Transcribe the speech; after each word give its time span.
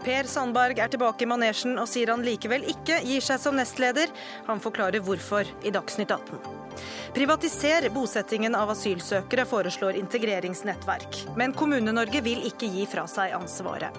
Per 0.00 0.28
Sandberg 0.30 0.78
er 0.80 0.88
tilbake 0.88 1.26
i 1.26 1.28
manesjen 1.28 1.76
og 1.80 1.88
sier 1.90 2.12
han 2.12 2.24
likevel 2.24 2.64
ikke 2.72 3.02
gir 3.04 3.24
seg 3.24 3.40
som 3.42 3.58
nestleder. 3.58 4.08
Han 4.46 4.62
forklarer 4.62 5.04
hvorfor 5.04 5.48
i 5.66 5.72
Dagsnytt 5.74 6.14
18. 6.14 6.40
Privatiser 7.12 7.88
bosettingen 7.92 8.54
av 8.56 8.70
asylsøkere, 8.72 9.44
foreslår 9.50 9.98
integreringsnettverk. 10.00 11.24
Men 11.36 11.52
Kommune-Norge 11.56 12.22
vil 12.24 12.46
ikke 12.48 12.70
gi 12.70 12.86
fra 12.88 13.04
seg 13.10 13.34
ansvaret. 13.36 13.96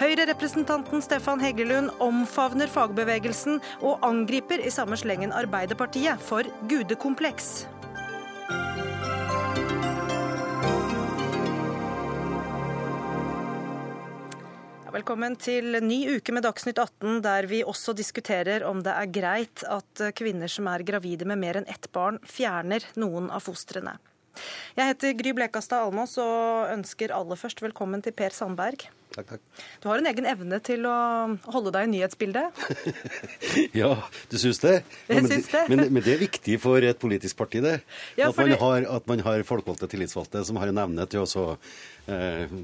Høyre-representanten 0.00 1.04
Stefan 1.04 1.42
Heggelund 1.44 1.92
omfavner 2.02 2.70
fagbevegelsen 2.72 3.60
og 3.84 4.00
angriper 4.06 4.64
i 4.64 4.72
samme 4.72 4.98
slengen 4.98 5.36
Arbeiderpartiet 5.36 6.22
for 6.24 6.48
gudekompleks. 6.70 7.68
Velkommen 14.90 15.36
til 15.38 15.76
ny 15.86 16.16
uke 16.16 16.32
med 16.34 16.42
Dagsnytt 16.42 16.80
18, 16.82 17.20
der 17.22 17.46
vi 17.46 17.60
også 17.62 17.92
diskuterer 17.94 18.64
om 18.66 18.80
det 18.82 18.90
er 18.90 19.12
greit 19.14 19.62
at 19.70 20.02
kvinner 20.18 20.50
som 20.50 20.66
er 20.66 20.82
gravide 20.82 21.28
med 21.30 21.38
mer 21.38 21.60
enn 21.60 21.68
ett 21.70 21.86
barn, 21.94 22.18
fjerner 22.26 22.82
noen 22.98 23.28
av 23.30 23.44
fostrene. 23.46 23.92
Jeg 24.74 24.90
heter 24.90 25.14
Gry 25.20 25.36
Blekastad 25.38 25.84
Almås 25.86 26.16
og 26.18 26.72
ønsker 26.74 27.14
aller 27.14 27.38
først 27.38 27.62
velkommen 27.62 28.02
til 28.02 28.16
Per 28.18 28.34
Sandberg. 28.34 28.88
Takk, 29.10 29.26
takk. 29.26 29.42
Du 29.82 29.88
har 29.90 29.98
en 29.98 30.06
egen 30.06 30.26
evne 30.30 30.60
til 30.62 30.84
å 30.86 30.96
holde 31.50 31.72
deg 31.74 31.88
i 31.88 31.90
nyhetsbildet. 31.96 32.60
ja, 33.80 33.90
du 34.30 34.36
syns 34.38 34.62
det? 34.62 34.76
Ja, 35.08 35.16
men, 35.16 35.30
syns 35.32 35.48
det. 35.50 35.64
Men, 35.72 35.82
men 35.90 36.04
det 36.06 36.14
er 36.14 36.20
viktig 36.22 36.58
for 36.62 36.86
et 36.86 37.00
politisk 37.02 37.40
parti, 37.40 37.62
det. 37.64 37.80
Ja, 38.20 38.28
at, 38.30 38.38
man 38.38 38.54
har, 38.60 38.86
at 39.00 39.08
man 39.10 39.24
har 39.26 39.42
folkevalgte 39.48 39.90
tillitsvalgte 39.90 40.44
som 40.46 40.60
har 40.62 40.70
en 40.70 40.78
evne 40.84 41.08
til 41.10 41.24
å 41.24 41.26
så, 41.26 41.46
eh, 42.06 42.54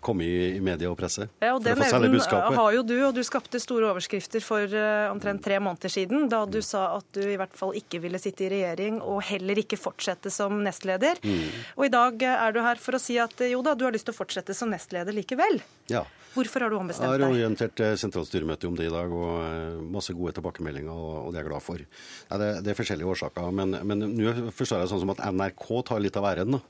komme 0.00 0.24
i, 0.24 0.60
media 0.64 0.88
og 0.90 0.96
presse. 1.00 1.28
Ja, 1.42 1.52
og 1.56 1.64
Den 1.64 1.82
evnen 1.84 2.16
har 2.56 2.72
jo 2.74 2.82
du, 2.86 2.96
og 3.06 3.14
du 3.16 3.22
skapte 3.26 3.60
store 3.60 3.90
overskrifter 3.92 4.40
for 4.44 4.64
eh, 4.64 5.06
omtrent 5.12 5.44
tre 5.44 5.60
måneder 5.60 5.92
siden, 5.92 6.28
da 6.32 6.46
du 6.48 6.60
sa 6.64 6.86
at 6.96 7.12
du 7.16 7.22
i 7.26 7.36
hvert 7.40 7.56
fall 7.56 7.76
ikke 7.76 8.00
ville 8.02 8.20
sitte 8.22 8.46
i 8.48 8.52
regjering, 8.54 9.02
og 9.04 9.20
heller 9.28 9.60
ikke 9.60 9.78
fortsette 9.80 10.32
som 10.32 10.62
nestleder. 10.64 11.20
Mm. 11.20 11.44
Og 11.76 11.86
i 11.90 11.92
dag 11.92 12.26
er 12.30 12.56
du 12.56 12.62
her 12.64 12.80
for 12.80 12.96
å 12.96 13.02
si 13.02 13.20
at 13.20 13.36
eh, 13.44 13.52
jo 13.54 13.60
da, 13.66 13.76
du 13.76 13.84
har 13.84 13.92
lyst 13.92 14.08
til 14.08 14.16
å 14.16 14.20
fortsette 14.22 14.56
som 14.56 14.72
nestleder 14.72 15.16
likevel. 15.16 15.60
Ja. 15.90 15.99
Hvorfor 16.34 16.62
har 16.62 16.70
du 16.70 16.78
ombestemt 16.78 17.08
deg? 17.08 17.18
Jeg 17.18 17.26
har 17.26 17.34
orientert 17.34 17.82
eh, 17.82 17.96
sentralstyremøtet 17.98 18.68
om 18.68 18.78
det 18.78 18.86
i 18.86 18.92
dag, 18.92 19.10
og 19.10 19.32
eh, 19.42 19.80
masse 19.96 20.14
gode 20.14 20.36
tilbakemeldinger, 20.36 20.94
og, 20.94 21.32
det 21.32 21.40
er 21.40 21.44
jeg 21.44 21.50
glad 21.50 21.64
for. 21.66 21.82
Nei, 22.30 22.40
det, 22.42 22.50
det 22.66 22.72
er 22.72 22.78
forskjellige 22.78 23.14
årsaker, 23.16 23.52
men, 23.60 23.78
men 23.90 24.06
nå 24.14 24.34
forstår 24.54 24.84
jeg 24.84 24.92
sånn 24.92 25.02
som 25.04 25.14
at 25.16 25.24
NRK 25.26 25.66
tar 25.90 26.02
litt 26.04 26.18
av 26.20 26.28
æren. 26.30 26.58
da. 26.58 26.62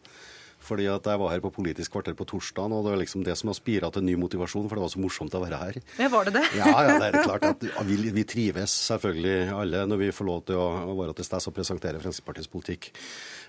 Fordi 0.61 0.84
at 0.92 1.06
jeg 1.08 1.19
var 1.22 1.30
her 1.33 1.41
på 1.41 1.50
Politisk 1.56 1.94
kvarter 1.94 2.12
på 2.19 2.27
torsdag, 2.28 2.69
og 2.69 2.84
det 2.84 2.91
var 2.92 2.98
liksom 3.00 3.22
det 3.25 3.33
som 3.41 3.48
har 3.48 3.56
spira 3.56 3.89
til 3.94 4.05
ny 4.05 4.12
motivasjon, 4.20 4.67
for 4.69 4.77
det 4.77 4.83
var 4.84 4.92
så 4.92 5.00
morsomt 5.00 5.33
å 5.34 5.41
være 5.41 5.56
her. 5.62 5.78
Ja, 5.98 6.08
var 6.12 6.28
det 6.28 6.34
det? 6.36 6.42
Ja, 6.58 6.69
ja, 6.84 6.98
det 7.00 7.08
er 7.08 7.25
klart 7.30 7.47
at 7.48 7.64
vi, 7.89 7.97
vi 8.12 8.25
trives 8.28 8.75
selvfølgelig 8.91 9.55
alle 9.56 9.86
når 9.89 10.02
vi 10.05 10.11
får 10.12 10.28
lov 10.28 10.42
til 10.50 10.61
å, 10.61 10.67
å 10.92 10.97
være 11.00 11.17
til 11.17 11.27
stede 11.30 11.48
og 11.48 11.56
presentere 11.56 12.02
Fremskrittspartiets 12.02 12.52
politikk. 12.52 12.91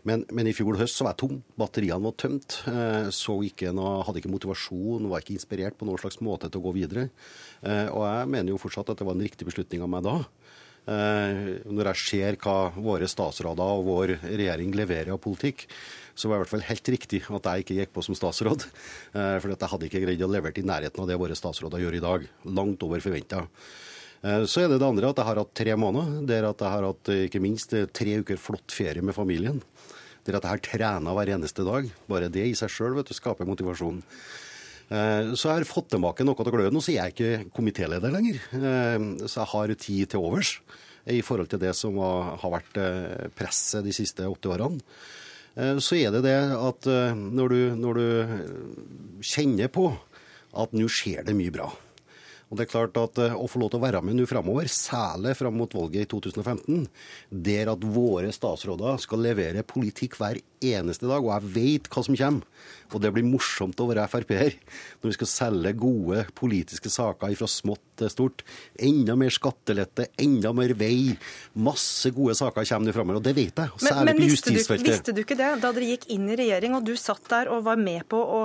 Men, 0.07 0.23
men 0.33 0.47
i 0.49 0.55
fjor 0.57 0.79
høst 0.79 0.97
så 0.97 1.05
var 1.05 1.13
jeg 1.13 1.21
tom. 1.25 1.35
Batteriene 1.61 2.01
var 2.07 2.15
tømt. 2.17 2.61
Eh, 2.71 3.11
Så 3.13 3.35
ikke 3.45 3.69
noe, 3.75 3.99
hadde 4.07 4.23
ikke 4.23 4.31
motivasjon, 4.33 5.11
var 5.11 5.21
ikke 5.21 5.35
inspirert 5.35 5.75
på 5.77 5.85
noen 5.85 5.99
slags 6.01 6.17
måte 6.25 6.47
til 6.49 6.63
å 6.63 6.65
gå 6.69 6.73
videre. 6.79 7.09
Eh, 7.61 7.85
Og 7.91 8.07
jeg 8.07 8.31
mener 8.33 8.55
jo 8.55 8.61
fortsatt 8.63 8.89
at 8.95 9.03
det 9.03 9.05
var 9.11 9.19
en 9.19 9.27
riktig 9.27 9.45
beslutning 9.51 9.83
av 9.85 9.91
meg 9.93 10.07
da. 10.07 10.15
Eh, 10.89 11.61
Når 11.69 11.91
jeg 11.91 12.01
ser 12.01 12.39
hva 12.41 12.71
våre 12.75 13.07
statsråder 13.09 13.61
og 13.77 13.85
vår 13.85 14.15
regjering 14.23 14.73
leverer 14.73 15.13
av 15.13 15.21
politikk, 15.21 15.67
så 16.15 16.27
var 16.27 16.37
det 16.37 16.39
i 16.39 16.43
hvert 16.43 16.55
fall 16.55 16.67
helt 16.69 16.91
riktig 16.95 17.21
at 17.27 17.47
jeg 17.47 17.63
ikke 17.63 17.77
gikk 17.77 17.93
på 17.93 18.03
som 18.03 18.17
statsråd. 18.17 18.65
Eh, 19.13 19.37
For 19.39 19.53
jeg 19.53 19.71
hadde 19.73 19.87
ikke 19.87 20.03
greid 20.05 20.25
å 20.25 20.31
levere 20.31 20.57
i 20.57 20.65
nærheten 20.65 21.03
av 21.03 21.07
det 21.07 21.19
våre 21.21 21.37
statsråder 21.37 21.83
gjør 21.83 21.97
i 21.97 22.03
dag. 22.03 22.27
Langt 22.45 22.83
over 22.83 22.99
forventa. 22.99 23.47
Så 24.21 24.61
er 24.61 24.67
det 24.69 24.77
det 24.77 24.85
andre 24.85 25.09
at 25.09 25.17
jeg 25.17 25.25
har 25.25 25.39
hatt 25.41 25.53
tre 25.57 25.73
måneder 25.73 26.27
der 26.29 26.45
at 26.45 26.59
jeg 26.61 26.69
har 26.69 26.85
hatt 26.85 27.09
eh, 27.09 27.23
ikke 27.25 27.41
minst 27.41 27.73
eh, 27.73 27.87
tre 27.89 28.19
uker 28.21 28.37
flott 28.37 28.69
ferie 28.69 29.01
med 29.01 29.17
familien. 29.17 29.57
Der 30.27 30.37
at 30.37 30.45
jeg 30.45 30.53
har 30.53 30.61
trena 30.61 31.15
hver 31.17 31.31
eneste 31.33 31.65
dag. 31.65 31.87
Bare 32.05 32.29
det 32.29 32.43
i 32.45 32.53
seg 32.53 32.69
sjøl 32.69 33.01
skaper 33.09 33.49
motivasjon. 33.49 34.03
Eh, 34.91 35.31
Så 35.33 35.47
jeg 35.47 35.61
har 35.61 35.67
fått 35.69 35.91
tilbake 35.93 36.25
noe 36.27 36.35
av 36.35 36.51
gløden. 36.51 36.75
Og 36.75 36.83
så 36.83 36.91
er 36.93 37.09
jeg 37.09 37.15
ikke 37.15 37.51
komitéleder 37.55 38.11
lenger, 38.11 38.39
Eh, 38.51 39.27
så 39.27 39.41
jeg 39.41 39.51
har 39.53 39.75
tid 39.75 40.09
til 40.09 40.19
overs 40.19 40.59
i 41.07 41.21
forhold 41.21 41.49
til 41.49 41.59
det 41.59 41.73
som 41.75 41.95
har 41.97 42.51
vært 42.51 42.77
eh, 42.77 43.29
presset 43.33 43.83
de 43.83 43.91
siste 43.91 44.21
åtte 44.21 44.51
årene. 44.51 44.81
Så 45.51 45.97
er 45.99 46.11
det 46.11 46.21
det 46.23 46.37
at 46.55 46.85
når 47.11 47.49
du, 47.49 47.75
når 47.75 47.93
du 47.99 49.19
kjenner 49.19 49.67
på 49.67 49.91
at 50.55 50.71
nå 50.71 50.87
skjer 50.87 51.25
det 51.27 51.35
mye 51.35 51.51
bra. 51.51 51.65
Og 52.47 52.55
det 52.55 52.63
er 52.63 52.71
klart 52.71 52.95
at 52.95 53.19
Å 53.19 53.49
få 53.51 53.59
lov 53.59 53.73
til 53.73 53.81
å 53.81 53.83
være 53.83 54.01
med 54.01 54.15
nå 54.15 54.25
framover, 54.31 54.69
særlig 54.71 55.35
fram 55.35 55.59
mot 55.59 55.73
valget 55.75 56.05
i 56.05 56.07
2015, 56.07 56.87
der 57.31 57.67
at 57.67 57.83
våre 57.83 58.31
statsråder 58.31 58.95
skal 59.03 59.19
levere 59.19 59.67
politikk 59.67 60.15
hver 60.15 60.39
eneste 60.61 61.09
dag, 61.09 61.23
og 61.23 61.33
jeg 61.33 61.53
vet 61.55 61.89
hva 61.91 62.03
som 62.05 62.17
kommer, 62.17 62.61
og 62.91 62.99
det 62.99 63.11
blir 63.15 63.23
morsomt 63.23 63.79
å 63.79 63.87
være 63.87 64.03
Frp-er 64.11 64.57
når 64.99 65.07
vi 65.07 65.15
skal 65.15 65.29
selge 65.31 65.71
gode 65.79 66.25
politiske 66.37 66.91
saker 66.91 67.33
fra 67.39 67.47
smått 67.47 67.83
til 68.01 68.11
stort. 68.11 68.43
Enda 68.81 69.15
mer 69.19 69.31
skattelette, 69.33 70.09
enda 70.19 70.51
mer 70.55 70.73
vei. 70.77 71.13
Masse 71.63 72.11
gode 72.15 72.35
saker 72.37 72.67
kommer 72.67 72.89
nå 72.89 72.95
framover, 72.95 73.21
og 73.21 73.25
det 73.25 73.33
vet 73.37 73.61
jeg. 73.61 73.71
Særlig 73.85 74.09
men 74.09 74.19
på 74.19 74.27
justisfeltet. 74.27 74.83
Men 74.83 74.91
visste 74.91 75.15
du 75.15 75.21
ikke 75.23 75.37
det 75.39 75.51
da 75.63 75.71
dere 75.71 75.89
gikk 75.93 76.07
inn 76.15 76.27
i 76.31 76.37
regjering 76.41 76.75
og 76.77 76.87
du 76.87 76.93
satt 76.99 77.23
der 77.31 77.51
og 77.53 77.63
var 77.67 77.79
med 77.79 78.03
på 78.11 78.19
å 78.19 78.41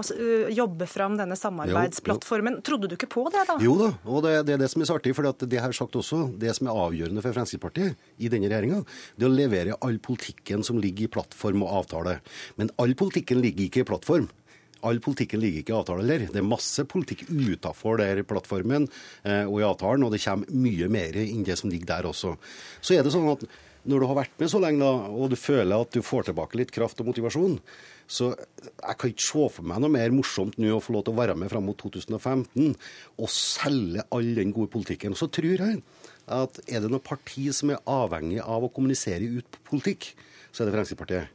jobbe 0.54 0.88
fram 0.90 1.18
denne 1.18 1.38
samarbeidsplattformen? 1.38 2.60
Trodde 2.66 2.92
du 2.92 2.96
ikke 2.98 3.10
på 3.16 3.26
det 3.34 3.46
da? 3.50 3.58
Jo 3.62 3.74
da, 3.80 3.90
og 4.06 4.22
det, 4.26 4.36
det 4.46 4.56
er 4.56 4.62
det 4.62 4.70
som 4.72 4.84
er 4.84 4.90
så 4.92 5.00
artig. 5.00 5.16
For 5.16 5.26
det 5.26 5.58
har 5.58 5.74
jeg 5.74 5.80
sagt 5.80 5.98
også, 5.98 6.22
det 6.38 6.54
som 6.58 6.70
er 6.70 6.82
avgjørende 6.86 7.24
for 7.24 7.34
Fremskrittspartiet 7.34 8.22
i 8.22 8.30
denne 8.30 8.50
regjeringa, 8.52 8.82
det 9.16 9.26
er 9.26 9.32
å 9.32 9.34
levere 9.34 9.78
all 9.82 9.98
politikken 10.02 10.62
som 10.66 10.78
ligger 10.78 11.08
i 11.08 11.12
plattform 11.18 11.66
og 11.66 11.74
avtale. 11.82 12.05
Men 12.60 12.72
all 12.82 12.94
politikken 12.98 13.42
ligger 13.42 13.66
ikke 13.66 13.84
i 13.84 13.88
plattform. 13.88 14.28
All 14.86 15.00
politikken 15.02 15.40
ligger 15.42 15.62
ikke 15.62 15.74
i 15.74 15.78
avtale 15.78 16.04
heller. 16.04 16.26
Det 16.30 16.40
er 16.40 16.46
masse 16.46 16.84
politikk 16.88 17.26
utafor 17.30 18.00
der 18.02 18.22
plattformen 18.28 18.88
eh, 19.24 19.44
og 19.44 19.60
i 19.60 19.66
avtalen, 19.66 20.04
og 20.06 20.12
det 20.14 20.22
kommer 20.24 20.50
mye 20.66 20.90
mer 20.92 21.16
enn 21.22 21.46
det 21.46 21.56
som 21.58 21.72
ligger 21.72 21.94
der 21.94 22.10
også. 22.12 22.36
Så 22.84 22.96
er 22.96 23.06
det 23.06 23.14
sånn 23.14 23.30
at 23.32 23.46
når 23.86 24.02
du 24.02 24.06
har 24.10 24.18
vært 24.18 24.40
med 24.40 24.50
så 24.50 24.58
lenge, 24.62 24.82
da, 24.82 25.10
og 25.14 25.30
du 25.30 25.36
føler 25.38 25.78
at 25.78 25.94
du 25.94 26.02
får 26.02 26.28
tilbake 26.28 26.58
litt 26.58 26.72
kraft 26.74 26.98
og 27.02 27.10
motivasjon, 27.10 27.54
så 28.10 28.32
jeg 28.34 28.98
kan 28.98 29.12
ikke 29.12 29.26
se 29.26 29.46
for 29.56 29.66
meg 29.66 29.82
noe 29.82 29.94
mer 29.94 30.14
morsomt 30.14 30.58
nå 30.62 30.72
å 30.74 30.82
få 30.82 30.96
lov 30.96 31.06
til 31.06 31.14
å 31.14 31.20
være 31.20 31.36
med 31.38 31.50
fram 31.50 31.66
mot 31.66 31.78
2015 31.78 32.74
og 32.74 33.30
selge 33.32 34.04
all 34.14 34.28
den 34.38 34.54
gode 34.54 34.72
politikken. 34.74 35.14
Så 35.18 35.30
tror 35.30 35.54
jeg 35.54 35.80
at 36.26 36.60
er 36.66 36.82
det 36.82 36.90
noe 36.90 37.02
parti 37.02 37.46
som 37.54 37.70
er 37.70 37.82
avhengig 37.90 38.42
av 38.42 38.66
å 38.66 38.72
kommunisere 38.74 39.26
ut 39.38 39.58
politikk, 39.66 40.12
så 40.50 40.62
er 40.62 40.70
det 40.70 40.76
Fremskrittspartiet. 40.76 41.32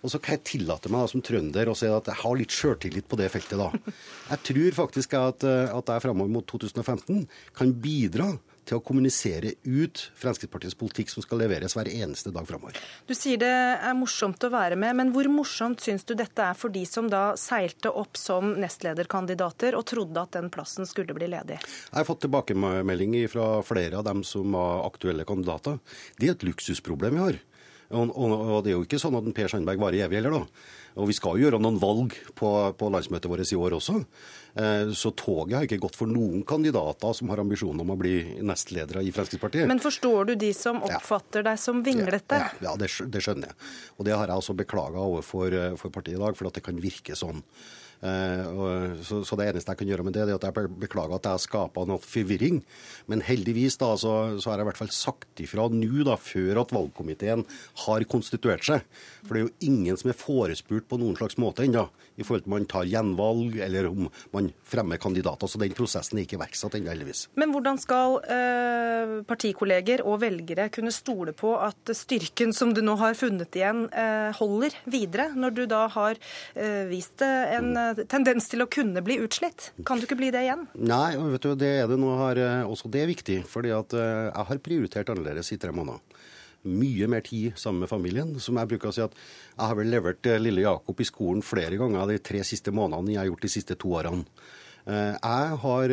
Og 0.00 0.12
så 0.12 0.20
kan 0.22 0.38
jeg 0.38 0.46
tillate 0.54 0.92
meg 0.92 1.04
da, 1.04 1.10
som 1.12 1.24
trønder 1.24 1.70
å 1.70 1.76
si 1.76 1.88
at 1.90 2.08
jeg 2.08 2.20
har 2.22 2.38
litt 2.38 2.54
sjøltillit 2.54 3.08
på 3.10 3.18
det 3.20 3.28
feltet. 3.32 3.58
da. 3.60 3.94
Jeg 4.30 4.44
tror 4.50 4.78
faktisk 4.84 5.16
at, 5.18 5.44
eh, 5.44 5.72
at 5.76 5.92
jeg 5.92 6.06
framover 6.06 6.32
mot 6.32 6.46
2015 6.46 7.26
kan 7.56 7.74
bidra 7.82 8.32
til 8.70 8.78
å 8.78 8.84
kommunisere 8.84 9.54
ut 9.66 10.02
Fremskrittspartiets 10.20 10.76
politikk 10.78 11.10
som 11.10 11.24
skal 11.24 11.42
leveres 11.42 11.74
hver 11.76 11.90
eneste 11.90 12.30
dag 12.34 12.46
framover. 12.48 12.78
Du 13.08 13.16
sier 13.18 13.40
det 13.40 13.50
er 13.50 13.96
morsomt 13.98 14.42
å 14.46 14.52
være 14.52 14.78
med, 14.78 14.94
men 15.00 15.12
hvor 15.14 15.26
morsomt 15.32 15.82
syns 15.82 16.06
du 16.06 16.14
dette 16.18 16.44
er 16.44 16.56
for 16.58 16.72
de 16.72 16.84
som 16.88 17.10
da 17.10 17.34
seilte 17.40 17.90
opp 17.90 18.20
som 18.20 18.54
nestlederkandidater 18.60 19.76
og 19.78 19.86
trodde 19.90 20.22
at 20.22 20.36
den 20.38 20.50
plassen 20.54 20.88
skulle 20.88 21.16
bli 21.16 21.30
ledig? 21.32 21.58
Jeg 21.60 21.98
har 21.98 22.08
fått 22.08 22.22
tilbakemelding 22.26 23.18
fra 23.32 23.52
flere 23.66 24.00
av 24.00 24.06
dem 24.06 24.22
som 24.26 24.54
var 24.54 24.86
aktuelle 24.86 25.26
kandidater. 25.28 25.80
Det 26.20 26.30
er 26.30 26.36
et 26.38 26.46
luksusproblem 26.46 27.18
vi 27.18 27.24
har. 27.26 27.40
Og, 27.90 28.10
og, 28.14 28.34
og 28.38 28.60
det 28.64 28.70
er 28.70 28.76
jo 28.78 28.84
ikke 28.86 29.00
sånn 29.02 29.16
at 29.18 29.26
Per 29.34 29.50
Sandberg 29.50 29.80
varer 29.82 30.04
evig 30.06 30.20
heller, 30.20 30.36
da. 30.40 30.68
Og 31.00 31.06
vi 31.06 31.14
skal 31.14 31.36
jo 31.38 31.44
gjøre 31.46 31.58
noen 31.62 31.78
valg 31.78 32.14
på, 32.38 32.48
på 32.78 32.88
landsmøtet 32.90 33.30
vårt 33.30 33.46
i 33.46 33.58
år 33.58 33.76
også. 33.76 34.00
Eh, 34.58 34.90
Så 34.98 35.12
toget 35.18 35.56
har 35.56 35.66
ikke 35.66 35.78
gått 35.82 35.98
for 35.98 36.10
noen 36.10 36.42
kandidater 36.46 37.14
som 37.14 37.30
har 37.30 37.42
ambisjoner 37.42 37.84
om 37.84 37.92
å 37.94 37.98
bli 37.98 38.14
nestledere 38.42 39.02
i 39.06 39.12
Fremskrittspartiet. 39.14 39.68
Men 39.70 39.82
forstår 39.82 40.32
du 40.32 40.34
de 40.42 40.50
som 40.56 40.82
oppfatter 40.86 41.46
deg 41.46 41.58
som 41.62 41.82
vinglete? 41.86 42.40
Ja, 42.42 42.50
ja 42.70 42.76
det, 42.78 42.90
det 43.10 43.22
skjønner 43.22 43.52
jeg. 43.52 43.70
Og 43.98 44.06
det 44.08 44.16
har 44.18 44.26
jeg 44.30 44.42
også 44.42 44.58
beklaga 44.58 45.02
overfor 45.06 45.54
eh, 45.54 45.76
for 45.78 45.94
partiet 45.94 46.18
i 46.18 46.22
dag, 46.24 46.34
for 46.38 46.50
at 46.50 46.58
det 46.58 46.66
kan 46.66 46.82
virke 46.82 47.18
sånn. 47.18 47.44
Eh, 48.00 49.00
så, 49.04 49.36
det 49.36 49.50
eneste 49.50 49.74
jeg 49.74 49.80
kan 49.82 49.90
gjøre 49.92 50.04
med 50.06 50.16
det, 50.16 50.24
er 50.24 50.38
at 50.38 50.46
jeg 50.46 50.72
beklager 50.80 51.18
at 51.18 51.28
jeg 51.28 51.44
skapa 51.44 51.84
noe 51.88 52.00
forvirring. 52.02 52.60
Men 53.10 53.24
heldigvis 53.26 53.76
da, 53.80 53.92
så, 54.00 54.14
så 54.40 54.50
har 54.50 54.60
jeg 54.60 54.66
i 54.66 54.70
hvert 54.70 54.80
fall 54.80 54.92
sagt 54.94 55.44
ifra 55.44 55.68
nå, 55.72 56.04
da, 56.08 56.16
før 56.20 56.62
at 56.64 56.74
valgkomiteen 56.74 57.44
har 57.84 58.06
konstituert 58.10 58.64
seg. 58.66 58.86
For 59.26 59.36
det 59.36 59.42
er 59.42 59.48
jo 59.48 59.70
ingen 59.72 60.00
som 60.00 60.12
er 60.12 60.18
forespurt 60.18 60.88
på 60.88 61.00
noen 61.00 61.18
slags 61.18 61.38
måte 61.40 61.66
ennå 61.66 61.88
i 62.20 62.24
forhold 62.24 62.44
til 62.44 62.50
om 62.50 62.56
man 62.58 62.68
tar 62.68 62.88
gjenvalg 62.88 63.56
eller 63.64 63.88
om 63.88 64.08
man 64.34 64.50
fremmer 64.66 65.00
kandidater. 65.00 65.48
Så 65.48 65.60
den 65.60 65.76
prosessen 65.76 66.18
er 66.18 66.26
ikke 66.26 66.38
iverksatt 66.38 66.76
ennå, 66.78 66.92
heldigvis. 66.92 67.26
Men 67.40 67.52
hvordan 67.54 67.80
skal 67.80 68.18
eh, 68.24 69.14
partikolleger 69.28 70.04
og 70.06 70.20
velgere 70.24 70.68
kunne 70.72 70.92
stole 70.94 71.34
på 71.36 71.54
at 71.60 71.92
styrken 71.96 72.54
som 72.56 72.74
du 72.76 72.82
nå 72.84 72.96
har 73.00 73.16
funnet 73.18 73.56
igjen, 73.56 73.86
eh, 73.92 74.30
holder 74.36 74.76
videre, 74.90 75.30
når 75.36 75.56
du 75.56 75.62
da 75.70 75.84
har 75.92 76.18
eh, 76.54 76.84
vist 76.90 77.24
en 77.24 77.72
eh, 77.76 77.89
tendens 78.10 78.48
til 78.50 78.64
å 78.64 78.68
kunne 78.70 79.02
bli 79.04 79.18
utslitt? 79.22 79.70
Kan 79.86 80.00
du 80.00 80.06
ikke 80.06 80.18
bli 80.20 80.30
det 80.34 80.44
igjen? 80.46 80.66
Nei, 80.74 81.14
vet 81.34 81.46
du, 81.46 81.54
det 81.58 81.70
er 81.82 81.88
det 81.90 81.98
nå 82.00 82.12
har, 82.20 82.40
eh, 82.40 82.68
også 82.68 82.90
det 82.92 83.04
er 83.04 83.10
viktig. 83.10 83.38
fordi 83.48 83.72
at 83.74 83.94
eh, 83.94 84.30
jeg 84.30 84.46
har 84.50 84.62
prioritert 84.64 85.12
annerledes 85.12 85.52
i 85.52 85.58
tre 85.60 85.72
måneder 85.72 86.00
mye 86.60 87.06
mer 87.08 87.22
tid 87.24 87.56
sammen 87.56 87.80
med 87.80 87.88
familien. 87.88 88.34
Som 88.40 88.58
jeg 88.60 88.68
bruker 88.68 88.90
å 88.90 88.92
si 88.92 89.00
at 89.00 89.14
jeg 89.16 89.66
har 89.66 89.76
vel 89.78 89.92
levert 89.92 90.26
eh, 90.26 90.40
lille 90.40 90.66
Jakob 90.66 91.00
i 91.00 91.08
skolen 91.08 91.42
flere 91.42 91.78
ganger 91.80 92.10
de 92.10 92.18
tre 92.18 92.42
siste 92.44 92.72
månedene 92.72 93.14
jeg 93.14 93.22
har 93.22 93.30
gjort 93.30 93.46
de 93.46 93.54
siste 93.56 93.78
to 93.80 93.94
årene. 94.00 94.24
Jeg 94.90 95.56
har 95.60 95.92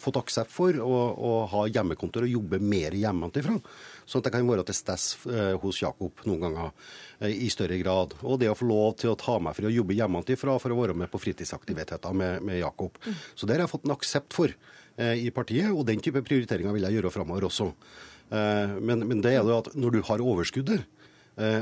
fått 0.00 0.16
aksept 0.16 0.50
for 0.50 0.74
å, 0.80 0.94
å 1.12 1.32
ha 1.52 1.66
hjemmekontor 1.68 2.24
og 2.24 2.32
jobbe 2.32 2.58
mer 2.58 2.96
hjemmefra. 2.96 3.58
Sånn 4.04 4.22
at 4.22 4.28
jeg 4.28 4.36
kan 4.36 4.48
være 4.50 4.66
til 4.68 4.76
stede 4.76 5.44
hos 5.62 5.80
Jakob 5.82 6.24
noen 6.28 6.42
ganger 6.44 7.28
i 7.30 7.48
større 7.52 7.78
grad. 7.80 8.16
Og 8.22 8.38
det 8.40 8.50
å 8.52 8.56
få 8.58 8.68
lov 8.68 8.96
til 9.00 9.12
å 9.12 9.18
ta 9.18 9.38
meg 9.42 9.56
for 9.56 9.68
å 9.68 9.72
jobbe 9.72 9.96
hjemmefra 9.96 10.56
for 10.60 10.74
å 10.74 10.78
være 10.80 10.96
med 11.00 11.12
på 11.12 11.20
fritidsaktiviteter 11.22 12.16
med, 12.16 12.42
med 12.44 12.60
Jakob. 12.60 12.98
Så 13.34 13.48
det 13.48 13.56
har 13.56 13.64
jeg 13.64 13.72
fått 13.72 13.88
en 13.88 13.94
aksept 13.96 14.36
for 14.36 14.52
i 14.94 15.30
partiet, 15.34 15.72
og 15.74 15.86
den 15.88 16.02
type 16.04 16.22
prioriteringer 16.22 16.76
vil 16.76 16.84
jeg 16.86 17.00
gjøre 17.00 17.10
framover 17.14 17.48
også. 17.48 17.70
Eh, 18.30 18.76
men, 18.80 19.04
men, 19.08 19.20
det 19.24 19.34
er 19.34 19.42
jo 19.42 19.58
at 19.58 19.72
når 19.74 19.96
du 19.96 20.00
har 20.06 20.22
overskudd 20.24 20.70
der, 20.70 20.84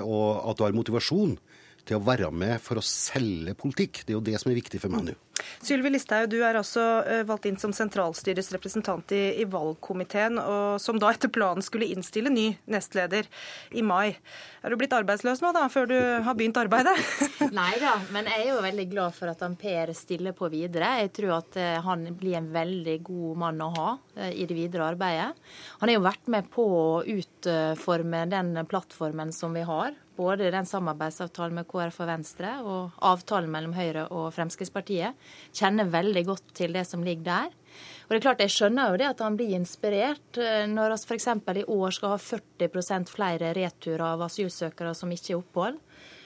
og 0.05 0.50
at 0.50 0.59
du 0.59 0.67
har 0.67 0.75
motivasjon 0.77 1.39
til 1.88 1.99
å 1.99 2.05
være 2.05 2.31
med 2.34 2.61
for 2.62 2.81
å 2.81 2.87
selge 2.87 3.56
politikk, 3.58 4.05
det 4.06 4.14
er 4.14 4.19
jo 4.19 4.25
det 4.25 4.38
som 4.40 4.52
er 4.52 4.58
viktig 4.61 4.81
for 4.82 4.94
meg 4.94 5.11
nå. 5.11 5.19
Sylvi 5.62 5.90
Listhaug, 5.93 6.29
du 6.31 6.40
er 6.44 6.56
altså 6.58 6.82
eh, 7.08 7.23
valgt 7.26 7.46
inn 7.49 7.58
som 7.58 7.73
sentralstyrets 7.75 8.50
representant 8.55 9.12
i, 9.14 9.23
i, 9.43 9.46
valgkomiteen, 9.49 10.38
og 10.38 10.81
som 10.82 10.99
da 11.02 11.12
etter 11.12 11.32
planen 11.32 11.64
skulle 11.64 11.88
innstille 11.90 12.31
ny 12.32 12.49
nestleder 12.70 13.29
i 13.75 13.84
mai. 13.87 14.14
Er 14.62 14.73
du 14.73 14.79
blitt 14.79 14.94
arbeidsløs 14.94 15.43
nå, 15.43 15.52
da, 15.56 15.64
før 15.73 15.88
du 15.90 15.96
har 16.26 16.38
begynt 16.38 16.61
arbeidet? 16.61 16.94
Nei 17.58 17.73
da, 17.82 17.96
men 18.14 18.31
jeg 18.31 18.44
er 18.44 18.52
jo 18.52 18.61
veldig 18.64 18.88
glad 18.93 19.17
for 19.17 19.32
at 19.32 19.43
han 19.43 19.58
Per 19.62 19.94
stiller 19.96 20.37
på 20.37 20.50
videre. 20.52 20.94
Jeg 21.02 21.12
tror 21.19 21.37
at 21.40 21.58
eh, 21.61 21.81
han 21.82 22.06
blir 22.19 22.38
en 22.38 22.52
veldig 22.55 22.99
god 23.06 23.43
mann 23.44 23.62
å 23.64 23.73
ha 23.76 23.88
eh, 24.17 24.32
i 24.43 24.46
det 24.49 24.58
videre 24.58 24.93
arbeidet. 24.93 25.32
Han 25.81 25.90
har 25.90 25.99
jo 25.99 26.06
vært 26.06 26.32
med 26.32 26.50
på 26.52 26.67
å 26.67 26.87
utforme 27.02 28.26
den 28.31 28.55
plattformen 28.70 29.34
som 29.34 29.55
vi 29.56 29.67
har 29.67 29.94
både 30.17 30.50
den 30.53 30.69
samarbeidsavtalen 30.69 31.61
med 31.61 31.69
KrF 31.70 32.00
og 32.05 32.11
Venstre 32.11 32.53
og 32.62 33.03
avtalen 33.05 33.53
mellom 33.53 33.75
Høyre 33.76 34.06
og 34.11 34.31
Fremskrittspartiet. 34.37 35.19
Kjenner 35.56 35.91
veldig 35.93 36.25
godt 36.29 36.55
til 36.59 36.76
det 36.76 36.85
som 36.88 37.05
ligger 37.06 37.29
der. 37.31 37.59
Og 38.05 38.11
det 38.12 38.19
er 38.19 38.26
klart, 38.26 38.41
Jeg 38.44 38.53
skjønner 38.53 38.91
jo 38.91 38.99
det 39.00 39.09
at 39.09 39.23
han 39.25 39.37
blir 39.38 39.55
inspirert 39.56 40.41
eh, 40.41 40.67
når 40.69 40.97
vi 40.97 41.14
f.eks. 41.14 41.29
i 41.56 41.64
år 41.64 41.94
skal 41.97 42.12
ha 42.12 42.19
40% 42.20 43.14
flere 43.14 43.55
returer 43.56 44.05
av 44.12 44.26
asylsøkere 44.29 44.93
som 44.94 45.12
ikke 45.12 45.32
er 45.32 45.41
opphold. 45.41 45.79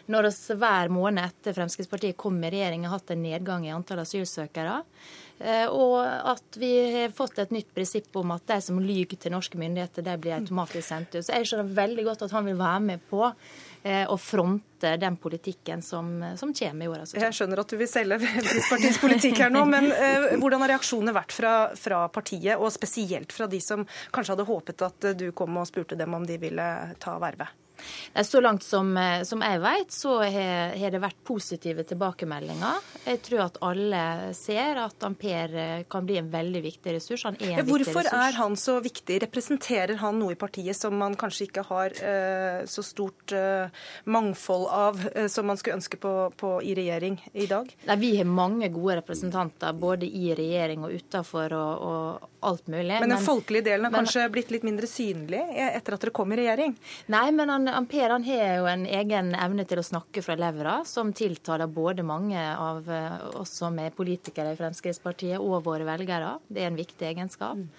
Når 0.06 0.28
vi 0.30 0.54
hver 0.60 0.90
måned 0.94 1.22
etter 1.22 1.54
Fremskrittspartiet 1.54 2.18
kom 2.18 2.38
i 2.42 2.50
regjering 2.50 2.84
har 2.86 2.98
hatt 2.98 3.10
en 3.10 3.22
nedgang 3.22 3.66
i 3.66 3.72
antall 3.74 4.04
asylsøkere. 4.04 4.80
Eh, 5.38 5.66
og 5.68 5.98
at 6.00 6.56
vi 6.56 6.70
har 6.94 7.14
fått 7.14 7.40
et 7.42 7.50
nytt 7.52 7.72
prinsipp 7.74 8.14
om 8.16 8.30
at 8.32 8.46
de 8.48 8.60
som 8.64 8.78
lyver 8.80 9.18
til 9.20 9.34
norske 9.34 9.58
myndigheter, 9.60 10.06
de 10.06 10.14
blir 10.22 10.38
automatisk 10.38 10.86
sendt 10.86 11.16
ut. 11.16 11.24
Så 11.26 11.34
jeg 11.34 11.50
skjønner 11.50 11.74
veldig 11.76 12.06
godt 12.06 12.24
at 12.24 12.36
han 12.36 12.46
vil 12.48 12.56
være 12.60 12.84
med 12.86 13.02
på 13.10 13.26
å 13.86 14.14
eh, 14.16 14.22
fronte 14.22 14.92
den 15.00 15.16
politikken 15.16 15.82
som, 15.82 16.08
som 16.36 16.54
kommer 16.54 16.84
i 16.84 16.88
åra 16.88 17.06
som 17.06 17.16
kommer. 17.16 17.28
Jeg 17.28 17.38
skjønner 17.38 17.62
at 17.62 17.72
du 17.72 17.76
vil 17.80 17.90
selge 17.90 18.18
Fremskrittspartiets 18.24 19.02
politikk 19.02 19.42
her 19.44 19.52
nå, 19.54 19.64
men 19.70 19.90
eh, 19.92 20.32
hvordan 20.40 20.64
har 20.64 20.74
reaksjonene 20.74 21.14
vært 21.16 21.36
fra, 21.36 21.52
fra, 21.78 22.02
partiet, 22.12 22.56
og 22.58 22.72
spesielt 22.74 23.34
fra 23.34 23.48
de 23.50 23.60
som 23.62 23.86
kanskje 24.14 24.36
hadde 24.36 24.48
håpet 24.48 24.88
at 24.88 25.12
du 25.18 25.30
kom 25.36 25.56
og 25.60 25.68
spurte 25.70 25.98
dem 25.98 26.16
om 26.16 26.26
de 26.26 26.40
ville 26.42 26.72
ta 27.02 27.16
vervet? 27.22 27.65
Så 28.26 28.40
langt 28.44 28.64
som, 28.66 28.96
eh, 28.96 29.22
som 29.28 29.42
jeg 29.44 29.62
vet, 29.64 29.92
så 29.92 30.18
har 30.26 30.90
det 30.90 31.02
vært 31.02 31.20
positive 31.26 31.84
tilbakemeldinger. 31.88 32.82
Jeg 33.06 33.22
tror 33.22 33.44
at 33.46 33.58
alle 33.64 34.04
ser 34.36 34.80
at 34.82 35.04
Ampere 35.06 35.66
eh, 35.78 35.84
kan 35.90 36.06
bli 36.06 36.18
en 36.20 36.30
veldig 36.30 36.62
viktig 36.64 36.94
ressurs. 36.96 37.24
Han 37.28 37.36
er 37.40 37.60
en 37.60 37.68
Hvorfor 37.68 38.02
viktig 38.02 38.18
er 38.18 38.38
han 38.40 38.56
så 38.58 38.78
viktig? 38.82 39.20
Representerer 39.26 40.00
han 40.00 40.18
noe 40.20 40.34
i 40.34 40.38
partiet 40.38 40.76
som 40.76 40.96
man 40.98 41.16
kanskje 41.18 41.46
ikke 41.48 41.66
har 41.68 41.94
eh, 42.02 42.64
så 42.70 42.84
stort 42.84 43.34
eh, 43.36 43.72
mangfold 44.04 44.66
av 44.72 45.02
eh, 45.14 45.28
som 45.32 45.48
man 45.48 45.60
skulle 45.60 45.78
ønske 45.80 46.00
på, 46.02 46.14
på, 46.36 46.52
i 46.66 46.74
regjering 46.78 47.18
i 47.32 47.48
dag? 47.50 47.70
Nei, 47.88 47.98
Vi 48.02 48.12
har 48.18 48.28
mange 48.28 48.70
gode 48.74 49.00
representanter 49.00 49.76
både 49.76 50.08
i 50.08 50.32
regjering 50.36 50.86
og 50.86 50.96
utafor 50.96 51.54
og, 51.56 51.86
og, 51.90 52.32
alt 52.46 52.68
mulig. 52.70 53.00
Men 53.02 53.10
den 53.10 53.24
folkelige 53.24 53.66
delen 53.66 53.88
har 53.88 53.90
men, 53.90 54.04
kanskje 54.04 54.28
blitt 54.30 54.52
litt 54.54 54.62
mindre 54.66 54.86
synlig 54.86 55.40
etter 55.58 55.96
at 55.96 56.04
dere 56.04 56.12
kom 56.14 56.30
i 56.30 56.36
regjering? 56.38 56.76
Nei, 57.10 57.24
men 57.34 57.50
han 57.50 57.65
Ampere 57.68 58.12
han 58.12 58.24
har 58.26 58.58
jo 58.58 58.66
en 58.70 58.86
egen 58.86 59.34
evne 59.34 59.66
til 59.68 59.80
å 59.80 59.86
snakke 59.86 60.22
fra 60.24 60.36
levra, 60.38 60.80
som 60.88 61.12
tiltaler 61.16 61.70
både 61.70 62.04
mange 62.06 62.40
av 62.40 62.90
eh, 62.90 63.22
oss 63.40 63.56
som 63.60 63.78
er 63.82 63.94
politikere 63.96 64.54
i 64.54 64.58
Fremskrittspartiet 64.58 65.40
og 65.40 65.64
våre 65.66 65.86
velgere. 65.88 66.36
Det 66.48 66.62
er 66.62 66.70
en 66.70 66.78
viktig 66.78 67.08
egenskap. 67.12 67.58
Mm. 67.62 67.70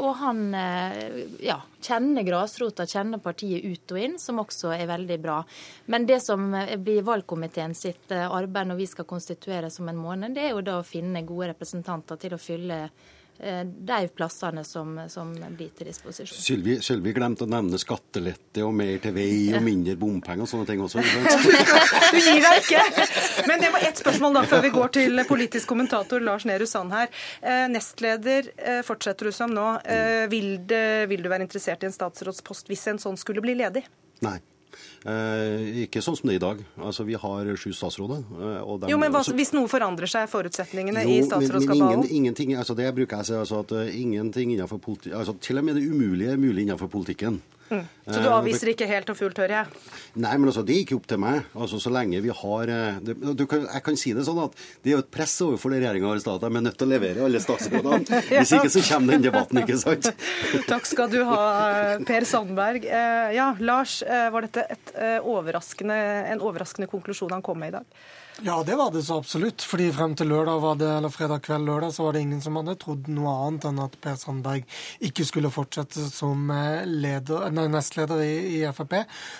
Og 0.00 0.12
han 0.22 0.38
eh, 0.56 1.18
ja, 1.44 1.58
kjenner 1.84 2.24
grasrota, 2.24 2.86
kjenner 2.88 3.20
partiet 3.20 3.66
ut 3.66 3.92
og 3.92 3.98
inn, 4.00 4.14
som 4.20 4.40
også 4.40 4.70
er 4.72 4.86
veldig 4.88 5.18
bra. 5.20 5.42
Men 5.92 6.08
det 6.08 6.22
som 6.24 6.48
blir 6.80 7.04
valgkomiteen 7.04 7.76
sitt 7.76 8.14
arbeid 8.16 8.70
når 8.70 8.80
vi 8.80 8.86
skal 8.88 9.08
konstituere 9.10 9.68
som 9.70 9.92
en 9.92 10.00
måned, 10.00 10.32
det 10.32 10.46
er 10.46 10.56
jo 10.56 10.64
da 10.64 10.78
å 10.80 10.86
finne 10.86 11.26
gode 11.28 11.50
representanter 11.52 12.22
til 12.24 12.38
å 12.38 12.40
fylle 12.40 12.80
Eh, 12.86 13.15
de 13.36 13.98
plassene 14.16 14.64
som, 14.64 14.94
som, 15.12 15.32
blir 15.56 15.68
til 15.76 15.90
disposisjon. 15.90 16.38
Sylvi, 16.40 16.78
Sylvi 16.84 17.12
glemte 17.16 17.44
å 17.44 17.50
nevne 17.50 17.78
skattelette 17.80 18.64
og 18.64 18.72
mer 18.76 18.96
til 19.02 19.14
vei 19.16 19.28
og 19.54 19.64
mindre 19.64 19.96
bompenger 20.00 20.46
og 20.46 20.50
sånne 20.50 20.68
ting 20.70 20.82
også. 20.84 21.02
du 22.14 22.18
gir 22.20 22.42
deg 22.42 22.62
ikke! 22.62 23.06
Men 23.50 23.62
det 23.62 23.70
var 23.74 23.86
ett 23.86 24.02
spørsmål 24.02 24.40
da, 24.40 24.44
før 24.48 24.64
vi 24.64 24.72
går 24.74 24.94
til 24.96 25.24
politisk 25.28 25.70
kommentator 25.70 26.24
Lars 26.24 26.48
Nehru 26.48 26.66
Sand 26.70 26.94
her. 26.96 27.12
Eh, 27.42 27.66
nestleder 27.72 28.50
eh, 28.56 28.82
fortsetter 28.86 29.28
du 29.30 29.36
som 29.36 29.52
nå. 29.52 29.68
Vil, 30.32 30.52
det, 30.68 31.06
vil 31.10 31.22
du 31.24 31.30
være 31.30 31.46
interessert 31.46 31.84
i 31.84 31.90
en 31.90 31.94
statsrådspost 31.94 32.68
hvis 32.70 32.86
en 32.92 33.02
sånn 33.02 33.18
skulle 33.20 33.44
bli 33.44 33.56
ledig? 33.58 33.84
Nei. 34.24 34.38
Eh, 35.06 35.84
ikke 35.86 36.02
sånn 36.02 36.16
som 36.18 36.28
det 36.28 36.36
er 36.36 36.40
i 36.40 36.44
dag. 36.44 36.62
Altså, 36.82 37.04
Vi 37.06 37.14
har 37.14 37.50
sju 37.56 37.70
statsråder. 37.72 38.22
Dem, 38.26 38.88
jo, 38.90 38.98
men 38.98 39.12
hva, 39.14 39.22
Hvis 39.36 39.52
noe 39.54 39.70
forandrer 39.70 40.10
seg, 40.10 40.28
forutsetningene 40.30 41.04
jo, 41.06 41.14
i 41.14 41.26
statsrådskabalen? 41.26 42.06
Ingen, 42.10 42.34
men 42.34 42.42
ingen, 42.42 42.58
altså 42.58 42.74
Det 42.78 42.88
bruker 42.94 43.20
jeg 43.20 43.26
å 43.26 43.28
si, 43.28 43.36
altså, 43.44 43.60
at 43.62 43.74
uh, 43.76 43.84
ingenting 43.86 44.54
innenfor 44.54 44.80
politi 44.82 45.12
altså, 45.14 45.36
Til 45.40 45.60
og 45.60 45.68
med 45.68 45.78
det 45.78 45.86
umulige 45.86 46.34
er 46.34 46.40
mulig 46.40 46.66
innenfor 46.66 46.90
politikken. 46.90 47.40
Mm. 47.70 47.82
Så 48.06 48.20
du 48.22 48.28
avviser 48.30 48.70
ikke 48.70 48.86
helt 48.86 49.08
og 49.10 49.16
fullt, 49.18 49.38
hører 49.42 49.54
jeg? 49.56 49.80
Nei, 50.22 50.32
men 50.38 50.50
altså, 50.50 50.62
det 50.66 50.76
er 50.76 50.82
ikke 50.84 50.98
opp 51.00 51.08
til 51.10 51.20
meg. 51.22 51.46
Altså, 51.58 51.80
Så 51.82 51.90
lenge 51.90 52.20
vi 52.22 52.34
har 52.40 52.72
eh, 52.72 52.98
det, 53.02 53.46
kan, 53.50 53.64
Jeg 53.66 53.84
kan 53.88 53.98
si 53.98 54.12
det 54.16 54.26
sånn 54.28 54.38
at 54.44 54.54
det 54.84 54.92
er 54.92 54.94
jo 54.96 55.02
et 55.02 55.10
press 55.16 55.34
overfor 55.42 55.74
det 55.74 55.80
regjeringa 55.82 56.12
har 56.12 56.20
i 56.20 56.24
stedet. 56.24 56.42
De 56.44 56.60
er 56.60 56.66
nødt 56.68 56.78
til 56.78 56.86
å 56.86 56.92
levere 56.92 57.24
alle 57.26 57.42
statsrådene. 57.42 58.20
Hvis 58.30 58.54
ikke 58.58 58.74
så 58.76 58.84
kommer 58.90 59.16
den 59.16 59.26
debatten, 59.26 59.62
ikke 59.64 59.78
sant? 59.82 60.10
Takk 60.70 60.86
skal 60.86 61.10
du 61.12 61.18
ha, 61.26 61.40
Per 62.06 62.28
Sandberg. 62.28 62.86
Eh, 62.86 63.32
ja, 63.38 63.50
Lars, 63.58 63.98
eh, 64.06 64.28
var 64.34 64.46
dette 64.46 64.68
et, 64.76 64.94
overraskende, 65.26 65.98
en 66.30 66.44
overraskende 66.44 66.90
konklusjon 66.92 67.34
han 67.34 67.44
kom 67.44 67.58
med 67.62 67.74
i 67.74 67.78
dag? 67.80 68.06
Ja, 68.42 68.62
det 68.66 68.74
var 68.76 68.90
det 68.90 69.02
så 69.02 69.16
absolutt. 69.16 69.62
Fordi 69.64 69.86
frem 69.96 70.12
til 70.16 70.28
lørdag 70.28 70.58
var 70.60 70.74
det, 70.76 70.88
eller 70.98 71.08
fredag 71.08 71.40
kveld 71.46 71.64
lørdag 71.64 71.94
så 71.96 72.04
var 72.04 72.12
det 72.12 72.20
ingen 72.26 72.42
som 72.44 72.58
hadde 72.60 72.74
trodd 72.76 73.06
noe 73.08 73.32
annet 73.46 73.64
enn 73.70 73.78
at 73.80 73.94
Per 74.04 74.18
Sandberg 74.20 74.66
ikke 75.08 75.24
skulle 75.24 75.48
fortsette 75.52 76.04
som 76.12 76.50
eh, 76.52 76.84
leder, 76.84 77.46
nei, 77.56 77.64
nestleder 77.72 78.20
i, 78.20 78.34
i, 78.58 78.60
Frp. 78.76 78.92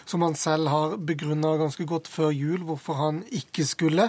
Som 0.08 0.24
han 0.24 0.36
selv 0.40 0.72
har 0.72 0.96
begrunna 0.96 1.50
ganske 1.60 1.84
godt 1.84 2.08
før 2.08 2.32
jul 2.32 2.64
hvorfor 2.64 2.96
han 3.02 3.18
ikke 3.36 3.66
skulle. 3.68 4.06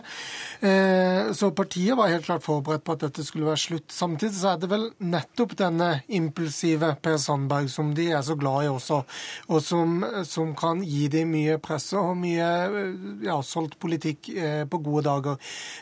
Eh, 0.64 1.34
så 1.36 1.52
partiet 1.52 2.00
var 2.00 2.14
helt 2.14 2.30
klart 2.30 2.48
forberedt 2.48 2.88
på 2.88 2.96
at 2.96 3.04
dette 3.10 3.28
skulle 3.28 3.50
være 3.50 3.64
slutt. 3.66 3.92
Samtidig 3.92 4.40
så 4.40 4.54
er 4.54 4.64
det 4.64 4.72
vel 4.72 4.88
nettopp 5.04 5.58
denne 5.60 5.90
impulsive 6.08 6.94
Per 7.04 7.20
Sandberg 7.20 7.68
som 7.76 7.92
de 7.98 8.08
er 8.14 8.24
så 8.24 8.40
glad 8.40 8.70
i 8.70 8.72
også, 8.72 9.02
og 9.52 9.62
som, 9.68 10.00
som 10.24 10.56
kan 10.56 10.80
gi 10.80 11.10
dem 11.12 11.36
mye 11.36 11.60
presse 11.60 12.00
og 12.00 12.16
mye 12.24 12.50
ja, 13.28 13.42
solgt 13.44 13.76
politikk 13.84 14.32
eh, 14.32 14.64
på 14.64 14.77
gode 14.84 15.06
dager. 15.08 15.38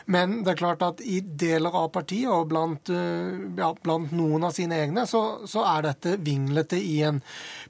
Men 0.06 0.40
det 0.44 0.54
er 0.54 0.60
klart 0.60 0.84
at 0.86 1.02
i 1.04 1.20
deler 1.20 1.74
av 1.74 1.90
partiet, 1.94 2.28
og 2.32 2.48
blant, 2.50 2.90
eh, 2.92 3.36
ja, 3.58 3.72
blant 3.82 4.14
noen 4.16 4.46
av 4.48 4.54
sine 4.56 4.78
egne, 4.84 5.06
så, 5.08 5.22
så, 5.48 5.64
er 5.66 5.88
dette 5.88 6.16
vinglete 6.22 6.78
i 6.78 7.00
en 7.06 7.20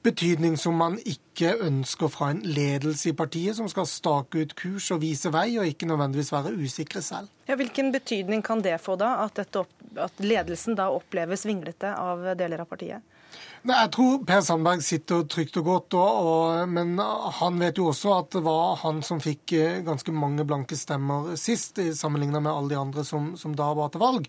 betydning 0.04 0.56
som 0.61 0.76
man 0.78 0.99
ikke 1.02 1.56
ønsker 1.66 2.12
fra 2.12 2.30
en 2.35 2.42
ledelse 2.45 3.11
i 3.11 3.16
partiet, 3.16 3.56
som 3.59 3.68
skal 3.73 3.88
stake 3.90 4.45
ut 4.45 4.54
kurs 4.59 4.90
og 4.95 5.02
vise 5.04 5.33
vei, 5.33 5.49
og 5.61 5.68
ikke 5.68 5.88
nødvendigvis 5.88 6.33
være 6.35 6.54
usikre 6.56 7.02
selv. 7.04 7.33
Ja, 7.47 7.56
hvilken 7.59 7.92
betydning 7.95 8.42
kan 8.45 8.62
det 8.64 8.78
få, 8.83 8.99
da, 9.00 9.16
at, 9.25 9.38
dette, 9.38 9.64
at 10.02 10.23
ledelsen 10.23 10.76
da 10.78 10.90
oppleves 10.95 11.47
vinglete 11.47 11.92
av 11.97 12.25
deler 12.38 12.64
av 12.64 12.71
partiet? 12.71 13.15
Jeg 13.64 13.90
tror 13.94 14.20
Per 14.28 14.42
Sandberg 14.44 14.82
sitter 14.84 15.25
trygt 15.30 15.56
og 15.58 15.64
godt, 15.66 15.94
og, 15.96 16.26
og, 16.28 16.68
men 16.68 16.98
han 17.40 17.56
vet 17.60 17.78
jo 17.80 17.88
også 17.90 18.12
at 18.18 18.34
det 18.36 18.42
var 18.44 18.76
han 18.82 19.00
som 19.06 19.20
fikk 19.22 19.54
eh, 19.56 19.78
ganske 19.86 20.12
mange 20.14 20.44
blanke 20.46 20.76
stemmer 20.78 21.32
sist, 21.40 21.80
sammenlignet 21.96 22.44
med 22.44 22.52
alle 22.52 22.75
de 22.75 22.78
andre 22.78 23.04
som, 23.06 23.32
som 23.40 23.54
da 23.56 23.70
var 23.76 23.90
til 23.94 24.02
valg. 24.02 24.28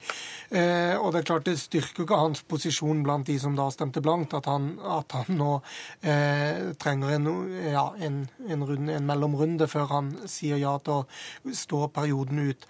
Eh, 0.49 0.95
og 0.95 1.11
det 1.13 1.21
er 1.21 1.27
klart 1.29 1.49
det 1.49 1.57
styrker 1.59 2.05
ikke 2.05 2.19
hans 2.21 2.43
posisjon 2.47 3.03
blant 3.05 3.27
de 3.27 3.35
som 3.41 3.57
da 3.57 3.67
stemte 3.73 4.01
blankt, 4.05 4.35
at 4.37 4.47
han, 4.49 4.71
at 4.79 5.17
han 5.19 5.37
nå 5.37 5.51
eh, 6.01 6.71
trenger 6.79 7.17
en, 7.17 7.29
ja, 7.67 7.85
en, 8.07 8.23
en, 8.47 8.65
runde, 8.71 8.95
en, 8.95 9.07
mellomrunde 9.11 9.69
før 9.69 9.91
han 9.91 10.13
sier 10.29 10.61
ja 10.61 10.77
til 10.83 11.01
å 11.03 11.55
stå 11.55 11.83
perioden 11.95 12.41
ut. 12.47 12.67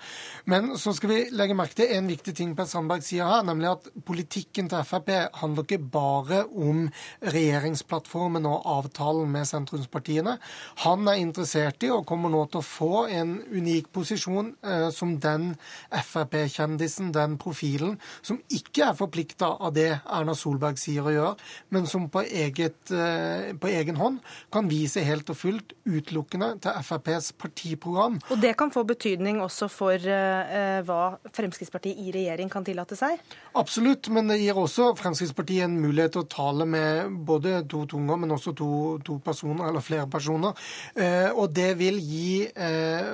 Men 0.49 0.73
så 0.79 0.95
skal 0.97 1.13
vi 1.13 1.21
legge 1.37 1.57
merke 1.57 1.79
til 1.83 1.95
en 1.95 2.09
viktig 2.09 2.35
ting 2.37 2.57
Per 2.57 2.67
Sandberg 2.69 3.05
sier 3.05 3.29
her, 3.29 3.45
nemlig 3.47 3.71
at 3.75 3.89
politikken 4.07 4.69
til 4.71 4.85
Frp 4.87 5.13
handler 5.39 5.67
ikke 5.67 5.81
bare 5.95 6.43
regjeringsplattformen 6.57 8.47
og 8.49 8.65
avtalen 8.77 9.29
med 9.31 9.47
sentrumspartiene. 9.49 10.37
Han 10.83 11.07
er 11.09 11.21
interessert 11.21 11.83
i, 11.85 11.91
og 11.93 12.05
kommer 12.09 12.31
nå 12.33 12.43
til 12.51 12.61
å 12.61 12.65
få, 12.65 12.91
en 13.07 13.37
unik 13.51 13.91
posisjon 13.95 14.53
eh, 14.65 14.87
som 14.93 15.15
den 15.21 15.53
Frp-kjendisen, 15.91 17.11
den 17.15 17.37
profilen, 17.41 17.97
som 18.25 18.39
ikke 18.53 18.89
er 18.89 18.97
forplikta 18.97 19.53
av 19.57 19.73
det 19.75 19.89
Erna 20.03 20.35
Solberg 20.37 20.79
sier 20.81 21.07
og 21.07 21.15
gjør, 21.15 21.47
men 21.75 21.87
som 21.89 22.07
på, 22.11 22.23
eget, 22.25 22.79
eh, 22.91 23.53
på 23.57 23.71
egen 23.71 23.99
hånd 23.99 24.19
kan 24.53 24.69
vise 24.71 25.03
helt 25.05 25.29
og 25.33 25.39
fullt 25.39 25.75
utelukkende 25.87 26.53
til 26.63 26.81
FrPs 26.83 27.31
partiprogram. 27.39 28.19
Og 28.33 28.41
det 28.43 28.53
kan 28.59 28.71
få 28.73 28.83
betydning 28.87 29.41
også 29.43 29.69
for 29.71 29.95
eh, 29.97 30.79
hva 30.87 31.17
Fremskrittspartiet 31.35 31.99
i 32.01 32.11
regjering 32.15 32.51
kan 32.51 32.65
tillate 32.67 32.97
seg? 32.99 33.21
Absolutt, 33.57 34.09
men 34.13 34.31
det 34.31 34.39
gir 34.41 34.57
også 34.57 34.91
Fremskrittspartiet 34.99 35.67
en 35.67 35.79
mulighet 35.81 36.15
til 36.15 36.23
å 36.23 36.29
ta 36.29 36.36
tale 36.37 36.69
med 36.69 37.17
både 37.27 37.63
to 37.69 37.83
tunger, 37.89 38.21
men 38.21 38.37
også 38.37 38.53
to, 38.57 38.69
to 39.05 39.17
personer, 39.25 39.67
eller 39.71 39.83
flere 39.83 40.07
personer. 40.11 40.55
Eh, 40.95 41.29
og 41.33 41.51
det 41.57 41.73
vil 41.81 41.99
gi 41.99 42.45
eh, 42.47 43.11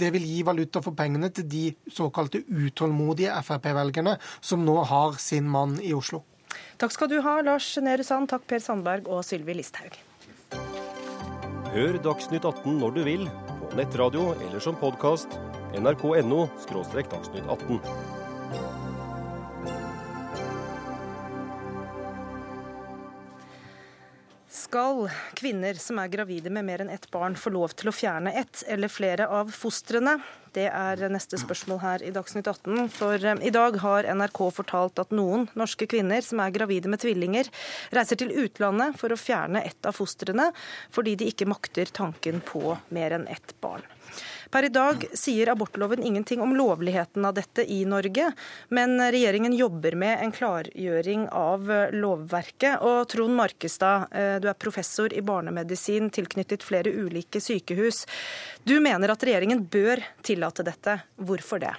det 0.00 0.10
vil 0.14 0.24
gi 0.24 0.42
valuta 0.46 0.80
for 0.84 0.96
pengene 0.96 1.30
til 1.34 1.46
de 1.50 1.64
såkalte 1.92 2.42
utålmodige 2.48 3.34
Frp-velgerne 3.44 4.16
som 4.40 4.64
nå 4.64 4.78
har 4.88 5.18
sin 5.20 5.48
mann 5.50 5.78
i 5.84 5.92
Oslo. 5.96 6.22
Takk 6.80 6.94
skal 6.94 7.10
du 7.12 7.18
ha, 7.24 7.40
Lars 7.44 7.68
Nehru 7.82 8.04
Sand. 8.06 8.30
Takk 8.32 8.46
Per 8.48 8.62
Sandberg 8.64 9.10
og 9.10 9.24
Sylvi 9.26 9.58
Listhaug. 9.58 9.98
Hør 11.70 12.00
Dagsnytt 12.02 12.48
18 12.48 12.80
når 12.80 12.96
du 12.96 13.04
vil, 13.06 13.28
på 13.60 13.76
nettradio 13.78 14.32
eller 14.40 14.64
som 14.64 14.78
podkast. 14.80 15.38
nrk.no– 15.76 16.48
dagsnytt 17.12 17.46
18. 17.46 18.19
Skal 24.70 25.08
kvinner 25.34 25.74
som 25.82 25.98
er 25.98 26.10
gravide 26.12 26.50
med 26.54 26.62
mer 26.62 26.84
enn 26.84 26.92
ett 26.94 27.08
barn, 27.10 27.34
få 27.34 27.50
lov 27.50 27.72
til 27.74 27.90
å 27.90 27.94
fjerne 27.94 28.30
ett 28.38 28.60
eller 28.70 28.86
flere 28.86 29.26
av 29.26 29.50
fostrene? 29.50 30.12
Det 30.54 30.68
er 30.70 31.02
neste 31.10 31.40
spørsmål 31.42 31.80
her 31.82 32.04
i 32.06 32.12
Dagsnytt 32.14 32.46
18. 32.46 32.84
For 32.94 33.18
eh, 33.18 33.42
i 33.48 33.50
dag 33.50 33.80
har 33.82 34.06
NRK 34.14 34.38
fortalt 34.60 35.02
at 35.02 35.10
noen 35.10 35.48
norske 35.58 35.90
kvinner 35.90 36.22
som 36.22 36.38
er 36.44 36.54
gravide 36.54 36.86
med 36.92 37.02
tvillinger, 37.02 37.50
reiser 37.90 38.22
til 38.22 38.30
utlandet 38.44 38.94
for 39.02 39.10
å 39.10 39.18
fjerne 39.18 39.64
ett 39.66 39.90
av 39.90 39.98
fostrene, 39.98 40.52
fordi 40.94 41.16
de 41.18 41.32
ikke 41.34 41.50
makter 41.50 41.90
tanken 41.90 42.38
på 42.38 42.76
mer 42.94 43.18
enn 43.18 43.26
ett 43.26 43.56
barn. 43.58 43.82
Per 44.50 44.66
i 44.66 44.68
dag 44.74 45.04
sier 45.14 45.52
abortloven 45.52 46.02
ingenting 46.02 46.40
om 46.42 46.56
lovligheten 46.58 47.24
av 47.24 47.36
dette 47.36 47.62
i 47.72 47.84
Norge, 47.86 48.32
men 48.74 48.96
regjeringen 48.98 49.54
jobber 49.54 49.94
med 49.94 50.24
en 50.24 50.34
klargjøring 50.34 51.28
av 51.30 51.70
lovverket. 51.94 52.82
Og 52.82 53.04
Trond 53.12 53.36
Markestad, 53.38 54.10
eh, 54.10 54.40
du 54.42 54.48
er 54.50 54.58
professor 54.58 55.14
i 55.14 55.22
barnemedisin 55.22 56.10
tilknyttet 56.10 56.66
flere 56.66 56.90
ulike 56.90 57.38
sykehus. 57.38 58.06
Du 58.66 58.80
mener 58.82 59.14
at 59.14 59.22
regjeringen 59.22 59.62
bør 59.70 60.02
tillate 60.26 60.66
dette. 60.66 60.98
Hvorfor 61.14 61.62
det? 61.62 61.76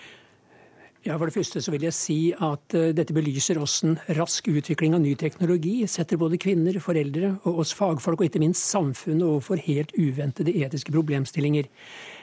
Ja, 1.04 1.18
For 1.18 1.26
det 1.26 1.34
første 1.34 1.64
så 1.66 1.72
vil 1.74 1.88
jeg 1.88 1.98
si 1.98 2.20
at 2.38 2.76
uh, 2.78 2.92
dette 2.94 3.14
belyser 3.16 3.58
hvordan 3.58 3.96
rask 4.20 4.46
utvikling 4.48 4.94
av 4.94 5.02
ny 5.02 5.16
teknologi 5.18 5.80
setter 5.90 6.20
både 6.22 6.38
kvinner, 6.38 6.78
foreldre 6.78 7.34
og 7.42 7.64
oss 7.64 7.74
fagfolk, 7.74 8.22
og 8.22 8.30
ikke 8.30 8.44
minst 8.44 8.68
samfunnet, 8.70 9.26
overfor 9.26 9.64
helt 9.66 9.96
uventede 9.98 10.54
etiske 10.54 10.94
problemstillinger. 10.94 11.66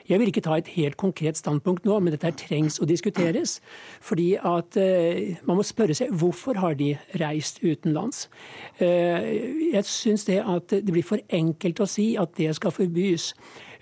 Jeg 0.09 0.21
vil 0.21 0.31
ikke 0.31 0.43
ta 0.45 0.57
et 0.57 0.71
helt 0.73 0.97
konkret 1.01 1.37
standpunkt 1.37 1.85
nå, 1.85 1.99
men 2.01 2.15
dette 2.15 2.33
trengs 2.41 2.79
å 2.81 2.89
diskuteres. 2.89 3.59
Fordi 4.01 4.31
at 4.41 4.79
uh, 4.81 5.37
Man 5.45 5.61
må 5.61 5.67
spørre 5.67 5.97
seg 5.97 6.13
hvorfor 6.17 6.59
har 6.63 6.79
de 6.79 6.95
reist 7.21 7.61
utenlands. 7.63 8.27
Uh, 8.81 9.25
jeg 9.75 9.85
syns 9.89 10.25
det 10.29 10.41
at 10.41 10.73
det 10.73 10.93
blir 10.93 11.07
for 11.07 11.21
enkelt 11.29 11.81
å 11.85 11.89
si 11.89 12.15
at 12.21 12.37
det 12.41 12.55
skal 12.57 12.75
forbys. 12.75 13.35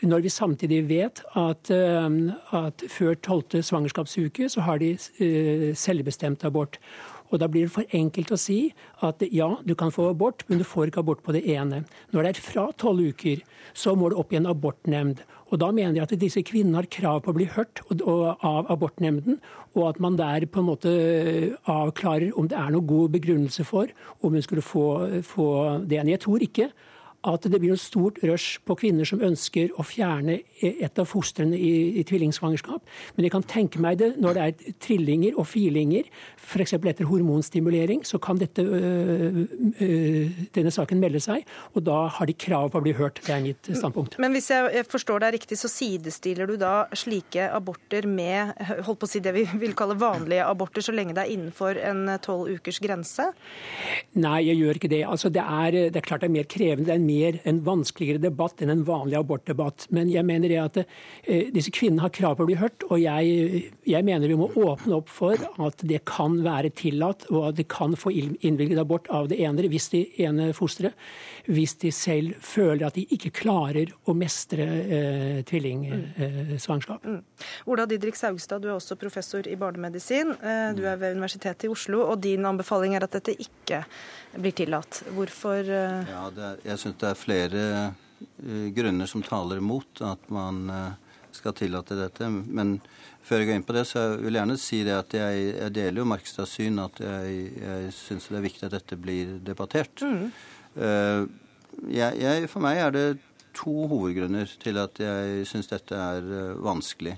Når 0.03 0.27
vi 0.27 0.31
samtidig 0.33 0.83
vet 0.91 1.23
at, 1.39 1.71
uh, 1.71 2.09
at 2.59 2.87
før 2.93 3.15
tolvte 3.23 3.63
svangerskapsuke 3.63 4.51
så 4.53 4.67
har 4.67 4.83
de 4.83 4.97
selvbestemt 5.79 6.45
abort. 6.45 6.81
Og 7.31 7.41
Da 7.41 7.49
blir 7.51 7.67
det 7.67 7.75
for 7.75 7.97
enkelt 7.97 8.31
å 8.31 8.39
si 8.39 8.59
at 9.05 9.23
ja, 9.35 9.49
du 9.67 9.75
kan 9.75 9.91
få 9.91 10.11
abort, 10.11 10.45
men 10.49 10.61
du 10.61 10.65
får 10.65 10.91
ikke 10.91 11.03
abort 11.03 11.25
på 11.27 11.35
det 11.35 11.43
ene. 11.51 11.83
Når 12.15 12.23
det 12.23 12.31
er 12.31 12.45
fra 12.45 12.67
tolv 12.79 13.03
uker, 13.03 13.43
så 13.75 13.97
må 13.99 14.11
du 14.11 14.19
opp 14.21 14.33
i 14.33 14.39
en 14.39 14.47
abortnemnd. 14.51 15.23
Og 15.47 15.61
Da 15.61 15.71
mener 15.71 15.95
jeg 15.95 16.03
at 16.03 16.21
disse 16.21 16.43
kvinnene 16.43 16.81
har 16.81 16.89
krav 16.91 17.21
på 17.23 17.31
å 17.31 17.37
bli 17.37 17.47
hørt 17.47 17.83
av 18.03 18.67
abortnemnden, 18.73 19.39
og 19.77 19.89
at 19.93 20.01
man 20.03 20.19
der 20.19 20.47
på 20.51 20.63
en 20.63 20.69
måte 20.73 20.91
avklarer 21.71 22.35
om 22.35 22.49
det 22.51 22.59
er 22.59 22.73
noe 22.75 22.87
god 22.87 23.15
begrunnelse 23.15 23.65
for 23.65 23.93
om 24.23 24.35
hun 24.35 24.43
skulle 24.43 24.65
få, 24.65 24.87
få 25.23 25.49
det. 25.87 26.03
Jeg 26.03 26.23
tror 26.25 26.43
ikke 26.43 26.71
at 27.27 27.47
det 27.51 27.61
blir 27.61 27.75
et 27.75 27.83
stort 27.83 28.21
rush 28.27 28.61
på 28.67 28.77
kvinner 28.79 29.09
som 29.09 29.23
ønsker 29.25 29.73
å 29.77 29.85
fjerne 29.87 30.41
et 30.63 31.01
av 31.01 31.09
fostrene 31.09 31.59
i, 31.59 32.01
i 32.01 32.05
tvillingsvangerskap. 32.07 32.85
Men 33.17 33.27
jeg 33.27 33.35
kan 33.35 33.47
tenke 33.47 33.83
meg 33.83 34.01
det 34.01 34.13
når 34.23 34.37
det 34.37 34.45
er 34.45 34.77
trillinger 34.83 35.37
og 35.41 35.49
firlinger, 35.51 36.09
f.eks. 36.37 36.77
etter 36.77 37.09
hormonstimulering, 37.09 38.05
så 38.07 38.21
kan 38.23 38.39
dette, 38.41 38.63
øh, 38.63 39.43
øh, 39.83 40.37
denne 40.55 40.73
saken 40.75 41.01
melde 41.03 41.21
seg. 41.23 41.47
Og 41.75 41.85
da 41.87 42.07
har 42.17 42.29
de 42.29 42.37
krav 42.37 42.71
på 42.73 42.81
å 42.81 42.85
bli 42.85 42.95
hørt. 42.97 43.21
Det 43.27 43.35
er 43.35 43.43
mitt 43.45 43.71
standpunkt. 43.73 44.19
Men 44.23 44.37
hvis 44.37 44.51
jeg 44.53 44.87
forstår 44.91 45.25
deg 45.27 45.37
riktig, 45.39 45.59
så 45.61 45.71
sidestiller 45.73 46.49
du 46.49 46.57
da 46.61 46.75
slike 46.97 47.49
aborter 47.53 48.07
med 48.09 48.55
holdt 48.87 49.01
på 49.03 49.09
å 49.09 49.11
si 49.11 49.23
det 49.25 49.35
vi 49.37 49.45
vil 49.59 49.75
kalle 49.79 49.99
vanlige 49.99 50.47
aborter, 50.47 50.85
så 50.85 50.95
lenge 50.95 51.17
det 51.17 51.27
er 51.27 51.35
innenfor 51.35 51.79
en 51.83 52.07
tolv 52.23 52.53
ukers 52.57 52.81
grense? 52.83 53.29
Nei, 54.17 54.39
jeg 54.47 54.61
gjør 54.61 54.81
ikke 54.81 54.93
det. 54.93 55.03
Altså, 55.09 55.33
det, 55.33 55.43
er, 55.43 55.79
det 55.91 56.01
er 56.01 56.07
klart 56.07 56.25
det 56.25 56.31
er 56.31 56.37
mer 56.37 56.49
krevende. 56.51 56.89
Det 56.89 56.95
er 56.95 57.01
en 57.01 57.09
mer, 57.17 57.41
en 57.49 57.63
vanskeligere 57.67 58.23
debatt 58.23 58.63
enn 58.63 58.73
en 58.73 58.85
vanlig 58.87 59.19
abortdebatt. 59.19 59.89
Men 59.95 60.11
jeg 60.13 60.27
mener 60.29 60.53
det 60.53 60.61
at 60.63 60.81
eh, 60.83 61.49
disse 61.55 61.73
kvinnene 61.75 62.05
har 62.05 62.15
krav 62.15 62.37
på 62.37 62.47
å 62.47 62.51
bli 62.51 62.59
hørt, 62.61 62.87
og 62.91 63.01
jeg, 63.03 63.63
jeg, 63.87 64.07
mener 64.07 64.31
vi 64.31 64.39
må 64.39 64.51
åpne 64.53 65.01
opp 65.01 65.11
for 65.13 65.41
at 65.63 65.85
det 65.87 66.03
kan 66.09 66.39
være 66.45 66.73
tillatt, 66.77 67.29
og 67.33 67.51
at 67.51 67.61
de 67.61 67.67
kan 67.69 67.97
få 67.99 68.13
innvilget 68.15 68.83
abort 68.83 69.09
av 69.15 69.31
det 69.33 69.41
ene 69.43 69.67
hvis 69.67 69.89
de 69.95 70.03
ene 70.23 70.51
fosteret, 70.57 70.95
hvis 71.51 71.77
de 71.83 71.91
selv 71.95 72.37
føler 72.45 72.87
at 72.87 72.99
de 72.99 73.07
ikke 73.17 73.33
klarer 73.41 73.91
å 74.07 74.15
mestre 74.17 74.67
eh, 74.67 75.41
tvillingsvangerskap. 75.49 77.03
Eh, 77.03 77.07
Mm. 77.07 77.21
Ola 77.71 77.85
Didrik 77.87 78.17
Saugstad, 78.19 78.63
du 78.63 78.69
er 78.69 78.75
også 78.75 78.97
professor 78.99 79.47
i 79.47 79.57
barnemedisin. 79.59 80.33
Eh, 80.35 80.75
du 80.77 80.83
er 80.89 80.99
ved 80.99 81.17
Universitetet 81.17 81.69
i 81.69 81.71
Oslo, 81.71 82.03
og 82.11 82.21
din 82.25 82.45
anbefaling 82.49 82.97
er 82.97 83.07
at 83.07 83.15
dette 83.15 83.37
ikke 83.37 83.85
blir 84.41 84.55
tillatt. 84.57 85.03
Hvorfor 85.15 85.63
uh... 85.63 86.07
Ja, 86.09 86.27
er, 86.31 86.61
Jeg 86.65 86.81
syns 86.83 86.99
det 87.01 87.11
er 87.11 87.19
flere 87.19 87.65
uh, 88.43 88.69
grunner 88.77 89.11
som 89.11 89.25
taler 89.27 89.63
mot 89.65 90.03
at 90.05 90.31
man 90.33 90.63
uh, 90.73 91.21
skal 91.37 91.57
tillate 91.57 91.99
dette. 91.99 92.29
Men 92.31 92.79
før 93.27 93.43
jeg 93.43 93.51
går 93.51 93.61
inn 93.61 93.67
på 93.69 93.77
det, 93.77 93.87
så 93.91 94.09
vil 94.17 94.33
jeg 94.33 94.41
gjerne 94.41 94.59
si 94.61 94.83
det 94.87 94.97
at 94.97 95.17
jeg, 95.19 95.47
jeg 95.53 95.75
deler 95.77 96.03
jo 96.03 96.11
Markstads 96.13 96.57
syn 96.59 96.81
at 96.83 97.01
jeg, 97.03 97.41
jeg 97.61 97.95
syns 97.97 98.29
det 98.31 98.39
er 98.39 98.47
viktig 98.47 98.69
at 98.69 98.77
dette 98.79 98.99
blir 99.01 99.37
debattert. 99.45 100.05
Mm. 100.05 100.31
Jeg, 101.93 102.17
jeg, 102.23 102.47
for 102.49 102.65
meg 102.65 102.81
er 102.81 102.95
det 102.95 103.07
to 103.57 103.75
hovedgrunner 103.91 104.49
til 104.63 104.81
at 104.81 105.01
jeg 105.01 105.45
syns 105.51 105.69
dette 105.69 105.99
er 105.99 106.31
vanskelig. 106.65 107.17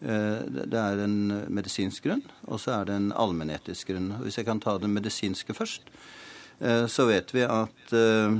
Det 0.00 0.80
er 0.80 1.02
en 1.04 1.18
medisinsk 1.52 2.06
grunn, 2.06 2.22
og 2.48 2.62
så 2.62 2.78
er 2.78 2.88
det 2.88 2.96
en 2.96 3.10
allmennetisk 3.12 3.90
grunn. 3.92 4.14
Hvis 4.22 4.40
jeg 4.40 4.48
kan 4.48 4.62
ta 4.62 4.78
den 4.80 4.94
medisinske 4.96 5.56
først, 5.56 5.90
Eh, 5.90 6.19
så 6.86 7.06
vet 7.06 7.34
vi 7.34 7.44
at 7.48 7.92
eh, 7.96 8.34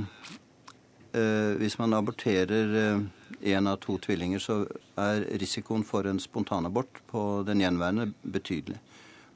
eh, 1.17 1.51
hvis 1.57 1.77
man 1.79 1.95
aborterer 1.97 3.01
én 3.41 3.67
av 3.67 3.79
to 3.81 3.97
tvillinger, 3.97 4.39
så 4.39 4.61
er 5.01 5.25
risikoen 5.41 5.83
for 5.87 6.05
en 6.05 6.21
spontanabort 6.21 7.01
på 7.09 7.41
den 7.47 7.63
gjenværende 7.63 8.11
betydelig. 8.21 8.77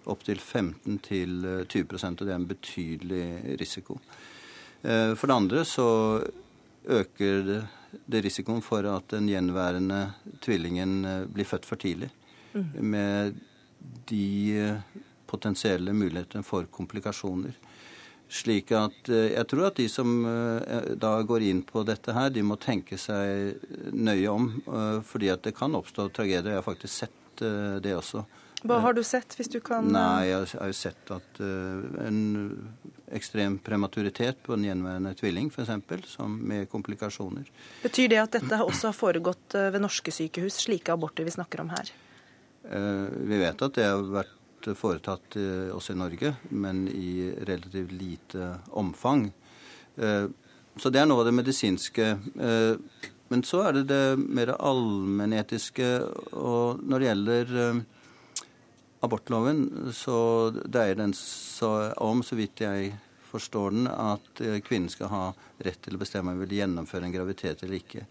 Opptil 0.05 0.37
15-20 0.37 1.95
og 2.05 2.19
det 2.21 2.29
er 2.29 2.35
en 2.35 2.45
betydelig 2.45 3.57
risiko. 3.57 3.97
For 4.85 5.25
det 5.25 5.33
andre 5.33 5.63
så 5.65 5.87
øker 6.85 7.41
det, 7.47 7.57
det 8.05 8.21
risikoen 8.27 8.61
for 8.61 8.85
at 8.85 9.09
den 9.15 9.31
gjenværende 9.31 10.03
tvillingen 10.45 11.25
blir 11.33 11.49
født 11.49 11.65
for 11.65 11.81
tidlig. 11.81 12.11
Mm. 12.53 12.69
Med 12.93 13.41
de 14.11 14.77
potensielle 15.25 15.97
mulighetene 15.97 16.45
for 16.45 16.69
komplikasjoner. 16.69 17.57
Slik 18.31 18.71
at 18.73 19.09
Jeg 19.09 19.45
tror 19.51 19.67
at 19.67 19.77
de 19.77 19.85
som 19.91 20.09
da 20.97 21.11
går 21.21 21.45
inn 21.45 21.61
på 21.67 21.83
dette 21.87 22.15
her, 22.15 22.31
de 22.33 22.41
må 22.45 22.57
tenke 22.57 22.97
seg 22.97 23.61
nøye 23.93 24.31
om. 24.31 24.47
Fordi 25.05 25.29
at 25.33 25.45
det 25.45 25.53
kan 25.57 25.77
oppstå 25.77 26.09
tragedier. 26.09 26.55
Jeg 26.55 26.61
har 26.63 26.65
faktisk 26.65 27.05
sett 27.05 27.45
det 27.85 27.93
også. 27.93 28.25
Hva 28.65 28.79
har 28.81 28.95
du 28.97 29.03
sett, 29.05 29.35
hvis 29.37 29.51
du 29.51 29.59
kan 29.61 29.91
Nei, 29.93 30.31
Jeg 30.31 30.47
har 30.57 30.71
jo 30.71 30.77
sett 30.77 31.11
at 31.13 31.41
en 32.01 32.21
ekstrem 33.13 33.59
prematuritet 33.61 34.39
på 34.43 34.55
en 34.55 34.65
gjenværende 34.65 35.13
tvilling, 35.19 35.51
f.eks., 35.53 36.17
med 36.25 36.65
komplikasjoner. 36.71 37.45
Betyr 37.83 38.09
det 38.15 38.21
at 38.23 38.39
dette 38.39 38.61
også 38.63 38.89
har 38.89 38.97
foregått 38.97 39.53
ved 39.53 39.83
norske 39.83 40.13
sykehus, 40.13 40.57
slike 40.65 40.95
aborter 40.95 41.27
vi 41.27 41.35
snakker 41.35 41.61
om 41.61 41.69
her? 41.75 41.93
Vi 42.65 43.37
vet 43.37 43.61
at 43.61 43.77
det 43.77 43.85
har 43.85 44.01
vært 44.09 44.34
foretatt 44.73 45.35
eh, 45.37 45.69
også 45.75 45.93
i 45.93 45.99
Norge, 45.99 46.31
men 46.49 46.87
i 46.89 47.29
relativt 47.45 47.91
lite 47.93 48.47
omfang. 48.73 49.27
Eh, 49.95 50.25
så 50.75 50.91
det 50.91 51.01
er 51.01 51.09
noe 51.09 51.21
av 51.21 51.29
det 51.29 51.35
medisinske. 51.37 52.07
Eh, 52.47 53.03
men 53.29 53.43
så 53.45 53.61
er 53.67 53.77
det 53.77 53.83
det 53.91 54.17
mer 54.17 54.55
allmennetiske. 54.55 55.89
Og 56.33 56.81
når 56.81 57.01
det 57.01 57.09
gjelder 57.09 57.53
abortloven, 59.05 59.63
så 59.93 60.17
dreier 60.53 60.97
den 60.99 61.13
seg 61.17 61.93
om, 62.01 62.21
så 62.25 62.37
vidt 62.37 62.65
jeg 62.65 62.93
forstår 63.29 63.73
den, 63.73 63.89
at 63.89 64.43
kvinnen 64.65 64.91
skal 64.93 65.11
ha 65.11 65.23
rett 65.65 65.81
til 65.83 65.97
å 65.97 66.01
bestemme 66.01 66.31
om 66.31 66.37
hun 66.37 66.45
vil 66.45 66.59
gjennomføre 66.59 67.09
en 67.09 67.15
graviditet 67.15 67.65
eller 67.65 67.81
ikke. 67.81 68.05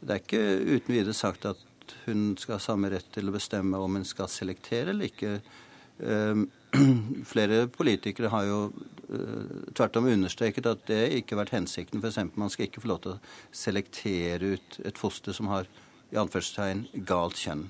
Det 0.00 0.14
er 0.14 0.22
ikke 0.22 0.44
uten 0.78 0.94
videre 0.94 1.16
sagt 1.16 1.46
at 1.48 1.64
hun 2.04 2.36
skal 2.38 2.56
ha 2.56 2.62
samme 2.62 2.90
rett 2.92 3.08
til 3.14 3.28
å 3.28 3.34
bestemme 3.34 3.80
om 3.80 3.98
hun 3.98 4.06
skal 4.06 4.30
selektere 4.30 4.92
eller 4.92 5.08
ikke. 5.08 5.38
Ehm, 6.02 6.48
flere 7.32 7.66
politikere 7.72 8.30
har 8.32 8.44
jo 8.46 8.58
eh, 9.08 9.72
tvert 9.74 9.96
om 9.98 10.08
understreket 10.10 10.68
at 10.68 10.84
det 10.90 11.00
ikke 11.18 11.34
har 11.34 11.44
vært 11.44 11.56
hensikten. 11.56 12.02
F.eks. 12.02 12.20
man 12.38 12.52
skal 12.52 12.68
ikke 12.68 12.84
få 12.84 12.92
lov 12.92 13.02
til 13.04 13.16
å 13.16 13.20
selektere 13.54 14.54
ut 14.54 14.78
et 14.84 15.00
foster 15.00 15.36
som 15.36 15.50
har 15.52 15.68
i 16.12 16.20
anførselstegn 16.20 16.86
galt 17.08 17.40
kjønn. 17.40 17.66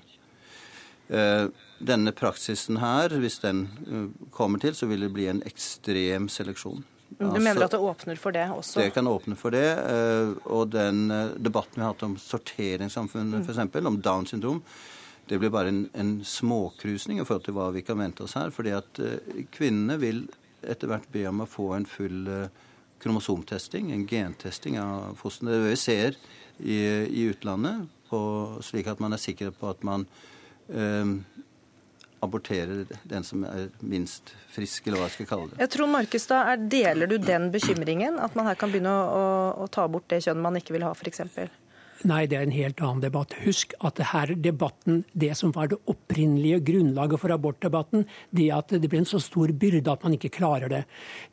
Ehm, 1.08 1.54
denne 1.78 2.12
praksisen 2.12 2.80
her, 2.82 3.14
hvis 3.22 3.40
den 3.44 3.66
eh, 3.86 4.06
kommer 4.34 4.62
til, 4.62 4.76
så 4.76 4.90
vil 4.90 5.06
det 5.06 5.12
bli 5.14 5.28
en 5.30 5.42
ekstrem 5.48 6.28
seleksjon. 6.32 6.84
Du 7.08 7.24
altså, 7.24 7.40
mener 7.40 7.64
at 7.64 7.72
det 7.72 7.80
åpner 7.80 8.18
for 8.20 8.36
det 8.36 8.44
også? 8.52 8.82
Det 8.82 8.92
kan 8.92 9.08
åpne 9.08 9.38
for 9.38 9.54
det. 9.54 9.64
Eh, 9.64 10.34
og 10.52 10.68
den 10.74 11.06
debatten 11.40 11.80
vi 11.80 11.86
har 11.86 11.94
hatt 11.94 12.04
om 12.04 12.18
sorteringssamfunnet, 12.20 13.48
f.eks., 13.48 13.86
om 13.88 14.02
Downs 14.04 14.34
syndrom, 14.34 14.60
det 15.28 15.38
blir 15.38 15.52
bare 15.52 15.72
en, 15.72 15.82
en 15.92 16.12
småkrusning 16.24 17.20
i 17.20 17.26
forhold 17.26 17.46
til 17.46 17.56
hva 17.56 17.68
vi 17.74 17.84
kan 17.86 18.00
vente 18.00 18.24
oss 18.24 18.36
her. 18.38 18.50
fordi 18.54 18.74
at 18.76 19.02
uh, 19.02 19.42
kvinnene 19.54 19.98
vil 20.00 20.24
etter 20.62 20.90
hvert 20.90 21.10
be 21.12 21.26
om 21.30 21.44
å 21.44 21.48
få 21.48 21.72
en 21.76 21.86
full 21.88 22.28
uh, 22.28 22.48
kromosomtesting, 23.02 23.92
en 23.92 24.06
gentesting 24.08 24.78
av 24.82 25.14
fostrene. 25.20 25.54
Det 25.54 25.70
vi 25.70 25.76
ser 25.78 26.18
i, 26.58 26.78
i 27.06 27.28
utlandet, 27.30 27.86
på, 28.08 28.20
slik 28.64 28.88
at 28.88 29.02
man 29.04 29.12
er 29.12 29.20
sikker 29.20 29.52
på 29.54 29.68
at 29.68 29.84
man 29.84 30.06
uh, 30.72 31.12
aborterer 32.24 32.86
den 33.06 33.24
som 33.24 33.44
er 33.46 33.68
minst 33.84 34.32
frisk, 34.50 34.86
eller 34.86 35.02
hva 35.02 35.06
jeg 35.06 35.18
skal 35.18 35.30
kalle 35.30 35.52
det. 35.52 35.60
Jeg 35.62 35.74
tror 35.76 35.90
Markestad, 35.92 36.66
Deler 36.72 37.10
du 37.10 37.18
den 37.22 37.50
bekymringen? 37.54 38.18
At 38.18 38.34
man 38.38 38.48
her 38.48 38.58
kan 38.58 38.72
begynne 38.72 38.90
å, 38.90 39.06
å, 39.06 39.24
å 39.64 39.68
ta 39.70 39.86
bort 39.90 40.08
det 40.10 40.24
kjønn 40.26 40.42
man 40.42 40.58
ikke 40.58 40.74
vil 40.74 40.88
ha, 40.88 40.94
f.eks.? 40.96 41.22
Nei, 42.06 42.28
det 42.30 42.36
er 42.38 42.44
en 42.46 42.54
helt 42.54 42.78
annen 42.78 43.00
debatt. 43.02 43.32
Husk 43.42 43.72
at 43.82 43.96
det 43.98 44.12
her 44.12 44.30
debatten, 44.38 45.00
det 45.18 45.32
som 45.34 45.50
var 45.54 45.70
det 45.72 45.80
opprinnelige 45.90 46.60
grunnlaget 46.68 47.18
for 47.18 47.34
abortdebatten, 47.34 48.04
det 48.30 48.46
at 48.54 48.70
det 48.70 48.86
blir 48.86 49.02
en 49.02 49.08
så 49.08 49.18
stor 49.22 49.50
byrde 49.50 49.90
at 49.90 50.04
man 50.06 50.14
ikke 50.14 50.30
klarer 50.36 50.70
det. 50.70 50.84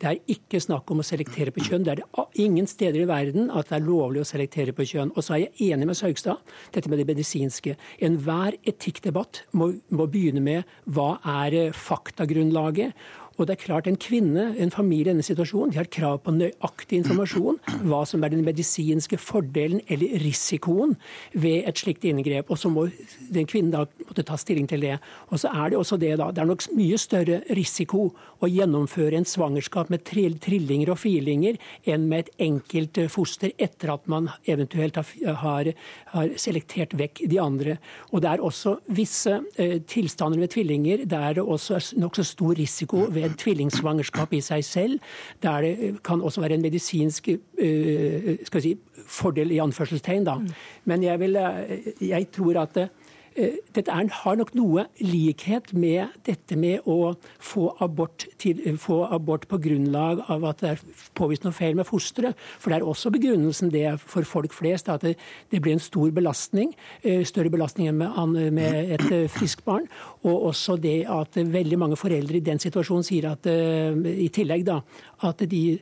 Det 0.01 0.09
er 0.09 0.33
ikke 0.33 0.61
snakk 0.63 0.89
om 0.89 1.03
å 1.03 1.05
selektere 1.05 1.53
på 1.53 1.61
kjønn. 1.67 1.85
Det 1.85 1.93
er 1.93 2.01
det 2.01 2.25
ingen 2.41 2.65
steder 2.69 3.03
i 3.03 3.09
verden 3.09 3.51
at 3.53 3.69
det 3.69 3.77
er 3.77 3.85
lovlig 3.85 4.23
å 4.23 4.29
selektere 4.31 4.73
på 4.73 4.87
kjønn. 4.89 5.13
Og 5.13 5.27
så 5.27 5.35
er 5.35 5.43
jeg 5.43 5.75
enig 5.75 5.89
med 5.91 5.99
Saugstad, 5.99 6.41
dette 6.73 6.89
med 6.89 7.01
det 7.01 7.07
medisinske. 7.11 7.75
Enhver 8.01 8.57
etikkdebatt 8.65 9.43
må, 9.53 9.69
må 9.93 10.09
begynne 10.09 10.41
med 10.41 10.73
hva 10.89 11.19
er 11.45 11.75
faktagrunnlaget. 11.77 12.97
Og 13.35 13.47
det 13.47 13.55
er 13.55 13.63
klart 13.65 13.87
En 13.87 13.97
kvinne, 13.99 14.53
en 14.57 14.71
familie 14.71 15.05
i 15.05 15.09
denne 15.11 15.23
situasjonen, 15.25 15.73
de 15.73 15.79
har 15.81 15.89
krav 15.91 16.21
på 16.23 16.31
nøyaktig 16.31 17.01
informasjon. 17.01 17.59
Hva 17.83 18.01
som 18.07 18.23
er 18.23 18.31
den 18.31 18.45
medisinske 18.45 19.19
fordelen 19.19 19.81
eller 19.91 20.15
risikoen 20.23 20.95
ved 21.33 21.67
et 21.67 21.81
slikt 21.81 22.05
inngrep. 22.07 22.49
Og 22.49 22.59
så 22.61 22.71
må 22.71 22.87
den 23.33 23.47
kvinnen 23.49 23.73
da 23.73 23.83
måtte 24.07 24.23
ta 24.25 24.37
stilling 24.39 24.69
til 24.71 24.85
det. 24.85 24.97
Og 25.29 25.41
så 25.41 25.51
er 25.51 25.69
Det 25.75 25.79
også 25.79 25.97
det 25.99 26.17
da, 26.17 26.31
det 26.31 26.41
er 26.41 26.45
nok 26.47 26.63
mye 26.77 26.97
større 26.97 27.41
risiko 27.49 28.13
å 28.39 28.47
gjennomføre 28.47 29.17
en 29.17 29.25
svangerskap 29.27 29.89
med 29.89 30.05
trillinger 30.05 30.91
og 30.93 30.99
firlinger 31.01 31.57
enn 31.85 32.07
med 32.07 32.25
et 32.25 32.45
enkelt 32.47 32.99
foster 33.11 33.51
etter 33.57 33.91
at 33.93 34.07
man 34.07 34.29
eventuelt 34.47 34.95
har, 34.95 35.71
har 36.13 36.29
selektert 36.37 36.95
vekk 36.95 37.25
de 37.27 37.39
andre. 37.41 37.77
Og 38.11 38.21
Det 38.21 38.29
er 38.31 38.41
også 38.41 38.77
visse 38.87 39.41
eh, 39.57 39.81
tilstander 39.81 40.39
med 40.39 40.53
tvillinger 40.53 41.05
der 41.05 41.33
det 41.35 41.43
også 41.43 41.75
er 41.75 41.99
nokså 41.99 42.23
stor 42.23 42.55
risiko 42.55 43.07
ved 43.09 43.24
en 43.25 43.37
tvillingsvangerskap 43.39 44.33
i 44.33 44.41
seg 44.45 44.65
selv. 44.65 44.99
Der 45.43 45.61
det 45.61 46.03
kan 46.03 46.21
også 46.21 46.41
være 46.41 46.53
en 46.53 46.61
medisinsk 46.61 47.29
uh, 47.29 48.59
si, 48.61 48.77
fordel 49.07 49.51
i 49.51 49.61
anførselstegn. 49.63 50.25
Da. 50.25 50.37
Men 50.85 51.03
jeg, 51.03 51.19
vil, 51.19 51.35
eh, 51.35 51.93
jeg 52.01 52.31
tror 52.31 52.61
at 52.61 52.75
det, 52.75 52.89
Eh, 52.89 53.04
dette 53.35 53.91
er, 53.91 54.07
har 54.21 54.37
nok 54.39 54.53
noe 54.55 54.85
likhet 55.03 55.73
med 55.75 56.13
dette 56.23 56.55
med 56.55 56.85
å 56.87 57.15
få 57.43 57.67
abort, 57.83 58.27
til, 58.39 58.61
eh, 58.63 58.77
få 58.79 59.01
abort 59.11 59.47
på 59.51 59.59
grunnlag 59.59 60.23
av 60.31 60.45
at 60.45 60.63
det 60.63 60.69
er 60.69 60.83
påvist 61.15 61.43
noe 61.43 61.55
feil 61.55 61.75
med 61.75 61.85
fosteret. 61.85 62.35
For 62.59 62.71
det 62.71 62.79
er 62.79 62.87
også 62.87 63.11
begrunnelsen 63.11 63.71
det 63.71 63.99
for 63.99 64.23
folk 64.23 64.55
flest, 64.55 64.87
at 64.89 65.01
det, 65.01 65.17
det 65.51 65.61
blir 65.61 65.75
en 65.75 65.83
stor 65.83 66.11
belastning. 66.15 66.73
Eh, 67.03 67.25
større 67.27 67.51
belastning 67.51 67.89
enn 67.91 67.99
med, 67.99 68.53
med 68.53 68.95
et 68.95 69.29
friskt 69.31 69.65
barn. 69.65 69.89
Og 70.23 70.51
også 70.53 70.79
det 70.79 71.03
at 71.11 71.35
veldig 71.35 71.79
mange 71.79 71.99
foreldre 71.99 72.39
i 72.39 72.45
den 72.45 72.59
situasjonen 72.59 73.03
sier 73.03 73.31
at 73.33 73.45
i 73.45 74.29
tillegg 74.33 74.63
da, 74.65 74.79
at 75.27 75.43
de 75.49 75.79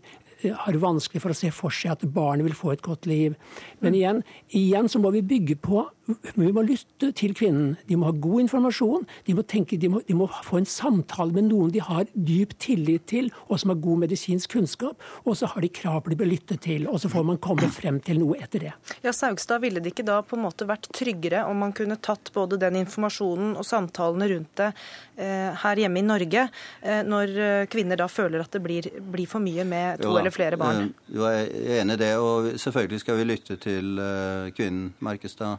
har 0.52 0.78
vanskelig 0.82 1.22
for 1.24 1.34
å 1.34 1.38
se 1.38 1.52
for 1.56 1.74
seg 1.74 1.94
at 1.94 2.06
barnet 2.14 2.48
vil 2.48 2.58
få 2.58 2.74
et 2.74 2.84
godt 2.84 3.08
liv. 3.10 3.36
Men 3.84 3.96
igjen, 3.98 4.22
igjen 4.50 4.90
så 4.92 5.02
må 5.02 5.14
vi 5.16 5.24
bygge 5.26 5.58
på 5.64 5.86
Vi 6.08 6.50
må 6.52 6.64
lytte 6.68 7.12
til 7.16 7.32
kvinnen. 7.38 7.76
De 7.88 7.96
må 8.00 8.10
ha 8.10 8.16
god 8.26 8.44
informasjon. 8.44 9.06
De 9.28 9.36
må, 9.38 9.46
tenke, 9.48 9.78
de 9.80 9.90
må, 9.92 10.02
de 10.04 10.16
må 10.18 10.28
få 10.44 10.60
en 10.60 10.68
samtale 10.68 11.32
med 11.36 11.48
noen 11.48 11.72
de 11.72 11.80
har 11.84 12.10
dyp 12.14 12.56
tillit 12.60 13.06
til, 13.08 13.30
og 13.48 13.62
som 13.62 13.72
har 13.72 13.80
god 13.84 14.04
medisinsk 14.04 14.58
kunnskap. 14.58 15.00
Og 15.24 15.38
så 15.40 15.48
har 15.54 15.64
de 15.64 15.72
krav 15.72 16.02
på 16.04 16.12
å 16.12 16.20
bli 16.20 16.30
lyttet 16.34 16.64
til, 16.66 16.90
og 16.92 17.00
så 17.00 17.12
får 17.12 17.28
man 17.30 17.40
komme 17.44 17.70
frem 17.72 18.02
til 18.04 18.20
noe 18.20 18.36
etter 18.44 18.68
det. 18.68 18.74
Ja, 19.06 19.14
Saugstad, 19.16 19.64
ville 19.64 19.84
det 19.84 19.94
ikke 19.94 20.08
da 20.08 20.20
på 20.28 20.36
en 20.36 20.44
måte 20.44 20.68
vært 20.68 20.90
tryggere 20.96 21.46
om 21.48 21.64
man 21.64 21.76
kunne 21.76 22.00
tatt 22.04 22.34
både 22.36 22.60
den 22.60 22.82
informasjonen 22.84 23.56
og 23.56 23.68
samtalene 23.68 24.28
rundt 24.34 24.52
det 24.60 24.70
eh, 25.16 25.56
her 25.64 25.84
hjemme 25.86 26.02
i 26.02 26.06
Norge, 26.06 26.48
eh, 26.84 27.02
når 27.08 27.38
eh, 27.48 27.66
kvinner 27.72 28.00
da 28.00 28.10
føler 28.12 28.44
at 28.44 28.52
det 28.54 28.64
blir, 28.66 28.90
blir 29.14 29.30
for 29.30 29.44
mye 29.44 29.64
med 29.68 30.04
to 30.04 30.12
eller 30.12 30.36
flere 30.36 30.60
barn. 30.60 30.92
Eh, 30.92 31.16
jo, 31.16 31.26
jeg 31.32 31.48
er 31.64 31.82
enig 31.86 31.98
i 32.00 32.04
det. 32.04 32.14
Og 32.20 32.52
selvfølgelig 32.60 33.02
skal 33.06 33.20
vi 33.20 33.30
lytte 33.32 33.60
til 33.64 34.04
eh, 34.04 34.52
kvinnen 34.58 34.92
merkes 35.04 35.40
Eh, 35.44 35.58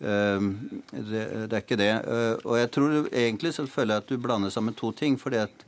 det, 0.00 1.22
det, 1.50 1.52
er 1.52 1.60
ikke 1.60 1.76
det. 1.76 1.92
Og 2.48 2.56
jeg 2.56 2.70
tror 2.72 2.96
egentlig 3.12 3.52
selvfølgelig 3.56 3.96
at 4.00 4.08
du 4.08 4.16
blander 4.16 4.52
sammen 4.52 4.74
to 4.74 4.92
ting. 4.96 5.18
fordi 5.20 5.42
at 5.44 5.64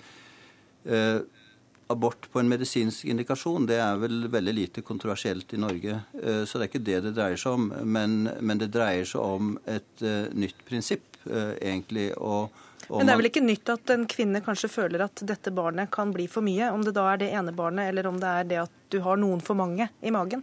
abort 1.92 2.28
på 2.32 2.40
en 2.40 2.48
medisinsk 2.48 3.04
indikasjon 3.12 3.66
det 3.68 3.76
er 3.76 3.98
vel 4.00 4.24
veldig 4.32 4.54
lite 4.56 4.82
kontroversielt 4.82 5.52
i 5.52 5.60
Norge. 5.60 6.00
Så 6.16 6.56
det 6.56 6.64
er 6.64 6.70
ikke 6.70 6.86
det 6.86 7.00
det 7.04 7.14
dreier 7.18 7.36
seg 7.36 7.58
om. 7.58 7.68
Men, 7.84 8.30
men 8.40 8.62
det 8.62 8.72
dreier 8.72 9.04
seg 9.04 9.20
om 9.20 9.56
et 9.68 10.06
nytt 10.32 10.64
prinsipp, 10.68 11.20
egentlig. 11.28 12.10
og 12.16 12.48
men 12.90 13.06
det 13.06 13.12
er 13.14 13.20
vel 13.20 13.28
ikke 13.30 13.44
nytt 13.44 13.70
at 13.72 13.90
en 13.94 14.06
kvinne 14.10 14.42
kanskje 14.44 14.70
føler 14.72 15.04
at 15.06 15.22
dette 15.26 15.52
barnet 15.54 15.90
kan 15.94 16.12
bli 16.14 16.26
for 16.30 16.44
mye? 16.44 16.70
Om 16.74 16.84
det 16.84 16.94
da 16.96 17.06
er 17.12 17.22
det 17.22 17.30
ene 17.32 17.54
barnet, 17.56 17.88
eller 17.88 18.08
om 18.10 18.18
det 18.20 18.32
er 18.40 18.48
det 18.50 18.58
at 18.66 18.74
du 18.92 18.98
har 19.04 19.20
noen 19.20 19.40
for 19.44 19.58
mange 19.58 19.88
i 20.02 20.12
magen? 20.14 20.42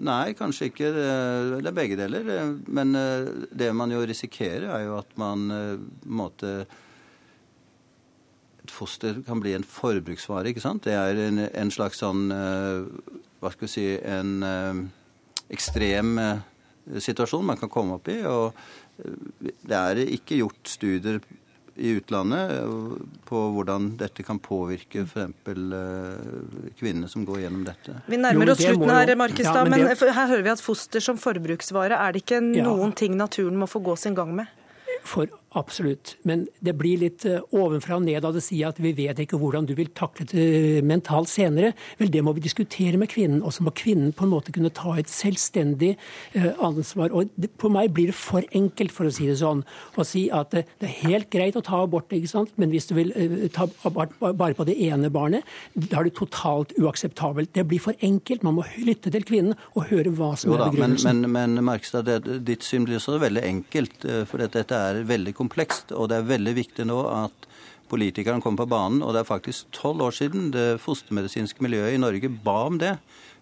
Nei, 0.00 0.32
kanskje 0.36 0.70
ikke. 0.70 0.90
Det 0.96 1.68
er 1.68 1.76
begge 1.76 1.96
deler. 1.98 2.28
Men 2.72 2.94
eh, 2.96 3.26
det 3.52 3.72
man 3.76 3.92
jo 3.92 4.00
risikerer, 4.08 4.70
er 4.72 4.86
jo 4.86 4.96
at 5.00 5.10
man 5.20 5.50
eh, 5.52 5.82
måte 6.04 6.54
Et 8.60 8.70
foster 8.70 9.22
kan 9.26 9.40
bli 9.40 9.54
en 9.56 9.64
forbruksvare, 9.64 10.50
ikke 10.50 10.64
sant? 10.64 10.84
Det 10.84 10.94
er 10.96 11.20
en, 11.26 11.38
en 11.48 11.72
slags 11.72 12.00
sånn 12.00 12.30
eh, 12.32 12.86
Hva 13.40 13.52
skal 13.52 13.66
vi 13.66 13.72
si 13.72 13.86
En 14.00 14.40
ekstrem 15.50 16.16
situasjon 17.00 17.44
man 17.44 17.58
kan 17.58 17.70
komme 17.70 17.96
opp 17.98 18.08
i. 18.08 18.20
og 18.24 18.54
det 19.40 19.76
er 19.76 20.00
ikke 20.04 20.38
gjort 20.38 20.68
studier 20.68 21.18
i 21.76 21.94
utlandet 21.98 22.52
på 23.28 23.42
hvordan 23.54 23.92
dette 24.00 24.24
kan 24.26 24.40
påvirke 24.42 25.04
f.eks. 25.06 25.34
kvinnene 25.44 26.72
kvinner 26.78 27.10
som 27.10 27.24
går 27.28 27.44
gjennom 27.44 27.64
dette. 27.66 27.96
Vi 28.10 28.18
nærmer 28.20 28.52
oss 28.54 28.62
slutten 28.62 28.90
her, 28.90 29.14
Markestad, 29.20 29.62
ja, 29.62 29.66
men, 29.68 29.84
men 29.86 29.94
det... 29.94 30.14
her 30.16 30.32
hører 30.32 30.46
vi 30.46 30.54
at 30.54 30.64
foster 30.64 31.04
som 31.04 31.20
forbruksvare, 31.20 31.96
er 31.96 32.16
det 32.16 32.24
ikke 32.24 32.40
noen 32.42 32.90
ja. 32.90 32.96
ting 33.02 33.16
naturen 33.18 33.58
må 33.60 33.70
få 33.70 33.82
gå 33.84 33.96
sin 34.00 34.18
gang 34.18 34.34
med? 34.36 34.50
For 35.06 35.30
Absolutt. 35.58 36.12
Men 36.22 36.44
det 36.62 36.76
blir 36.78 37.00
litt 37.00 37.24
eh, 37.26 37.40
ovenfra 37.58 37.96
og 37.98 38.04
ned 38.04 38.22
av 38.22 38.36
det 38.36 38.42
sier 38.46 38.68
at 38.70 38.76
vi 38.78 38.92
vet 38.94 39.18
ikke 39.18 39.38
hvordan 39.40 39.64
du 39.66 39.72
vil 39.74 39.88
takle 39.98 40.22
det 40.30 40.84
mentalt 40.86 41.26
senere. 41.26 41.72
Vel, 41.98 42.12
det 42.14 42.22
må 42.22 42.30
vi 42.36 42.44
diskutere 42.44 43.00
med 43.00 43.10
kvinnen. 43.10 43.40
Og 43.42 43.56
så 43.56 43.66
må 43.66 43.72
kvinnen 43.74 44.12
på 44.14 44.28
en 44.28 44.30
måte 44.30 44.54
kunne 44.54 44.70
ta 44.70 44.94
et 45.00 45.10
selvstendig 45.10 45.96
eh, 46.38 46.52
ansvar. 46.62 47.10
Og 47.10 47.32
det, 47.34 47.50
på 47.58 47.70
meg 47.72 47.90
blir 47.96 48.12
det 48.12 48.14
for 48.14 48.46
enkelt, 48.54 48.94
for 48.94 49.10
å 49.10 49.14
si 49.16 49.26
det 49.26 49.40
sånn, 49.40 49.64
å 49.98 50.06
si 50.06 50.28
at 50.30 50.54
det, 50.54 50.62
det 50.78 50.86
er 50.86 51.08
helt 51.08 51.30
greit 51.34 51.58
å 51.58 51.64
ta 51.66 51.82
abort, 51.82 52.14
ikke 52.14 52.30
sant? 52.30 52.54
men 52.54 52.70
hvis 52.70 52.86
du 52.86 52.94
vil 53.00 53.10
ta 53.54 53.66
abort 53.88 54.14
bare 54.20 54.54
på 54.54 54.68
det 54.68 54.78
ene 54.86 55.10
barnet, 55.10 55.46
da 55.74 55.98
er 55.98 56.06
det 56.06 56.14
totalt 56.20 56.76
uakseptabelt. 56.78 57.50
Det 57.58 57.66
blir 57.66 57.82
for 57.82 57.98
enkelt. 58.06 58.46
Man 58.46 58.60
må 58.60 58.68
lytte 58.86 59.10
til 59.10 59.26
kvinnen 59.26 59.58
og 59.74 59.90
høre 59.90 60.14
hva 60.14 60.30
som 60.38 60.54
jo, 60.54 60.60
er 60.60 60.70
begrunnelsen. 60.70 61.26
Men, 61.26 61.34
men, 61.34 61.58
men 61.58 61.66
Markstad, 61.72 62.14
ditt 62.46 62.62
syn 62.66 62.86
blir 62.86 63.00
også 63.00 63.18
veldig 63.18 63.42
enkelt. 63.50 64.08
For 64.30 64.46
dette 64.46 64.78
er 64.78 65.02
veldig 65.10 65.39
komplekst. 65.40 65.94
Og 65.96 66.10
det 66.12 66.20
er 66.20 66.28
veldig 66.30 66.56
viktig 66.60 66.86
nå 66.88 67.00
at 67.10 67.48
politikerne 67.90 68.42
kommer 68.44 68.64
på 68.64 68.70
banen. 68.76 69.02
Og 69.02 69.14
det 69.14 69.24
er 69.24 69.32
faktisk 69.32 69.72
tolv 69.76 70.06
år 70.08 70.16
siden 70.20 70.52
det 70.54 70.68
fostermedisinske 70.84 71.64
miljøet 71.64 71.96
i 71.96 72.00
Norge 72.02 72.30
ba 72.44 72.62
om 72.68 72.78
det. 72.80 72.96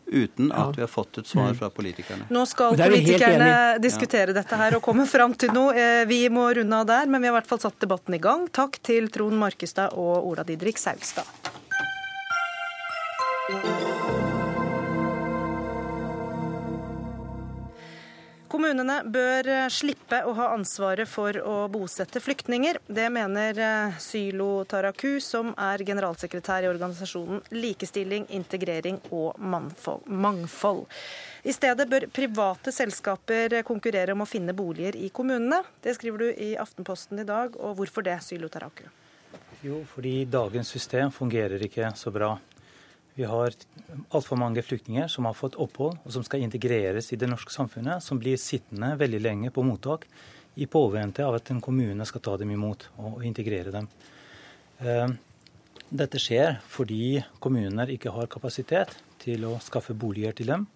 Uten 0.09 0.49
at 0.57 0.73
vi 0.73 0.81
har 0.81 0.89
fått 0.89 1.19
et 1.21 1.29
svar 1.29 1.51
mm. 1.53 1.59
fra 1.59 1.69
politikerne. 1.69 2.31
Nå 2.33 2.47
skal 2.49 2.79
politikerne 2.81 3.51
diskutere 3.83 4.33
dette 4.33 4.57
her 4.57 4.79
og 4.79 4.81
komme 4.87 5.05
fram 5.05 5.35
til 5.37 5.53
noe. 5.53 5.75
Eh, 5.77 6.07
vi 6.09 6.23
må 6.33 6.47
runde 6.57 6.81
av 6.81 6.89
der, 6.89 7.13
men 7.13 7.21
vi 7.21 7.29
har 7.29 7.37
i 7.37 7.39
hvert 7.43 7.51
fall 7.51 7.61
satt 7.61 7.77
debatten 7.85 8.17
i 8.17 8.23
gang. 8.23 8.49
Takk 8.49 8.81
til 8.81 9.13
Trond 9.13 9.37
Markestad 9.37 9.93
og 10.01 10.31
Ola 10.31 10.49
Didrik 10.49 10.81
Saugstad. 10.81 11.48
Kommunene 18.69 18.99
bør 19.09 19.47
eh, 19.49 19.67
slippe 19.73 20.19
å 20.29 20.35
ha 20.37 20.51
ansvaret 20.53 21.09
for 21.09 21.33
å 21.41 21.55
bosette 21.73 22.21
flyktninger. 22.21 22.77
Det 22.85 23.07
mener 23.09 23.61
eh, 23.65 23.95
Sylo 23.97 24.67
Taraku, 24.69 25.23
som 25.25 25.55
er 25.57 25.81
generalsekretær 25.89 26.67
i 26.67 26.69
organisasjonen 26.69 27.41
Likestilling, 27.57 28.27
integrering 28.37 28.99
og 29.09 29.41
mangfold. 29.41 30.85
I 31.49 31.55
stedet 31.57 31.89
bør 31.89 32.11
private 32.13 32.75
selskaper 32.77 33.57
konkurrere 33.65 34.13
om 34.13 34.27
å 34.27 34.29
finne 34.29 34.53
boliger 34.53 35.01
i 35.01 35.09
kommunene. 35.17 35.63
Det 35.81 35.97
skriver 35.97 36.27
du 36.27 36.29
i 36.29 36.51
Aftenposten 36.61 37.25
i 37.25 37.29
dag, 37.33 37.57
og 37.57 37.79
hvorfor 37.81 38.05
det, 38.05 38.19
Sylo 38.27 38.53
Taraku? 38.53 38.85
Jo, 39.65 39.81
fordi 39.89 40.27
dagens 40.29 40.77
system 40.77 41.09
fungerer 41.09 41.65
ikke 41.65 41.89
så 41.97 42.13
bra. 42.13 42.35
Vi 43.19 43.27
har 43.27 43.51
altfor 44.15 44.39
mange 44.39 44.63
flyktninger 44.63 45.09
som 45.11 45.27
har 45.27 45.35
fått 45.35 45.57
opphold, 45.59 45.97
og 46.07 46.13
som 46.15 46.23
skal 46.23 46.45
integreres 46.45 47.09
i 47.11 47.17
det 47.19 47.27
norske 47.27 47.51
samfunnet, 47.51 47.99
som 48.05 48.21
blir 48.21 48.39
sittende 48.39 48.93
veldig 49.01 49.19
lenge 49.25 49.51
på 49.51 49.65
mottak 49.67 50.05
i 50.55 50.69
påvente 50.71 51.25
av 51.27 51.35
at 51.35 51.51
en 51.51 51.59
kommune 51.63 52.07
skal 52.07 52.23
ta 52.23 52.37
dem 52.39 52.53
imot 52.55 52.87
og 53.03 53.25
integrere 53.27 53.73
dem. 53.75 53.89
Eh, 54.79 55.11
dette 55.91 56.21
skjer 56.23 56.61
fordi 56.71 57.19
kommuner 57.43 57.91
ikke 57.91 58.15
har 58.15 58.31
kapasitet 58.31 58.95
til 59.19 59.49
å 59.51 59.57
skaffe 59.67 59.99
boliger 59.99 60.39
til 60.39 60.55
dem. 60.55 60.69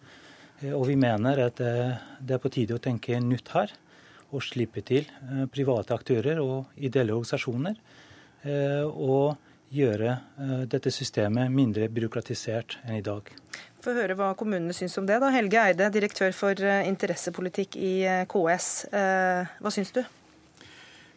Eh, 0.65 0.75
og 0.75 0.89
vi 0.91 0.99
mener 0.99 1.45
at 1.47 1.63
eh, 1.63 1.95
det 2.19 2.41
er 2.41 2.43
på 2.43 2.51
tide 2.59 2.75
å 2.75 2.83
tenke 2.83 3.23
nytt 3.23 3.55
her, 3.55 3.71
og 4.33 4.43
slippe 4.43 4.83
til 4.83 5.07
private 5.53 5.95
aktører 5.95 6.39
og 6.41 6.75
ideelle 6.81 7.13
organisasjoner. 7.13 7.75
og 8.89 9.37
gjøre 9.73 10.13
eh, 10.13 10.63
dette 10.71 10.93
systemet 10.93 11.53
mindre 11.53 11.89
byråkratisert 11.93 12.79
enn 12.87 12.99
i 13.01 13.05
dag. 13.05 13.29
Få 13.83 13.95
høre 13.97 14.17
hva 14.19 14.33
kommunene 14.39 14.75
syns 14.77 14.99
om 15.01 15.07
det. 15.09 15.19
da. 15.23 15.33
Helge 15.35 15.61
Eide, 15.61 15.91
direktør 15.95 16.35
for 16.37 16.59
eh, 16.59 16.87
interessepolitikk 16.89 17.79
i 17.81 17.95
eh, 18.07 18.27
KS. 18.31 18.73
Hva 18.93 19.73
syns 19.75 19.95
du? 19.97 20.05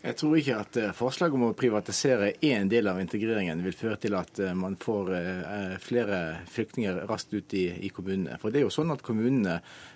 Jeg 0.05 0.19
tror 0.19 0.35
ikke 0.37 0.57
at 0.61 0.77
forslaget 0.93 1.33
om 1.33 1.47
å 1.47 1.55
privatisere 1.57 2.35
én 2.45 2.67
del 2.69 2.85
av 2.91 2.99
integreringen 3.01 3.63
vil 3.65 3.73
føre 3.73 3.97
til 3.97 4.13
at 4.13 4.37
man 4.53 4.75
får 4.77 5.07
flere 5.81 6.19
flyktninger 6.53 6.99
raskt 7.09 7.33
ut 7.33 7.55
i, 7.57 7.63
i 7.87 7.89
kommunene. 7.89 8.37
For 8.37 8.53
det 8.53 8.59
er 8.59 8.67
jo 8.67 8.75
sånn 8.75 8.93
at 8.93 9.01
kommunene 9.01 9.55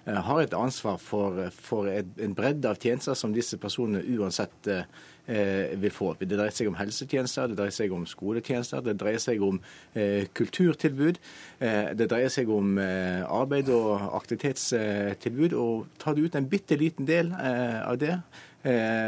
har 0.09 0.41
et 0.41 0.55
ansvar 0.57 0.97
for, 0.97 1.37
for 1.53 1.91
en 1.93 2.33
bredde 2.33 2.71
av 2.71 2.81
tjenester 2.81 3.13
som 3.13 3.35
disse 3.37 3.61
personene 3.61 4.01
uansett 4.17 4.73
Eh, 4.73 4.83
vil 5.29 5.93
få. 5.93 6.13
Det 6.19 6.31
dreier 6.31 6.55
seg 6.55 6.71
om 6.71 6.77
helsetjenester, 6.79 7.51
det 7.51 7.59
dreier 7.59 7.75
seg 7.75 7.93
om 7.93 8.05
skoletjenester, 8.09 8.81
det 8.85 8.95
dreier 8.97 9.21
seg 9.21 9.43
om 9.45 9.59
eh, 9.93 10.25
kulturtilbud. 10.33 11.19
Eh, 11.59 11.91
det 11.99 12.09
dreier 12.09 12.33
seg 12.33 12.49
om 12.53 12.77
arbeid 12.79 13.69
og 13.73 14.09
aktivitetstilbud. 14.17 15.53
og 15.53 15.87
Tar 16.01 16.17
du 16.17 16.25
ut 16.25 16.35
en 16.35 16.49
bitte 16.49 16.77
liten 16.79 17.07
del 17.09 17.33
av 17.33 17.99
det, 18.01 18.17
Eh, 18.17 18.48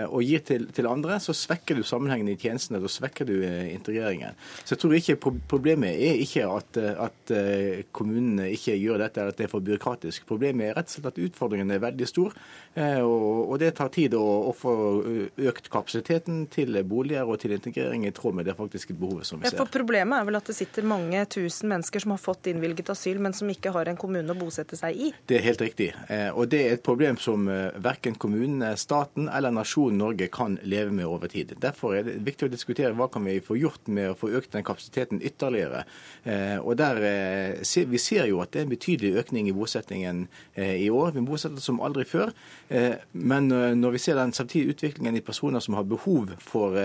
og 0.08 0.24
gir 0.24 0.44
til, 0.48 0.68
til, 0.72 0.88
andre, 0.88 1.18
så 1.20 1.34
svekker 1.36 1.76
du 1.76 1.84
sammenhengen 1.84 2.30
i 2.32 2.38
tjenestene. 2.40 2.80
Da 2.82 2.90
svekker 2.92 3.28
du 3.28 3.34
eh, 3.44 3.74
integreringen. 3.74 4.38
Så 4.64 4.76
jeg 4.76 4.84
tror 4.84 4.96
ikke 4.98 5.18
Problemet 5.52 6.00
er 6.00 6.20
ikke 6.22 6.46
at, 6.48 6.78
eh, 6.80 6.98
at 7.06 7.34
kommunene 7.96 8.50
ikke 8.56 8.76
gjør 8.80 9.04
dette, 9.04 9.22
eller 9.22 9.36
at 9.36 9.40
det 9.40 9.46
er 9.48 9.52
for 9.52 9.66
byråkratisk. 9.66 10.26
Problemet 10.30 10.70
er 10.70 10.78
rett 10.78 10.90
og 10.90 10.96
slett 10.96 11.10
at 11.12 11.20
utfordringen 11.26 11.72
er 11.72 11.82
veldig 11.84 12.08
stor. 12.10 12.36
Og, 12.72 13.52
og 13.52 13.58
det 13.60 13.74
tar 13.76 13.90
tid 13.92 14.14
å, 14.16 14.24
å, 14.48 14.52
få 14.56 14.74
økt 15.50 15.66
kapasiteten 15.72 16.46
til 16.52 16.78
boliger 16.88 17.28
og 17.28 17.42
til 17.42 17.52
integrering 17.52 18.06
i 18.08 18.14
tråd 18.16 18.38
med 18.38 18.48
det 18.48 18.56
faktiske 18.56 18.96
behovet 18.96 19.28
som 19.28 19.42
vi 19.42 19.50
ser. 19.50 19.58
Ja, 19.58 19.60
for 19.60 19.74
Problemet 19.76 20.22
er 20.22 20.28
vel 20.30 20.40
at 20.40 20.48
det 20.48 20.56
sitter 20.56 20.88
mange 20.88 21.26
tusen 21.32 21.72
mennesker 21.72 22.04
som 22.04 22.14
har 22.16 22.22
fått 22.22 22.48
innvilget 22.52 22.94
asyl, 22.94 23.20
men 23.24 23.36
som 23.36 23.52
ikke 23.52 23.74
har 23.76 23.92
en 23.92 24.00
kommune 24.00 24.32
å 24.32 24.40
bosette 24.40 24.80
seg 24.80 24.96
i? 24.96 25.12
Det 25.28 25.40
er 25.40 25.46
helt 25.50 25.66
riktig. 25.66 25.90
Og 26.32 26.48
det 26.52 26.62
er 26.64 26.78
et 26.78 26.86
problem 26.86 27.20
som 27.20 27.50
verken 27.84 28.16
kommunene, 28.16 28.72
staten 28.80 29.28
eller 29.28 29.41
eller 29.42 29.52
nasjonen 29.52 29.98
Norge 29.98 30.28
kan 30.28 30.60
leve 30.64 30.92
med 30.94 31.06
over 31.10 31.28
tid. 31.28 31.56
Derfor 31.62 31.96
er 31.98 32.06
det 32.06 32.20
viktig 32.26 32.48
å 32.48 32.52
diskutere 32.54 32.94
hva 32.98 33.08
kan 33.12 33.26
vi 33.26 33.40
få 33.44 33.58
gjort 33.58 33.90
med 33.90 34.12
å 34.12 34.18
få 34.18 34.30
økt 34.38 34.54
den 34.54 34.66
kapasiteten 34.66 35.22
ytterligere. 35.26 35.84
Eh, 36.24 36.58
og 36.62 36.78
der, 36.78 37.02
eh, 37.02 37.88
Vi 37.92 37.98
ser 37.98 38.28
jo 38.28 38.42
at 38.42 38.52
det 38.52 38.60
er 38.60 38.64
en 38.64 38.70
betydelig 38.70 39.18
økning 39.18 39.48
i 39.50 39.54
bosettingen 39.54 40.28
eh, 40.56 40.86
i 40.86 40.90
år. 40.90 41.12
Vi 41.14 41.22
bosetter 41.22 41.60
som 41.60 41.80
aldri 41.82 42.04
før. 42.06 42.32
Men 43.14 43.48
når 43.50 43.92
vi 43.92 43.98
ser 43.98 44.16
den 44.16 44.32
samtidige 44.32 44.74
utviklingen 44.76 45.16
i 45.18 45.22
personer 45.22 45.60
som 45.60 45.74
har 45.74 45.84
behov 45.84 46.32
for 46.40 46.78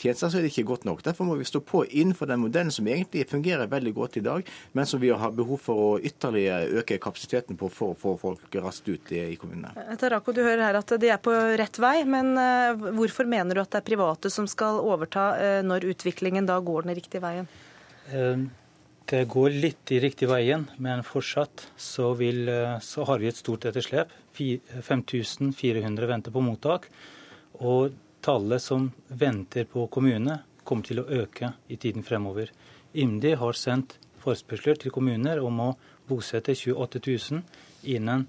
tjenester, 0.00 0.28
så 0.28 0.38
er 0.38 0.42
det 0.42 0.52
ikke 0.52 0.66
godt 0.68 0.84
nok. 0.84 1.02
Derfor 1.02 1.24
må 1.24 1.36
vi 1.38 1.44
stå 1.44 1.60
på 1.60 1.84
innenfor 1.88 2.26
den 2.26 2.40
modellen 2.40 2.72
som 2.72 2.86
egentlig 2.86 3.26
fungerer 3.28 3.70
veldig 3.70 3.94
godt 3.94 4.16
i 4.16 4.24
dag, 4.24 4.46
men 4.72 4.86
som 4.86 5.00
vi 5.00 5.10
har 5.10 5.32
behov 5.32 5.60
for 5.62 5.74
å 5.74 6.00
ytterligere 6.00 6.80
øke 6.80 6.98
kapasiteten 6.98 7.56
på 7.56 7.70
for 7.72 7.94
å 7.94 7.98
få 7.98 8.16
folk 8.20 8.60
raskt 8.60 8.88
ut 8.88 9.12
i 9.12 9.36
kommunene. 9.40 9.72
Tarako, 10.00 10.34
du 10.36 10.42
hører 10.42 10.66
her 10.66 10.80
at 10.80 10.94
de 11.00 11.10
er 11.12 11.20
på 11.22 11.34
rett 11.60 11.80
vei, 11.80 11.99
men 12.08 12.34
hvorfor 12.96 13.28
mener 13.28 13.56
du 13.56 13.60
at 13.62 13.70
det 13.72 13.80
er 13.80 13.88
private 13.90 14.30
som 14.32 14.46
skal 14.50 14.80
overta 14.82 15.62
når 15.66 15.88
utviklingen 15.92 16.48
da 16.48 16.58
går 16.62 16.86
den 16.86 16.96
riktige 16.98 17.22
veien? 17.24 17.48
Det 19.10 19.24
går 19.30 19.56
litt 19.62 19.90
i 19.90 19.98
riktig 20.02 20.28
veien, 20.30 20.68
men 20.78 21.02
fortsatt 21.06 21.66
så, 21.76 22.12
vil, 22.18 22.46
så 22.82 23.06
har 23.08 23.18
vi 23.18 23.30
et 23.30 23.38
stort 23.38 23.66
etterslep. 23.70 24.12
5400 24.36 26.10
venter 26.10 26.34
på 26.34 26.44
mottak. 26.44 26.86
Og 27.60 27.96
tallet 28.22 28.62
som 28.62 28.90
venter 29.08 29.64
på 29.64 29.86
kommune, 29.92 30.40
kommer 30.64 30.86
til 30.86 31.02
å 31.02 31.08
øke 31.24 31.54
i 31.68 31.76
tiden 31.80 32.04
fremover. 32.06 32.52
IMDi 32.94 33.34
har 33.38 33.56
sendt 33.58 33.96
forespørsler 34.22 34.78
til 34.78 34.92
kommuner 34.94 35.40
om 35.42 35.60
å 35.64 35.70
bosette 36.08 36.54
28 36.54 37.00
000 37.06 37.42
innen 37.96 38.26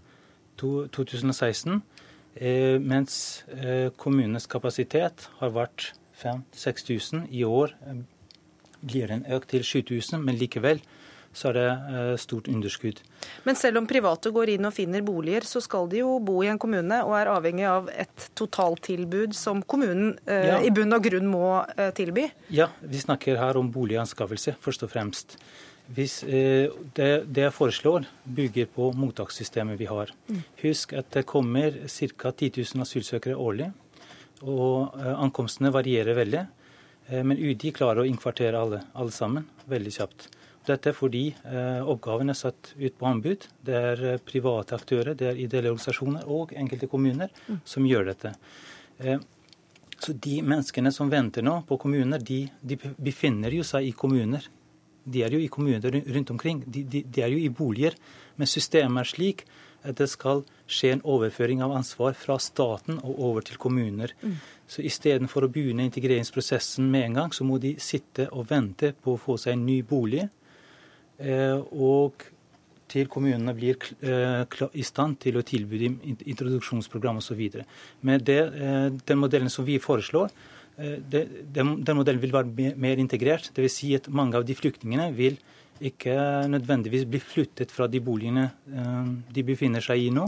2016, 0.62 1.74
eh, 1.74 1.91
mens 2.36 3.44
eh, 3.58 3.90
kommunenes 4.00 4.48
kapasitet 4.48 5.28
har 5.42 5.52
vært 5.56 5.92
5000-6000. 6.22 7.28
I 7.34 7.44
år 7.44 7.76
blir 8.82 9.12
den 9.12 9.26
økt 9.30 9.52
til 9.52 9.66
7000, 9.68 10.22
men 10.24 10.40
likevel 10.40 10.80
så 11.34 11.52
er 11.52 11.58
det 11.58 11.68
eh, 11.70 12.14
stort 12.20 12.50
underskudd. 12.52 13.00
Men 13.48 13.56
selv 13.56 13.80
om 13.82 13.88
private 13.88 14.32
går 14.36 14.54
inn 14.56 14.68
og 14.68 14.76
finner 14.76 15.04
boliger, 15.06 15.46
så 15.48 15.62
skal 15.64 15.88
de 15.92 16.02
jo 16.02 16.18
bo 16.24 16.42
i 16.44 16.50
en 16.52 16.60
kommune 16.62 17.02
og 17.06 17.16
er 17.18 17.32
avhengig 17.32 17.68
av 17.70 17.90
et 17.94 18.28
totaltilbud 18.38 19.36
som 19.38 19.64
kommunen 19.64 20.18
eh, 20.26 20.50
ja. 20.52 20.60
i 20.66 20.74
bunn 20.76 20.98
og 20.98 21.06
grunn 21.08 21.30
må 21.32 21.46
eh, 21.78 21.94
tilby? 21.96 22.28
Ja, 22.54 22.72
vi 22.84 23.02
snakker 23.02 23.40
her 23.40 23.60
om 23.60 23.72
boliganskaffelse, 23.72 24.58
først 24.62 24.88
og 24.88 24.92
fremst. 24.94 25.38
Hvis, 25.92 26.22
eh, 26.24 26.72
det, 26.96 27.10
det, 27.28 27.46
jeg 27.48 27.54
foreslår, 27.56 28.06
bygger 28.24 28.68
på 28.72 28.92
mottakssystemet 28.96 29.80
vi 29.80 29.90
har. 29.90 30.12
Mm. 30.30 30.44
Husk 30.64 30.94
at 30.98 31.10
det 31.16 31.26
kommer 31.28 31.76
ca. 31.88 32.32
10 32.32 32.52
000 32.58 32.86
asylsøkere 32.86 33.36
årlig. 33.36 33.72
Og 34.42 34.96
eh, 35.00 35.16
ankomstene 35.16 35.74
varierer 35.74 36.18
veldig. 36.18 36.46
Eh, 37.10 37.24
men 37.24 37.40
UDI 37.40 37.74
klarer 37.76 38.04
å 38.04 38.08
innkvartere 38.08 38.60
alle, 38.60 38.84
alle 38.94 39.16
sammen 39.16 39.50
veldig 39.72 39.94
kjapt. 39.98 40.30
Dette 40.62 40.92
er 40.92 40.94
fordi 40.94 41.24
oppgaven 41.90 42.30
er 42.30 42.38
satt 42.38 42.76
ut 42.78 42.94
på 42.94 43.06
anbud. 43.10 43.48
Det 43.66 43.74
er 43.74 44.20
private 44.22 44.78
aktører, 44.78 45.16
det 45.18 45.32
er 45.32 45.40
ideelle 45.42 45.72
organisasjoner 45.72 46.28
og 46.30 46.54
enkelte 46.54 46.86
kommuner 46.92 47.32
mm. 47.48 47.64
som 47.66 47.88
gjør 47.90 48.12
dette. 48.12 48.36
Så 49.98 50.14
de 50.14 50.36
menneskene 50.46 50.92
som 50.94 51.10
venter 51.10 51.42
nå 51.42 51.56
på 51.66 51.80
kommuner, 51.82 52.22
de, 52.22 52.44
de, 52.62 52.78
befinner 53.02 53.58
jo 53.58 53.66
seg 53.66 53.90
i 53.90 53.96
kommuner. 53.98 54.46
De 55.04 55.24
er 55.26 55.34
jo 55.34 55.42
i 55.42 55.50
kommuner 55.52 56.02
rundt 56.16 56.32
omkring. 56.34 56.64
De, 56.66 56.84
de, 56.84 57.04
de 57.04 57.24
er 57.24 57.34
jo 57.34 57.42
i 57.42 57.50
boliger. 57.50 57.98
Men 58.38 58.50
systemet 58.50 59.06
er 59.06 59.12
slik 59.12 59.46
at 59.82 59.98
det 59.98 60.08
skal 60.12 60.44
skje 60.70 60.96
en 60.96 61.06
overføring 61.10 61.64
av 61.66 61.74
ansvar 61.76 62.14
fra 62.18 62.38
staten 62.42 63.00
og 63.02 63.22
over 63.30 63.46
til 63.46 63.58
kommuner. 63.62 64.14
Mm. 64.22 64.36
Så 64.70 64.86
istedenfor 64.86 65.48
å 65.48 65.52
begynne 65.52 65.88
integreringsprosessen 65.88 66.86
med 66.92 67.10
en 67.10 67.18
gang, 67.22 67.34
så 67.34 67.48
må 67.48 67.58
de 67.62 67.74
sitte 67.82 68.30
og 68.30 68.48
vente 68.52 68.94
på 68.94 69.16
å 69.16 69.22
få 69.22 69.40
seg 69.42 69.58
en 69.58 69.66
ny 69.66 69.82
bolig. 69.88 70.28
Eh, 71.22 71.58
og 71.58 72.30
til 72.92 73.08
kommunene 73.12 73.54
blir 73.56 73.80
eh, 74.04 74.44
i 74.76 74.86
stand 74.86 75.20
til 75.24 75.40
å 75.40 75.46
tilby 75.48 75.80
dem 75.82 76.00
introduksjonsprogram 76.04 77.22
osv. 77.22 77.42
Med 78.08 78.26
det, 78.28 78.42
eh, 78.52 78.88
den 78.92 79.22
modellen 79.22 79.52
som 79.54 79.68
vi 79.68 79.80
foreslår, 79.82 80.34
den, 80.78 81.74
den, 81.84 81.98
modellen 81.98 82.22
vil 82.22 82.34
være 82.34 82.74
mer 82.80 83.02
integrert. 83.02 83.52
Dvs. 83.56 83.80
Si 83.82 83.92
at 83.98 84.10
mange 84.10 84.40
av 84.40 84.46
de 84.48 84.56
flyktningene 84.58 85.12
vil 85.16 85.40
ikke 85.82 86.14
nødvendigvis 86.50 87.08
bli 87.10 87.22
flyttet 87.22 87.74
fra 87.74 87.88
de 87.90 88.02
boligene 88.04 88.52
de 89.34 89.44
befinner 89.46 89.84
seg 89.84 90.06
i 90.06 90.12
nå. 90.14 90.28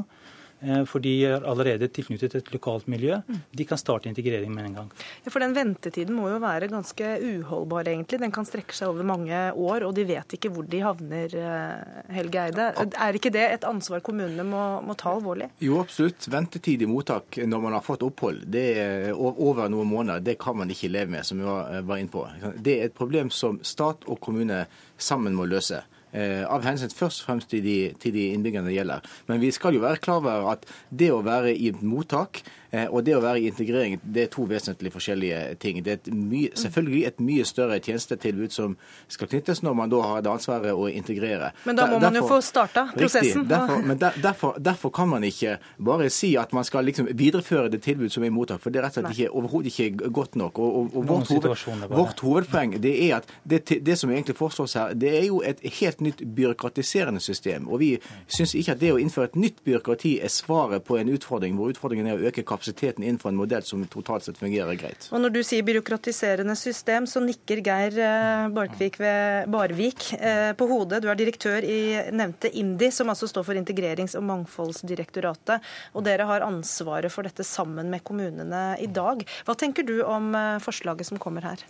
Eh, 0.63 0.83
for 0.89 1.03
de 1.03 1.11
er 1.27 1.43
allerede 1.47 1.89
tilknyttet 1.91 2.35
et 2.39 2.51
lokalt 2.53 2.87
miljø. 2.91 3.19
Mm. 3.27 3.41
De 3.51 3.65
kan 3.67 3.79
starte 3.79 4.09
integrering 4.09 4.53
med 4.53 4.69
en 4.69 4.77
gang. 4.79 4.91
Ja, 5.23 5.31
For 5.31 5.43
den 5.43 5.55
ventetiden 5.55 6.15
må 6.15 6.29
jo 6.31 6.39
være 6.43 6.69
ganske 6.71 7.13
uholdbar, 7.19 7.89
egentlig. 7.91 8.21
Den 8.23 8.33
kan 8.35 8.47
strekke 8.47 8.75
seg 8.75 8.93
over 8.93 9.07
mange 9.07 9.41
år, 9.51 9.87
og 9.87 9.95
de 9.97 10.07
vet 10.07 10.37
ikke 10.37 10.51
hvor 10.53 10.67
de 10.69 10.81
havner, 10.83 11.35
eh, 11.35 12.13
Helge 12.15 12.45
Eide. 12.47 12.69
Er 12.93 13.19
ikke 13.19 13.33
det 13.33 13.45
et 13.57 13.67
ansvar 13.67 14.03
kommunene 14.05 14.45
må, 14.47 14.63
må 14.85 14.95
ta 14.99 15.11
alvorlig? 15.13 15.49
Jo, 15.63 15.81
absolutt. 15.83 16.27
Ventetid 16.31 16.81
i 16.81 16.89
mottak 16.89 17.37
når 17.43 17.63
man 17.63 17.75
har 17.77 17.83
fått 17.83 18.03
opphold 18.05 18.43
det 18.53 18.63
er 18.79 19.11
over 19.13 19.69
noen 19.71 19.89
måneder, 19.89 20.23
det 20.23 20.37
kan 20.41 20.57
man 20.57 20.69
ikke 20.71 20.91
leve 20.91 21.11
med, 21.11 21.25
som 21.25 21.39
vi 21.39 21.45
var 21.45 21.97
inne 21.99 22.11
på. 22.11 22.25
Det 22.55 22.77
er 22.79 22.85
et 22.89 22.95
problem 22.95 23.29
som 23.33 23.59
stat 23.63 24.05
og 24.07 24.19
kommune 24.23 24.63
sammen 24.97 25.35
må 25.35 25.47
løse. 25.49 25.83
Eh, 26.13 26.43
av 26.45 26.61
hensyn 26.61 26.93
først 26.93 27.23
og 27.23 27.29
fremst 27.29 27.49
til 27.49 27.63
de, 27.65 27.77
til 28.01 28.13
de 28.13 28.27
innbyggerne 28.35 28.69
det 28.69 28.75
gjelder. 28.77 29.07
Men 29.29 29.41
vi 29.41 29.49
skal 29.55 29.73
jo 29.73 29.81
være 29.81 30.01
klar 30.03 30.21
over 30.21 30.51
at 30.51 30.67
det 30.93 31.09
å 31.09 31.23
være 31.25 31.55
i 31.57 31.71
mottak 31.81 32.43
og 32.89 33.03
det 33.05 33.13
å 33.13 33.21
være 33.21 33.43
i 33.43 33.49
integrering 33.51 33.99
det 34.01 34.23
er 34.25 34.29
to 34.33 34.47
vesentlig 34.49 34.89
forskjellige 34.95 35.41
ting. 35.61 35.81
Det 35.85 35.91
er 35.91 35.99
et 35.99 36.07
mye, 36.13 36.49
selvfølgelig 36.57 37.03
et 37.05 37.19
mye 37.21 37.45
større 37.45 37.77
tjenestetilbud 37.83 38.53
som 38.55 38.73
skal 39.13 39.29
knyttes 39.29 39.61
når 39.61 39.75
man 39.77 39.91
da 39.91 39.99
har 40.01 40.23
det 40.25 40.31
ansvaret 40.31 40.73
å 40.73 40.87
integrere. 40.89 41.51
Men 41.67 41.77
da 41.77 41.85
må 41.91 41.99
derfor, 41.99 42.07
man 42.07 42.17
jo 42.17 42.23
få 42.31 42.39
starta 42.41 42.85
prosessen. 42.95 43.43
Riktig, 43.43 43.51
derfor, 43.51 43.83
men 43.85 43.99
der, 44.01 44.17
derfor, 44.23 44.57
derfor, 44.57 44.93
kan 44.93 45.11
man 45.11 45.25
ikke 45.27 45.59
bare 45.77 46.09
si 46.13 46.31
at 46.39 46.53
man 46.53 46.65
skal 46.65 46.89
liksom 46.89 47.11
videreføre 47.13 47.69
det 47.73 47.83
tilbud 47.85 48.09
som 48.13 48.25
er 48.25 48.31
i 48.31 48.33
mottak, 48.33 48.63
for 48.63 48.73
det 48.73 48.81
er 48.81 48.87
rett 48.87 48.97
og 48.97 49.05
slett 49.05 49.19
ikke, 49.19 49.29
overhodet 49.37 49.73
ikke 49.73 50.09
godt 50.17 50.39
nok. 50.41 50.59
Og, 50.63 50.79
og, 50.79 50.97
og 50.97 51.07
vårt, 51.11 51.29
hoved, 51.29 51.85
vårt, 51.93 52.25
hovedpoeng 52.25 52.77
det 52.81 52.95
er 53.05 53.19
at 53.19 53.29
det, 53.45 53.61
det, 53.85 53.99
som 54.01 54.09
egentlig 54.09 54.37
foreslås 54.39 54.73
her, 54.79 54.97
det 54.97 55.13
er 55.19 55.27
jo 55.29 55.43
et 55.45 55.61
helt 55.77 56.01
nytt 56.01 56.25
byråkratiserende 56.25 57.21
system. 57.21 57.69
Og 57.69 57.83
vi 57.85 57.91
syns 58.25 58.57
ikke 58.57 58.73
at 58.73 58.81
det 58.81 58.93
å 58.95 58.99
innføre 59.01 59.29
et 59.29 59.39
nytt 59.45 59.61
byråkrati 59.65 60.17
er 60.25 60.33
svaret 60.33 60.89
på 60.89 60.97
en 60.97 61.13
utfordring, 61.13 61.53
hvor 61.59 61.69
utfordringen 61.69 62.09
er 62.09 62.17
å 62.17 62.31
øke 62.31 62.41
kapasiteten 62.41 62.62
kapasiteten 62.63 63.03
innenfor 63.03 63.29
en 63.29 63.35
modell 63.35 63.63
som 63.63 63.83
totalt 63.87 64.23
sett 64.23 64.37
fungerer 64.37 64.73
greit. 64.79 65.09
Og 65.11 65.21
Når 65.21 65.33
du 65.33 65.41
sier 65.43 65.63
byråkratiserende 65.63 66.55
system, 66.55 67.07
så 67.07 67.19
nikker 67.19 67.61
Geir 67.63 67.97
eh, 67.99 68.47
Barkvik 68.53 68.99
ved 68.99 69.49
Barvik 69.51 70.13
eh, 70.13 70.53
på 70.53 70.67
hodet. 70.67 71.01
Du 71.03 71.09
er 71.09 71.19
direktør 71.19 71.63
i 71.63 72.11
nevnte 72.11 72.51
IMDi, 72.53 72.91
som 72.91 73.09
altså 73.09 73.27
står 73.27 73.43
for 73.43 73.59
Integrerings- 73.59 74.15
og 74.15 74.23
mangfoldsdirektoratet. 74.23 75.63
Og 75.93 76.05
dere 76.05 76.27
har 76.29 76.45
ansvaret 76.45 77.11
for 77.11 77.23
dette 77.23 77.43
sammen 77.43 77.91
med 77.91 78.03
kommunene 78.03 78.77
i 78.79 78.87
dag. 78.87 79.25
Hva 79.45 79.57
tenker 79.59 79.83
du 79.83 80.01
om 80.03 80.33
eh, 80.35 80.61
forslaget 80.63 81.11
som 81.11 81.19
kommer 81.19 81.51
her? 81.51 81.67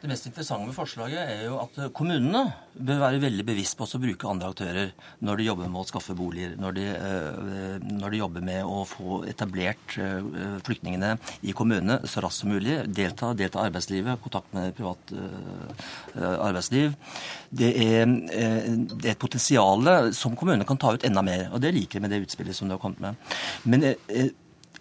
Det 0.00 0.08
mest 0.10 0.26
interessante 0.28 0.68
med 0.68 0.76
forslaget 0.76 1.20
er 1.22 1.42
jo 1.46 1.58
at 1.62 1.78
kommunene 1.96 2.42
bør 2.74 3.00
være 3.04 3.20
veldig 3.22 3.44
bevisst 3.46 3.76
på 3.78 3.86
å 3.86 4.00
bruke 4.02 4.28
andre 4.28 4.50
aktører 4.50 4.90
når 5.24 5.40
de 5.40 5.46
jobber 5.46 5.70
med 5.70 5.80
å 5.80 5.86
skaffe 5.88 6.16
boliger, 6.18 6.56
når 6.60 6.76
de, 6.76 6.86
eh, 6.90 7.86
når 7.86 8.14
de 8.14 8.20
jobber 8.20 8.44
med 8.44 8.66
å 8.66 8.82
få 8.88 9.20
etablert 9.30 9.96
eh, 10.02 10.58
flyktningene 10.66 11.14
i 11.42 11.54
kommunene 11.56 12.00
så 12.10 12.24
raskt 12.24 12.42
som 12.42 12.52
mulig. 12.52 12.80
Delta, 12.94 13.32
delta 13.38 13.62
arbeidslivet, 13.62 14.22
kontakt 14.24 14.52
med 14.56 14.74
privat 14.76 15.14
eh, 15.14 16.30
arbeidsliv. 16.34 16.96
Det 17.54 17.70
er, 17.84 18.06
det 18.10 19.06
er 19.06 19.12
et 19.14 19.20
potensial 19.20 20.12
som 20.16 20.34
kommunene 20.36 20.66
kan 20.66 20.80
ta 20.80 20.94
ut 20.94 21.06
enda 21.06 21.22
mer, 21.24 21.46
og 21.54 21.62
det 21.62 21.74
liker 21.76 22.00
jeg 22.00 22.06
med 22.06 22.14
det 22.14 22.24
utspillet 22.24 22.56
som 22.56 22.68
du 22.68 22.74
har 22.74 22.82
kommet 22.82 23.02
med. 23.04 23.36
Men 23.62 23.86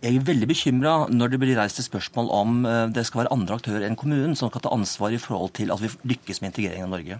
jeg 0.03 0.19
er 0.19 0.25
veldig 0.27 0.47
bekymra 0.49 0.93
når 1.07 1.31
det 1.31 1.37
blir 1.39 1.55
reist 1.55 1.79
et 1.79 1.85
spørsmål 1.85 2.29
om 2.35 2.65
eh, 2.67 2.89
det 2.91 3.05
skal 3.07 3.21
være 3.21 3.31
andre 3.31 3.55
aktører 3.55 3.85
enn 3.87 3.95
kommunen 3.99 4.35
som 4.35 4.49
skal 4.51 4.65
ta 4.65 4.71
ansvar 4.75 5.13
i 5.15 5.19
forhold 5.21 5.53
til 5.55 5.71
at 5.71 5.79
vi 5.79 5.91
lykkes 6.11 6.41
med 6.41 6.51
integreringen 6.51 6.89
av 6.89 6.95
Norge. 6.97 7.19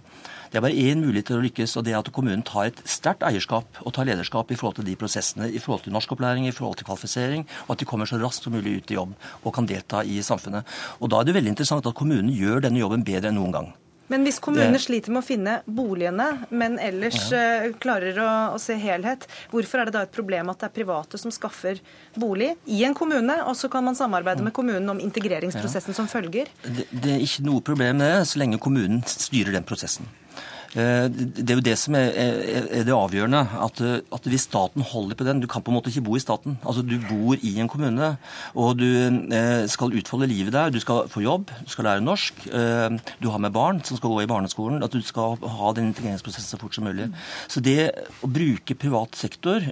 Det 0.52 0.58
er 0.60 0.64
bare 0.66 0.76
én 0.76 1.00
mulighet 1.00 1.30
til 1.30 1.38
å 1.38 1.44
lykkes, 1.46 1.76
og 1.80 1.86
det 1.86 1.94
er 1.94 2.02
at 2.02 2.10
kommunen 2.14 2.44
tar 2.46 2.68
et 2.68 2.82
sterkt 2.88 3.24
eierskap 3.26 3.80
og 3.82 3.94
tar 3.96 4.08
lederskap 4.08 4.52
i 4.52 4.58
forhold 4.60 4.76
til 4.78 4.88
de 4.90 4.96
prosessene, 5.00 5.48
i 5.48 5.62
forhold 5.62 5.86
til 5.86 5.96
norskopplæring, 5.96 6.44
i 6.46 6.54
forhold 6.54 6.76
til 6.78 6.88
kvalifisering, 6.90 7.46
og 7.64 7.72
at 7.74 7.80
de 7.80 7.88
kommer 7.88 8.10
så 8.10 8.20
raskt 8.20 8.44
som 8.44 8.54
mulig 8.54 8.76
ut 8.82 8.92
i 8.92 8.98
jobb 8.98 9.16
og 9.42 9.56
kan 9.56 9.70
delta 9.70 10.04
i 10.04 10.20
samfunnet. 10.22 10.68
Og 11.00 11.08
Da 11.14 11.22
er 11.22 11.30
det 11.30 11.38
veldig 11.38 11.54
interessant 11.56 11.88
at 11.88 11.96
kommunen 11.96 12.30
gjør 12.36 12.66
denne 12.68 12.84
jobben 12.84 13.06
bedre 13.06 13.32
enn 13.32 13.40
noen 13.40 13.56
gang. 13.56 13.72
Men 14.12 14.26
hvis 14.26 14.40
kommunene 14.42 14.78
sliter 14.82 15.12
med 15.14 15.22
å 15.22 15.26
finne 15.26 15.54
boligene, 15.64 16.26
men 16.52 16.76
ellers 16.82 17.16
ja. 17.32 17.44
uh, 17.64 17.76
klarer 17.80 18.18
å, 18.20 18.30
å, 18.54 18.58
se 18.60 18.76
helhet, 18.80 19.24
hvorfor 19.52 19.80
er 19.80 19.88
det 19.88 19.96
da 19.96 20.04
et 20.04 20.14
problem 20.14 20.52
at 20.52 20.60
det 20.60 20.68
er 20.68 20.74
private 20.76 21.20
som 21.20 21.32
skaffer 21.34 21.80
bolig 22.20 22.52
i 22.68 22.82
en 22.84 22.96
kommune, 22.96 23.38
og 23.48 23.56
så 23.58 23.70
kan 23.72 23.86
man 23.86 23.96
samarbeide 23.98 24.44
med 24.44 24.54
kommunen 24.56 24.90
om 24.92 25.00
integreringsprosessen 25.00 25.94
ja. 25.94 26.00
som 26.02 26.10
følger? 26.10 26.52
Det, 26.64 26.88
det, 26.92 27.16
er 27.16 27.24
ikke 27.24 27.46
noe 27.48 27.64
problem 27.64 28.04
det, 28.04 28.12
så 28.28 28.42
lenge 28.42 28.60
kommunen 28.62 29.00
styrer 29.08 29.56
den 29.56 29.66
prosessen. 29.66 30.10
Eh, 30.74 31.06
det 31.06 31.52
er 31.52 31.58
jo 31.60 31.64
det 31.64 31.76
som 31.78 31.94
er, 31.94 32.10
det 32.86 32.94
avgjørende. 32.94 33.42
At, 33.62 33.80
at, 33.84 34.26
hvis 34.30 34.46
staten 34.48 34.82
holder 34.82 35.18
på 35.18 35.26
den 35.26 35.42
Du 35.42 35.46
kan 35.50 35.62
på 35.62 35.70
en 35.70 35.78
måte 35.78 35.92
ikke 35.92 36.04
bo 36.08 36.16
i 36.18 36.22
staten. 36.22 36.58
Altså 36.66 36.82
Du 36.82 36.96
bor 37.08 37.38
i 37.38 37.54
en 37.62 37.70
kommune, 37.70 38.14
og 38.54 38.78
du 38.80 38.88
eh, 38.88 39.66
skal 39.70 39.94
utfolde 39.94 40.28
livet 40.30 40.54
der. 40.54 40.72
Du 40.74 40.80
skal 40.82 41.08
få 41.10 41.22
jobb, 41.22 41.52
du 41.62 41.70
skal 41.70 41.88
lære 41.88 42.04
norsk. 42.04 42.46
Eh, 42.50 42.98
du 43.22 43.30
har 43.30 43.42
med 43.42 43.54
barn 43.54 43.82
som 43.84 43.98
skal 43.98 44.10
gå 44.10 44.24
i 44.24 44.30
barneskolen. 44.30 44.82
At 44.82 44.94
du 44.94 45.02
skal 45.02 45.38
ha 45.38 45.72
den 45.76 45.92
integreringsprosessen 45.92 46.56
så 46.56 46.60
fort 46.60 46.74
som 46.74 46.88
mulig. 46.88 47.10
Så 47.48 47.62
det 47.62 47.92
å 48.24 48.30
bruke 48.30 48.74
privat 48.78 49.14
sektor, 49.18 49.62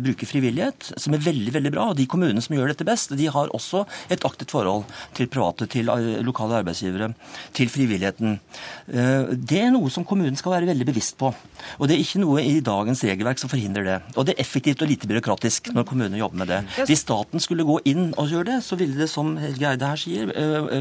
bruke 0.00 0.26
frivillighet, 0.28 0.92
som 1.00 1.14
er 1.14 1.22
veldig 1.24 1.52
veldig 1.54 1.72
bra, 1.74 1.88
og 1.90 1.98
de 1.98 2.06
kommunene 2.10 2.42
som 2.42 2.54
gjør 2.56 2.72
dette 2.72 2.86
best, 2.86 3.12
de 3.18 3.28
har 3.32 3.52
også 3.56 3.82
et 4.12 4.24
aktivt 4.26 4.54
forhold 4.54 4.86
til 5.16 5.28
private, 5.30 5.66
til 5.70 5.90
lokale 6.24 6.60
arbeidsgivere, 6.62 7.10
til 7.56 7.70
frivilligheten. 7.72 8.38
Det 8.86 9.60
er 9.60 9.72
noe 9.74 9.90
som 9.92 10.06
kommunene 10.06 10.29
kommunen 10.30 10.38
skal 10.38 10.54
være 10.54 10.68
veldig 10.70 10.86
bevisst 10.86 11.16
på. 11.18 11.30
Og 11.78 11.88
det 11.88 11.96
er 11.96 12.02
ikke 12.02 12.20
noe 12.22 12.42
i 12.42 12.60
dagens 12.62 13.02
regelverk 13.04 13.40
som 13.40 13.50
forhindrer 13.50 13.84
det. 13.84 13.96
Og 14.16 14.26
det 14.26 14.34
er 14.34 14.42
effektivt 14.42 14.82
og 14.82 14.88
lite 14.88 15.08
byråkratisk 15.10 15.72
når 15.74 15.86
kommunene 15.88 16.20
jobber 16.20 16.38
med 16.42 16.48
det. 16.48 16.60
Hvis 16.86 17.02
staten 17.04 17.40
skulle 17.40 17.66
gå 17.66 17.80
inn 17.90 18.12
og 18.16 18.30
gjøre 18.30 18.46
det, 18.52 18.58
så 18.64 18.78
ville 18.78 18.96
det, 18.98 19.08
som 19.10 19.36
Helge 19.40 19.66
Eide 19.66 19.90
her 19.90 20.00
sier, 20.00 20.30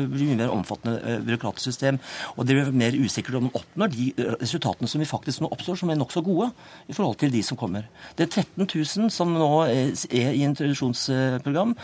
bli 0.09 0.29
mye 0.29 0.39
mer 0.43 0.53
omfattende 0.53 1.19
byråkratisk 1.25 1.71
system. 1.71 1.99
Og 2.37 2.45
det 2.45 2.57
blir 2.57 2.71
mer 2.71 2.97
usikkert 2.99 3.39
om 3.39 3.47
man 3.47 3.57
oppnår 3.57 3.93
de 3.95 4.09
resultatene 4.39 4.89
som 4.91 5.01
vi 5.01 5.09
faktisk 5.09 5.43
nå 5.43 5.51
oppstår, 5.51 5.81
som 5.81 5.91
er 5.91 5.99
nokså 5.99 6.23
gode 6.25 6.51
i 6.87 6.95
forhold 6.95 7.19
til 7.21 7.33
de 7.33 7.43
som 7.45 7.59
kommer. 7.59 7.89
Det 8.17 8.27
er 8.27 8.43
13 8.43 8.67
000 8.67 9.13
som 9.13 9.33
nå 9.33 9.49
er 9.65 9.93
i 10.13 10.43
introduksjonsprogram. 10.45 11.75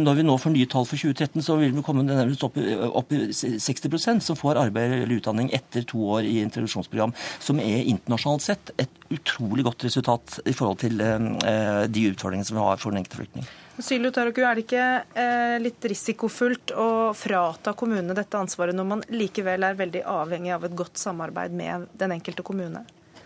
Når 0.00 0.20
vi 0.20 0.26
nå 0.26 0.38
får 0.40 0.54
nye 0.54 0.70
tall 0.70 0.88
for 0.88 1.00
2013, 1.00 1.42
så 1.44 1.58
vil 1.60 1.74
vi 1.74 1.84
komme 1.84 2.06
opp, 2.44 2.58
opp 3.02 3.14
i 3.14 3.24
60% 3.34 4.24
som 4.24 4.38
får 4.38 4.62
arbeid 4.66 5.00
eller 5.00 5.18
utdanning 5.18 5.50
etter 5.54 5.84
to 5.88 6.00
år 6.16 6.28
i 6.28 6.38
introduksjonsprogram 6.44 6.83
introduksjonsprogram, 6.84 7.12
som 7.40 7.60
er 7.60 7.84
internasjonalt 7.88 8.42
sett 8.42 8.72
et 8.78 8.90
utrolig 9.10 9.64
godt 9.64 9.84
resultat 9.84 10.40
i 10.46 10.54
forhold 10.54 10.80
til 10.82 11.00
eh, 11.00 11.86
de 11.88 12.08
utfordringene 12.10 12.46
som 12.46 12.58
vi 12.58 12.64
har 12.64 12.80
for 12.80 12.90
den 12.90 13.02
enkelte 13.02 13.22
flyktning. 13.22 13.46
Sylu 13.78 14.10
Taraku, 14.14 14.42
Er 14.42 14.54
det 14.54 14.66
ikke 14.66 15.04
eh, 15.18 15.56
litt 15.58 15.84
risikofullt 15.84 16.74
å 16.78 17.12
frata 17.14 17.74
kommunene 17.74 18.14
dette 18.14 18.38
ansvaret, 18.38 18.74
når 18.74 18.86
man 18.86 19.02
likevel 19.10 19.66
er 19.66 19.78
veldig 19.78 20.04
avhengig 20.06 20.52
av 20.54 20.64
et 20.64 20.76
godt 20.76 20.98
samarbeid 20.98 21.54
med 21.54 21.88
den 21.98 22.14
enkelte 22.14 22.42
kommune? 22.46 22.84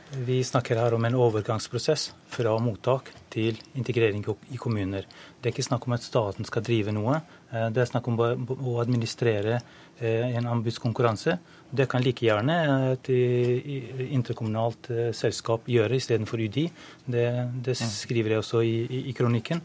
Vi 0.08 0.38
snakker 0.40 0.78
her 0.80 0.94
om 0.96 1.04
en 1.04 1.18
overgangsprosess 1.20 2.14
fra 2.32 2.54
mottak 2.64 3.10
til 3.28 3.58
integrering 3.76 4.22
i 4.24 4.56
kommuner. 4.56 5.04
Det 5.36 5.50
er 5.50 5.52
ikke 5.52 5.66
snakk 5.66 5.84
om 5.84 5.98
at 5.98 6.06
staten 6.06 6.48
skal 6.48 6.64
drive 6.64 6.94
noe. 6.96 7.20
Eh, 7.52 7.68
det 7.68 7.84
er 7.84 7.92
snakk 7.92 8.08
om 8.08 8.16
å 8.22 8.78
administrere 8.80 9.60
en 9.98 10.46
anbudskonkurranse. 10.46 11.32
Det 11.70 11.84
kan 11.90 12.00
like 12.00 12.24
gjerne 12.24 12.54
et 12.94 13.10
interkommunalt 14.08 14.88
eh, 14.94 15.10
selskap 15.16 15.68
gjøre 15.68 15.98
istedenfor 16.00 16.40
UDI. 16.40 16.64
Det, 17.04 17.26
det, 17.64 17.76
skriver 17.76 18.36
jeg 18.36 18.44
også 18.44 18.62
i, 18.64 18.76
i, 18.86 19.02
i 19.10 19.16
kronikken. 19.16 19.60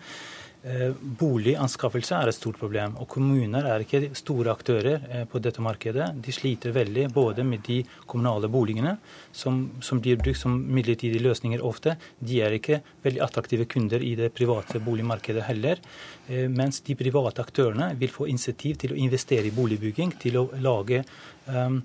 Eh, 0.63 0.93
boliganskaffelse 1.19 2.15
er 2.15 2.32
et 2.32 2.38
stort 2.38 2.60
problem. 2.60 2.95
og 2.97 3.08
Kommuner 3.12 3.65
er 3.67 3.84
ikke 3.84 4.15
store 4.15 4.52
aktører 4.54 5.02
eh, 5.10 5.26
på 5.28 5.41
dette 5.43 5.62
markedet. 5.62 6.10
De 6.23 6.32
sliter 6.32 6.71
veldig 6.71 7.10
både 7.13 7.43
med 7.43 7.65
de 7.67 7.82
kommunale 8.08 8.47
boligene, 8.47 8.97
som, 9.32 9.60
som 9.82 9.99
blir 9.99 10.21
brukt 10.21 10.39
som 10.39 10.56
midlertidige 10.56 11.23
løsninger 11.23 11.63
ofte. 11.63 11.97
De 12.19 12.39
er 12.41 12.56
ikke 12.56 12.82
veldig 13.04 13.23
attraktive 13.23 13.67
kunder 13.67 14.04
i 14.04 14.15
det 14.15 14.32
private 14.34 14.80
boligmarkedet 14.80 15.43
heller. 15.49 15.84
Mens 16.30 16.80
de 16.88 16.95
private 16.95 17.43
aktørene 17.43 17.89
vil 17.99 18.12
få 18.12 18.30
initiativ 18.32 18.78
til 18.80 18.93
å 18.93 18.99
investere 18.99 19.49
i 19.49 19.56
boligbygging, 19.56 20.15
til 20.23 20.39
å 20.39 20.45
lage 20.63 21.04
Ehm, 21.52 21.82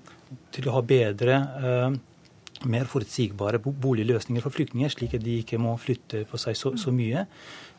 til 0.53 0.69
å 0.69 0.75
ha 0.77 0.83
bedre 0.85 1.35
ehm, 1.67 1.97
mer 2.69 2.87
forutsigbare 2.91 3.59
boligløsninger 3.59 4.43
for 4.43 4.55
flyktninger, 4.55 4.91
slik 4.91 5.15
at 5.17 5.23
de 5.23 5.39
ikke 5.41 5.59
må 5.61 5.73
flytte 5.79 6.25
på 6.29 6.39
seg 6.39 6.57
så, 6.59 6.73
så 6.79 6.93
mye. 6.95 7.25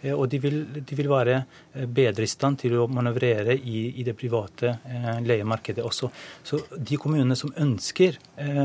Eh, 0.02 0.14
og 0.14 0.28
de 0.32 0.40
vil, 0.40 0.60
de 0.80 0.96
vil, 0.96 1.08
være 1.10 1.36
eh, 1.40 1.86
bedre 1.86 2.24
i 2.24 2.30
stand 2.30 2.60
til 2.62 2.78
å 2.80 2.88
manøvrere 2.90 3.56
i, 3.56 3.82
i 4.00 4.06
det 4.06 4.16
private 4.18 4.72
eh, 4.88 5.10
leiemarkedet 5.26 5.84
også. 5.84 6.10
Så 6.46 6.62
de 6.76 6.98
kommunene 7.00 7.36
som 7.38 7.52
ønsker 7.60 8.18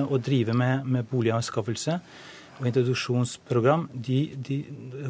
å 0.06 0.18
drive 0.24 0.56
med, 0.56 0.86
med 0.88 1.08
boliganskaffelse 1.10 2.00
og 2.56 2.68
introduksjonsprogram, 2.70 3.90
de, 3.92 4.20
de, 4.40 4.62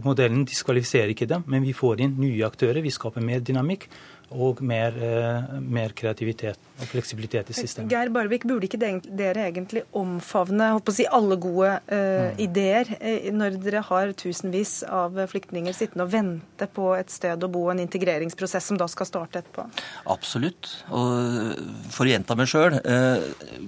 modellen 0.02 0.48
diskvalifiserer 0.50 1.14
ikke 1.14 1.28
dem, 1.30 1.44
men 1.52 1.66
vi 1.66 1.76
får 1.78 2.02
inn 2.02 2.16
nye 2.18 2.46
aktører. 2.48 2.82
Vi 2.82 2.94
skaper 2.94 3.22
mer 3.22 3.44
dynamikk 3.46 3.86
og 4.34 4.62
mer, 4.66 4.96
eh, 4.98 5.60
mer, 5.62 5.94
kreativitet 5.96 6.58
og 6.80 6.88
fleksibilitet 6.90 7.50
i 7.50 7.56
systemet. 7.56 7.92
Geir 7.92 8.10
Barvik, 8.10 8.46
burde 8.48 8.68
ikke 8.68 8.80
dere 8.80 9.46
egentlig 9.46 9.86
omfavne 9.96 10.74
si, 10.92 11.06
alle 11.06 11.38
gode 11.40 11.70
uh, 11.88 12.32
mm. 12.34 12.40
ideer 12.42 12.90
eh, 13.00 13.30
når 13.32 13.60
dere 13.64 13.82
har 13.86 14.12
tusenvis 14.18 14.84
av 14.90 15.16
flyktninger 15.32 15.76
sittende 15.76 16.06
og 16.08 16.12
vente 16.14 16.68
på 16.68 16.90
et 16.98 17.12
sted 17.14 17.44
å 17.44 17.50
bo, 17.52 17.68
en 17.72 17.80
integreringsprosess 17.84 18.72
som 18.72 18.80
da 18.80 18.88
skal 18.92 19.08
starte 19.08 19.40
etterpå? 19.40 19.68
Absolutt. 20.12 20.72
Og 20.90 21.56
for 21.94 22.08
å 22.08 22.12
gjenta 22.12 22.38
meg 22.40 22.50
sjøl, 22.52 22.80
uh, 22.82 23.24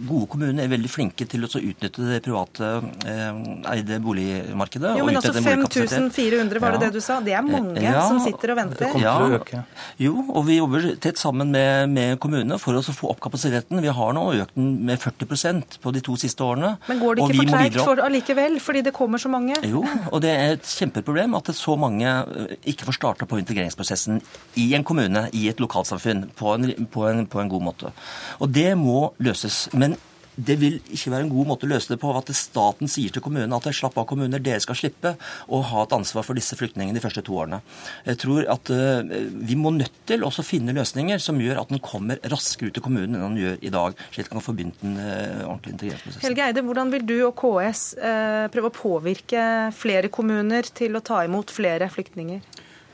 gode 0.10 0.32
kommuner 0.34 0.66
er 0.66 0.74
veldig 0.74 0.92
flinke 0.92 1.28
til 1.30 1.48
å 1.48 1.52
utnytte 1.52 2.10
det 2.10 2.22
private 2.26 2.74
uh, 2.82 3.42
eide 3.74 4.02
boligmarkedet. 4.04 4.98
Jo, 5.00 5.08
men 5.08 5.22
altså 5.22 5.36
5400, 5.38 6.64
var 6.64 6.76
det 6.76 6.82
ja. 6.82 6.84
det 6.88 6.92
du 6.98 7.04
sa? 7.04 7.22
Det 7.24 7.38
er 7.38 7.46
mange 7.46 7.84
ja, 7.84 8.02
som 8.08 8.20
sitter 8.24 8.56
og 8.56 8.62
venter. 8.64 8.84
Det 8.84 8.94
kommer 8.96 9.08
til 9.08 9.38
å 9.38 9.42
øke. 9.42 9.64
Jo, 10.02 10.16
og 10.28 10.47
vi 10.48 10.58
jobber 10.58 10.88
tett 11.04 11.20
sammen 11.20 11.52
med, 11.54 11.90
med 11.92 12.20
kommunene 12.24 12.58
for 12.62 12.78
å 12.78 12.82
få 12.84 13.12
opp 13.12 13.22
kapasiteten. 13.24 13.82
Vi 13.84 13.94
har 13.94 14.16
nå 14.16 14.24
økt 14.38 14.56
den 14.58 14.74
med 14.88 15.02
40% 15.02 15.78
på 15.84 15.94
de 15.96 16.04
to 16.06 16.18
siste 16.20 16.44
årene. 16.46 16.76
Men 16.88 17.02
går 17.04 17.18
det 17.20 17.26
ikke 17.26 17.38
for 17.40 17.54
treigt 17.54 17.80
for 17.82 18.04
allikevel, 18.08 18.60
fordi 18.64 18.84
det 18.88 18.96
kommer 18.96 19.22
så 19.22 19.32
mange? 19.34 19.60
Jo, 19.68 19.84
og 20.12 20.22
det 20.24 20.34
er 20.34 20.58
et 20.58 20.74
kjempeproblem 20.78 21.38
at 21.38 21.54
så 21.58 21.78
mange 21.80 22.08
eh, 22.08 22.58
ikke 22.74 22.90
får 22.90 23.00
starta 23.00 23.30
på 23.30 23.40
integreringsprosessen 23.42 24.22
i 24.62 24.70
en 24.78 24.86
kommune, 24.88 25.28
i 25.38 25.48
et 25.52 25.64
lokalsamfunn, 25.64 26.28
på 26.38 26.54
en, 26.56 26.70
på 26.92 27.08
en, 27.10 27.26
på 27.30 27.44
en 27.44 27.52
god 27.52 27.68
måte. 27.72 27.96
Og 28.42 28.52
det 28.54 28.72
må 28.80 29.12
løses. 29.24 29.68
Men 29.78 29.98
det 30.38 30.56
vil 30.62 30.78
ikke 30.94 31.12
være 31.12 31.26
en 31.26 31.32
god 31.34 31.50
måte 31.50 31.66
å 31.66 31.72
løse 31.72 31.90
det 31.90 31.98
på 32.02 32.12
at 32.14 32.30
staten 32.38 32.90
sier 32.92 33.14
til 33.14 33.24
kommunene 33.26 33.58
at 33.58 33.68
slapp 33.74 33.98
av 33.98 34.06
kommuner, 34.10 34.42
dere 34.44 34.62
skal 34.62 34.78
slippe 34.78 35.16
å 35.50 35.62
ha 35.72 35.84
et 35.84 35.96
ansvar 35.98 36.26
for 36.28 36.38
disse 36.38 36.56
flyktningene 36.60 36.98
de 36.98 37.02
første 37.04 37.24
to 37.26 37.40
årene. 37.42 37.60
Jeg 38.06 38.22
tror 38.22 38.46
at 38.54 38.72
uh, 38.72 39.02
Vi 39.48 39.58
må 39.58 39.72
nødt 39.74 39.96
til 40.10 40.26
også 40.26 40.46
finne 40.46 40.76
løsninger 40.78 41.22
som 41.22 41.42
gjør 41.42 41.64
at 41.64 41.74
den 41.74 41.82
kommer 41.84 42.22
raskere 42.30 42.70
ut 42.70 42.78
til 42.78 42.86
kommunen 42.86 43.18
enn 43.18 43.26
den 43.26 43.42
gjør 43.42 43.58
i 43.66 43.74
dag, 43.74 43.98
slik 44.14 44.28
at 44.28 44.32
den 44.32 44.40
kan 44.40 44.46
få 44.46 44.56
begynt 44.58 44.84
den 44.84 44.96
ordentlig 44.98 45.48
ordentlige 45.48 45.76
integreringsprosessen. 45.76 46.28
Helge 46.28 46.46
Eide, 46.46 46.64
hvordan 46.68 46.94
vil 46.94 47.08
du 47.08 47.16
og 47.28 47.34
KS 47.42 47.84
uh, 47.98 48.46
prøve 48.54 48.72
å 48.72 48.78
påvirke 48.78 49.44
flere 49.76 50.12
kommuner 50.14 50.70
til 50.78 50.98
å 50.98 51.04
ta 51.06 51.24
imot 51.26 51.54
flere 51.54 51.90
flyktninger? 51.94 52.46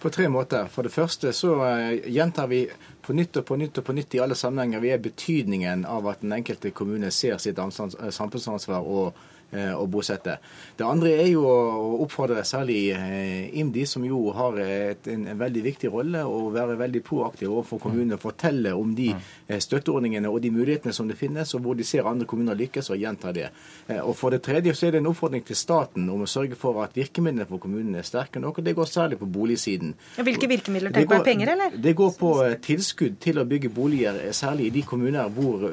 På 0.04 0.12
tre 0.12 0.28
måter. 0.32 0.68
For 0.72 0.84
det 0.84 0.92
første 0.92 1.32
så 1.36 1.54
gjentar 2.12 2.50
vi 2.52 2.66
på 3.04 3.14
nytt 3.14 3.38
og 3.38 3.46
på 3.46 3.58
nytt 3.60 3.78
og 3.78 3.86
på 3.88 3.96
nytt 3.98 4.16
i 4.16 4.22
alle 4.24 4.36
sammenhenger 4.40 4.84
vi 4.84 4.94
er 4.96 5.04
betydningen 5.04 5.86
av 5.86 6.08
at 6.12 6.24
den 6.24 6.34
enkelte 6.36 6.72
kommune 6.72 7.12
ser 7.12 7.38
sitt 7.44 7.60
samfunnsansvar 7.60 8.88
og 8.88 9.14
Eh, 9.14 9.33
å 9.54 9.86
bosette. 9.88 10.38
Det 10.78 10.86
andre 10.88 11.12
er 11.22 11.30
jo 11.34 11.44
å 11.46 11.98
oppfordre 12.04 12.44
særlig 12.48 12.80
eh, 12.96 13.54
IMDi, 13.60 13.86
som 13.90 14.06
jo 14.06 14.32
har 14.36 14.58
et, 14.64 15.08
en, 15.12 15.28
en, 15.30 15.40
veldig 15.40 15.64
viktig 15.68 15.92
rolle, 15.94 16.24
å 16.26 16.48
være 16.54 16.78
veldig 16.80 17.04
proaktiv 17.06 17.52
overfor 17.52 17.82
kommunene. 17.84 18.20
Fortelle 18.22 18.74
om 18.78 18.94
de 18.98 19.12
eh, 19.14 19.60
støtteordningene 19.62 20.32
og 20.32 20.42
de 20.44 20.52
mulighetene 20.54 20.96
som 20.96 21.10
det 21.10 21.18
finnes, 21.20 21.54
og 21.54 21.66
hvor 21.66 21.78
de 21.78 21.86
ser 21.88 22.10
andre 22.10 22.28
kommuner 22.30 22.58
lykkes, 22.58 22.92
og 22.94 23.02
gjenta 23.02 23.34
det. 23.36 23.50
Og 24.04 24.14
For 24.18 24.34
det 24.34 24.42
tredje 24.46 24.74
så 24.78 24.88
er 24.88 24.96
det 24.96 25.04
en 25.04 25.10
oppfordring 25.12 25.44
til 25.46 25.58
staten 25.60 26.08
om 26.10 26.24
å 26.24 26.30
sørge 26.30 26.58
for 26.60 26.80
at 26.84 26.96
virkemidlene 26.98 27.48
for 27.50 27.62
kommunene 27.62 28.02
er 28.02 28.08
sterke 28.08 28.42
nok. 28.42 28.60
og 28.60 28.66
Det 28.66 28.76
går 28.78 28.90
særlig 28.90 29.20
på 29.22 29.30
boligsiden. 29.30 29.94
Hvilke 30.24 30.50
virkemidler? 30.50 30.94
Tenker 30.96 31.22
du 31.22 31.28
penger, 31.28 31.54
eller? 31.56 31.78
Det 31.84 31.96
går 31.98 32.14
på 32.18 32.32
tilskudd 32.64 33.20
til 33.24 33.42
å 33.42 33.46
bygge 33.50 33.72
boliger, 33.74 34.20
særlig 34.34 34.70
i 34.70 34.74
de 34.78 34.86
kommuner 34.88 35.30
hvor, 35.34 35.68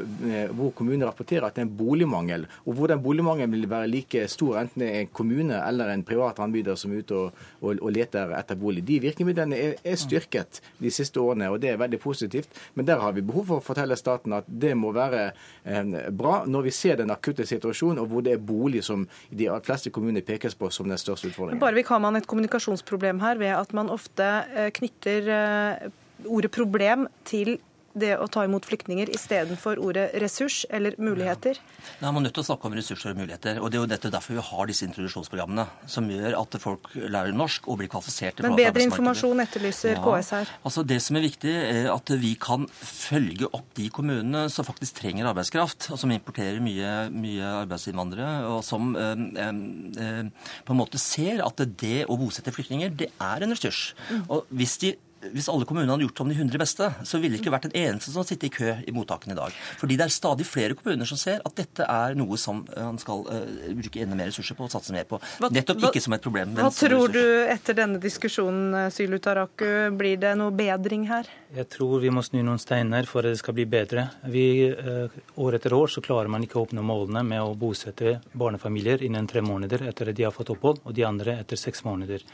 hvor 0.56 0.74
kommunene 0.76 1.08
rapporterer 1.08 1.48
at 1.48 1.56
det 1.56 1.64
er 1.64 1.68
en 1.68 1.76
boligmangel, 1.80 2.46
og 2.66 2.76
hvor 2.76 2.90
den 2.90 3.02
boligmangelen 3.04 3.54
vil 3.54 3.69
være 3.70 3.90
like 3.90 4.24
stor 4.30 4.58
enten 4.60 4.84
det 4.84 4.88
er 4.90 5.04
en 5.04 5.12
kommune 5.14 5.60
eller 5.66 5.92
en 5.92 6.04
privat 6.06 6.40
anbyder 6.42 6.78
som 6.78 6.92
er 6.92 7.04
ute 7.04 7.16
og, 7.16 7.40
og, 7.60 7.78
og 7.78 7.94
leter 7.94 8.34
etter 8.38 8.58
bolig. 8.58 8.84
De 8.86 8.98
virkemidlene 9.02 9.58
er, 9.58 9.76
er, 9.84 9.98
styrket 10.00 10.60
de 10.80 10.92
siste 10.94 11.20
årene, 11.20 11.50
og 11.52 11.60
det 11.62 11.72
er 11.72 11.80
veldig 11.80 12.00
positivt. 12.02 12.60
Men 12.74 12.88
der 12.88 13.02
har 13.02 13.14
vi 13.16 13.24
behov 13.26 13.46
for 13.50 13.60
å 13.60 13.66
fortelle 13.70 13.98
staten 13.98 14.34
at 14.36 14.48
det 14.48 14.72
må 14.78 14.92
være 14.96 15.30
eh, 15.30 15.96
bra 16.10 16.40
når 16.46 16.68
vi 16.68 16.74
ser 16.74 17.00
den 17.00 17.12
akutte 17.14 17.46
situasjonen, 17.48 18.02
og 18.02 18.12
hvor 18.12 18.26
det 18.26 18.36
er 18.36 18.44
bolig 18.50 18.84
som 18.86 19.06
de 19.30 19.48
fleste 19.66 19.92
kommuner 19.94 20.24
pekes 20.26 20.56
på 20.58 20.70
som 20.74 20.88
den 20.90 21.00
største 21.00 21.30
utfordringen. 21.30 21.62
Bare 21.62 21.86
har 21.90 22.02
man 22.02 22.18
et 22.18 22.28
kommunikasjonsproblem 22.30 23.20
her 23.24 23.40
ved 23.40 23.54
at 23.56 23.74
man 23.76 23.90
ofte 23.92 24.28
eh, 24.54 24.70
knytter 24.76 25.32
eh, 25.34 25.90
ordet 26.28 26.52
problem 26.54 27.08
til 27.28 27.58
det 27.98 28.12
å 28.22 28.26
ta 28.30 28.44
imot 28.46 28.66
flyktninger 28.68 29.10
istedenfor 29.14 29.80
ordet 29.82 30.10
ressurs 30.22 30.62
eller 30.70 30.94
muligheter? 31.00 31.58
Ja. 31.58 32.10
Man 32.10 32.22
er 32.22 32.28
nødt 32.28 32.36
til 32.38 32.44
å 32.44 32.48
snakke 32.50 32.68
om 32.68 32.76
ressurser 32.76 33.12
og 33.12 33.20
muligheter. 33.20 33.58
og 33.60 33.70
Det 33.70 33.78
er 33.78 33.82
jo 33.82 33.90
dette 33.90 34.12
derfor 34.12 34.36
vi 34.36 34.44
har 34.50 34.70
disse 34.70 34.86
introduksjonsprogrammene, 34.86 35.66
som 35.90 36.06
gjør 36.10 36.36
at 36.38 36.58
folk 36.62 36.92
lærer 36.94 37.34
norsk 37.36 37.66
og 37.68 37.80
blir 37.80 37.90
kvalifisert 37.90 38.38
til 38.38 38.46
Men 38.46 38.58
bedre 38.58 38.86
informasjon 38.86 39.44
etterlyser 39.46 39.96
ja. 39.96 40.02
KS 40.04 40.32
her. 40.36 40.54
Altså 40.62 40.84
Det 40.86 41.00
som 41.02 41.18
er 41.18 41.26
viktig, 41.26 41.54
er 41.54 41.90
at 41.94 42.14
vi 42.22 42.34
kan 42.40 42.68
følge 42.70 43.50
opp 43.50 43.74
de 43.78 43.90
kommunene 43.94 44.46
som 44.52 44.66
faktisk 44.66 45.00
trenger 45.02 45.30
arbeidskraft, 45.32 45.90
og 45.90 46.00
som 46.00 46.14
importerer 46.14 46.62
mye, 46.62 46.94
mye 47.12 47.52
arbeidsinnvandrere, 47.64 48.32
og 48.50 48.62
som 48.66 48.94
øh, 48.94 49.26
øh, 49.34 50.30
på 50.64 50.74
en 50.74 50.80
måte 50.80 51.00
ser 51.00 51.42
at 51.44 51.62
det 51.80 52.04
å 52.06 52.18
bosette 52.20 52.54
flyktninger, 52.54 52.92
det 52.94 53.10
er 53.20 53.44
en 53.44 53.54
ressurs. 53.54 53.94
Mm. 54.10 54.26
Og 54.30 54.50
hvis 54.54 54.78
de 54.82 54.94
hvis 55.20 55.50
alle 55.52 55.66
kommunene 55.68 55.92
hadde 55.92 56.06
gjort 56.06 56.20
som 56.22 56.30
de 56.30 56.36
100 56.36 56.60
beste, 56.60 56.86
så 57.04 57.18
ville 57.20 57.36
det 57.36 57.42
ikke 57.42 57.52
vært 57.52 57.66
en 57.68 57.76
eneste 57.76 58.12
som 58.14 58.24
sitter 58.24 58.48
i 58.48 58.52
kø 58.54 58.70
i 58.88 58.94
mottakene 58.96 59.34
i 59.34 59.38
dag. 59.38 59.56
Fordi 59.80 59.98
det 60.00 60.06
er 60.06 60.14
stadig 60.14 60.46
flere 60.48 60.76
kommuner 60.78 61.08
som 61.08 61.20
ser 61.20 61.42
at 61.44 61.56
dette 61.58 61.84
er 61.84 62.16
noe 62.18 62.38
som 62.40 62.62
man 62.64 62.96
eh, 62.96 63.02
skal 63.02 63.26
uh, 63.28 63.74
bruke 63.76 64.00
enda 64.00 64.16
mer 64.16 64.30
ressurser 64.30 64.56
på 64.56 64.64
og 64.64 64.72
satse 64.72 64.94
mer 64.96 65.04
på. 65.10 65.20
Hva, 65.42 65.50
Nettopp 65.52 65.90
ikke 65.90 66.02
som 66.02 66.16
et 66.16 66.24
problem. 66.24 66.54
Hva 66.56 66.70
tror 66.72 67.12
du 67.12 67.20
etter 67.52 67.76
denne 67.76 68.00
diskusjonen, 68.02 68.72
eh, 68.86 68.88
Sylu 68.94 69.18
Taraku, 69.22 69.68
blir 70.00 70.16
det 70.24 70.32
noe 70.40 70.54
bedring 70.56 71.06
her? 71.10 71.28
Jeg 71.52 71.68
tror 71.76 72.00
vi 72.00 72.12
må 72.14 72.24
snu 72.24 72.40
noen 72.46 72.60
steiner 72.62 73.08
for 73.10 73.26
at 73.26 73.36
det 73.36 73.42
skal 73.42 73.56
bli 73.60 73.68
bedre. 73.68 74.08
Vi, 74.32 74.48
uh, 74.72 75.20
år 75.44 75.60
etter 75.60 75.76
år 75.76 75.92
så 75.92 76.04
klarer 76.04 76.32
man 76.32 76.46
ikke 76.46 76.62
å 76.62 76.64
oppnå 76.64 76.84
målene 76.86 77.26
med 77.26 77.44
å 77.44 77.56
bosette 77.58 78.18
barnefamilier 78.32 79.04
innen 79.04 79.28
tre 79.28 79.44
måneder 79.44 79.84
etter 79.90 80.12
at 80.12 80.16
de 80.16 80.30
har 80.30 80.34
fått 80.34 80.54
opphold, 80.56 80.80
og 80.84 80.96
de 80.96 81.04
andre 81.04 81.40
etter 81.42 81.60
seks 81.60 81.84
måneder. 81.84 82.24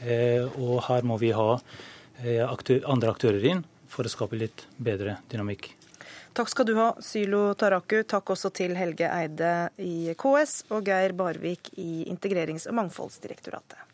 Uh, 0.00 0.46
og 0.62 0.84
her 0.86 1.02
må 1.04 1.18
vi 1.20 1.34
ha 1.36 1.56
Eh, 2.24 2.42
andre 2.84 3.10
aktører 3.10 3.44
inn 3.48 3.62
for 3.88 4.04
å 4.04 4.12
skape 4.12 4.36
litt 4.36 4.66
bedre 4.76 5.18
dynamikk. 5.30 5.72
Takk 6.36 6.50
skal 6.52 6.66
du 6.68 6.74
ha, 6.78 6.92
Sylo 7.02 7.54
Taraku. 7.58 8.02
Takk 8.06 8.34
også 8.36 8.52
til 8.54 8.76
Helge 8.78 9.08
Eide 9.10 9.70
i 9.82 10.12
KS 10.14 10.70
og 10.70 10.86
Geir 10.86 11.16
Barvik 11.18 11.72
i 11.80 12.04
Integrerings- 12.12 12.68
og 12.70 12.76
mangfoldsdirektoratet. 12.78 13.89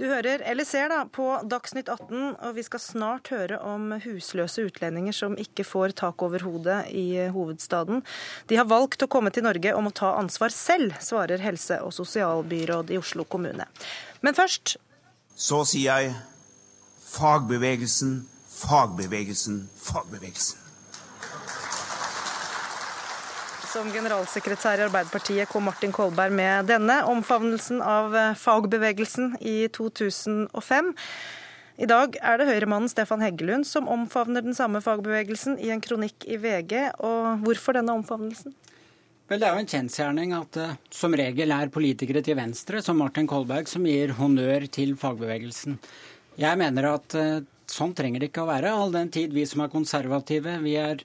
Du 0.00 0.06
hører, 0.08 0.40
eller 0.48 0.64
ser, 0.64 0.88
da, 0.88 1.02
på 1.12 1.26
Dagsnytt 1.44 1.90
18, 1.92 2.38
og 2.40 2.54
vi 2.56 2.62
skal 2.64 2.80
snart 2.80 3.28
høre 3.34 3.58
om 3.68 3.90
husløse 4.00 4.62
utlendinger 4.64 5.12
som 5.12 5.34
ikke 5.36 5.66
får 5.68 5.92
tak 6.00 6.24
over 6.24 6.40
hodet 6.40 6.78
i 6.96 7.26
hovedstaden. 7.28 8.00
De 8.48 8.56
har 8.56 8.64
valgt 8.70 9.04
å 9.04 9.10
komme 9.12 9.28
til 9.28 9.44
Norge 9.44 9.74
og 9.76 9.84
må 9.84 9.92
ta 9.92 10.14
ansvar 10.16 10.54
selv, 10.56 10.96
svarer 11.04 11.44
helse- 11.44 11.82
og 11.84 11.92
sosialbyråd 11.92 12.94
i 12.94 13.00
Oslo 13.02 13.28
kommune. 13.28 13.68
Men 14.24 14.38
først 14.38 14.78
Så 15.36 15.60
sier 15.68 15.92
jeg 15.92 16.16
fagbevegelsen, 17.10 18.22
fagbevegelsen, 18.56 19.62
fagbevegelsen. 19.84 20.69
Som 23.70 23.86
generalsekretær 23.94 24.80
i 24.80 24.82
Arbeiderpartiet 24.88 25.46
kom 25.46 25.68
Martin 25.68 25.92
Kolberg 25.94 26.32
med 26.34 26.66
denne 26.66 26.96
omfavnelsen 27.06 27.78
av 27.86 28.16
eh, 28.18 28.32
fagbevegelsen 28.34 29.36
i 29.46 29.68
2005. 29.70 30.88
I 31.78 31.86
dag 31.86 32.18
er 32.18 32.40
det 32.40 32.48
Høyremannen 32.48 32.90
Stefan 32.90 33.22
Heggelund 33.22 33.68
som 33.68 33.86
omfavner 33.86 34.42
den 34.42 34.58
samme 34.58 34.82
fagbevegelsen 34.82 35.60
i 35.62 35.70
en 35.70 35.84
kronikk 35.84 36.26
i 36.26 36.40
VG. 36.42 36.74
Og 36.98 37.44
hvorfor 37.44 37.78
denne 37.78 37.94
omfavnelsen? 37.94 38.56
Vel, 39.30 39.38
Det 39.38 39.46
er 39.46 39.54
jo 39.54 39.62
en 39.62 39.72
kjensgjerning 39.76 40.34
at 40.34 40.58
det 40.58 40.66
uh, 40.72 40.76
som 40.90 41.14
regel 41.14 41.54
er 41.54 41.70
politikere 41.70 42.24
til 42.26 42.40
venstre, 42.40 42.82
som 42.82 42.98
Martin 42.98 43.30
Kolberg, 43.30 43.70
som 43.70 43.86
gir 43.86 44.16
honnør 44.18 44.66
til 44.66 44.96
fagbevegelsen. 44.98 45.78
Jeg 46.42 46.58
mener 46.58 46.90
at 46.96 47.14
uh, 47.14 47.38
sånn 47.70 47.94
trenger 47.94 48.18
det 48.18 48.32
ikke 48.32 48.42
å 48.42 48.50
være, 48.50 48.74
all 48.74 48.90
den 48.90 49.14
tid 49.14 49.30
vi 49.30 49.46
som 49.46 49.62
er 49.62 49.70
konservative, 49.70 50.58
vi 50.66 50.74
er 50.74 51.04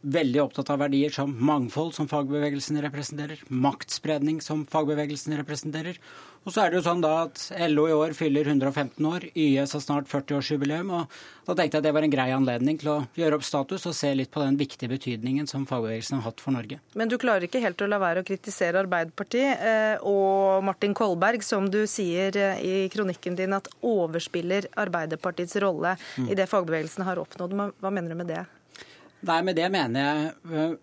veldig 0.00 0.40
opptatt 0.42 0.70
av 0.72 0.80
verdier 0.80 1.12
som 1.12 1.32
mangfold, 1.44 1.94
som 1.94 2.08
fagbevegelsen 2.08 2.80
representerer, 2.82 3.42
maktspredning, 3.48 4.40
som 4.40 4.64
fagbevegelsen 4.68 5.36
representerer. 5.40 5.98
Og 6.48 6.54
så 6.54 6.62
er 6.62 6.70
det 6.70 6.78
jo 6.78 6.84
sånn 6.86 7.02
da 7.04 7.10
at 7.26 7.42
LO 7.68 7.82
i 7.84 7.92
år 7.92 8.14
fyller 8.16 8.48
115 8.48 9.04
år, 9.04 9.26
YS 9.36 9.74
har 9.76 9.82
snart 9.84 10.08
40-årsjubileum. 10.08 10.88
og 10.96 11.18
Da 11.44 11.52
tenkte 11.52 11.76
jeg 11.76 11.82
at 11.82 11.84
det 11.84 11.92
var 11.92 12.06
en 12.06 12.14
grei 12.14 12.28
anledning 12.32 12.78
til 12.80 12.88
å 12.94 12.94
gjøre 13.18 13.36
opp 13.36 13.44
status 13.44 13.84
og 13.90 13.96
se 13.98 14.14
litt 14.16 14.30
på 14.32 14.40
den 14.40 14.56
viktige 14.56 14.88
betydningen 14.88 15.50
som 15.50 15.66
fagbevegelsen 15.68 16.16
har 16.16 16.30
hatt 16.30 16.40
for 16.40 16.56
Norge. 16.56 16.78
Men 16.96 17.12
du 17.12 17.18
klarer 17.20 17.44
ikke 17.44 17.60
helt 17.60 17.84
å 17.84 17.90
la 17.90 17.98
være 18.00 18.22
å 18.24 18.28
kritisere 18.28 18.80
Arbeiderpartiet 18.80 19.66
eh, 19.68 20.06
og 20.08 20.64
Martin 20.64 20.96
Kolberg, 20.96 21.44
som 21.44 21.68
du 21.68 21.82
sier 21.90 22.38
eh, 22.40 22.64
i 22.64 22.88
kronikken 22.92 23.36
din 23.36 23.52
at 23.58 23.68
overspiller 23.84 24.70
Arbeiderpartiets 24.80 25.60
rolle 25.60 25.98
mm. 26.16 26.30
i 26.32 26.40
det 26.40 26.48
fagbevegelsen 26.48 27.04
har 27.04 27.20
oppnådd. 27.20 27.58
Hva 27.84 27.92
mener 27.92 28.16
du 28.16 28.20
med 28.22 28.32
det? 28.32 28.46
Nei, 29.28 29.42
med 29.44 29.58
det 29.58 29.68
mener 29.72 30.00
jeg 30.00 30.30
eh, 30.56 30.78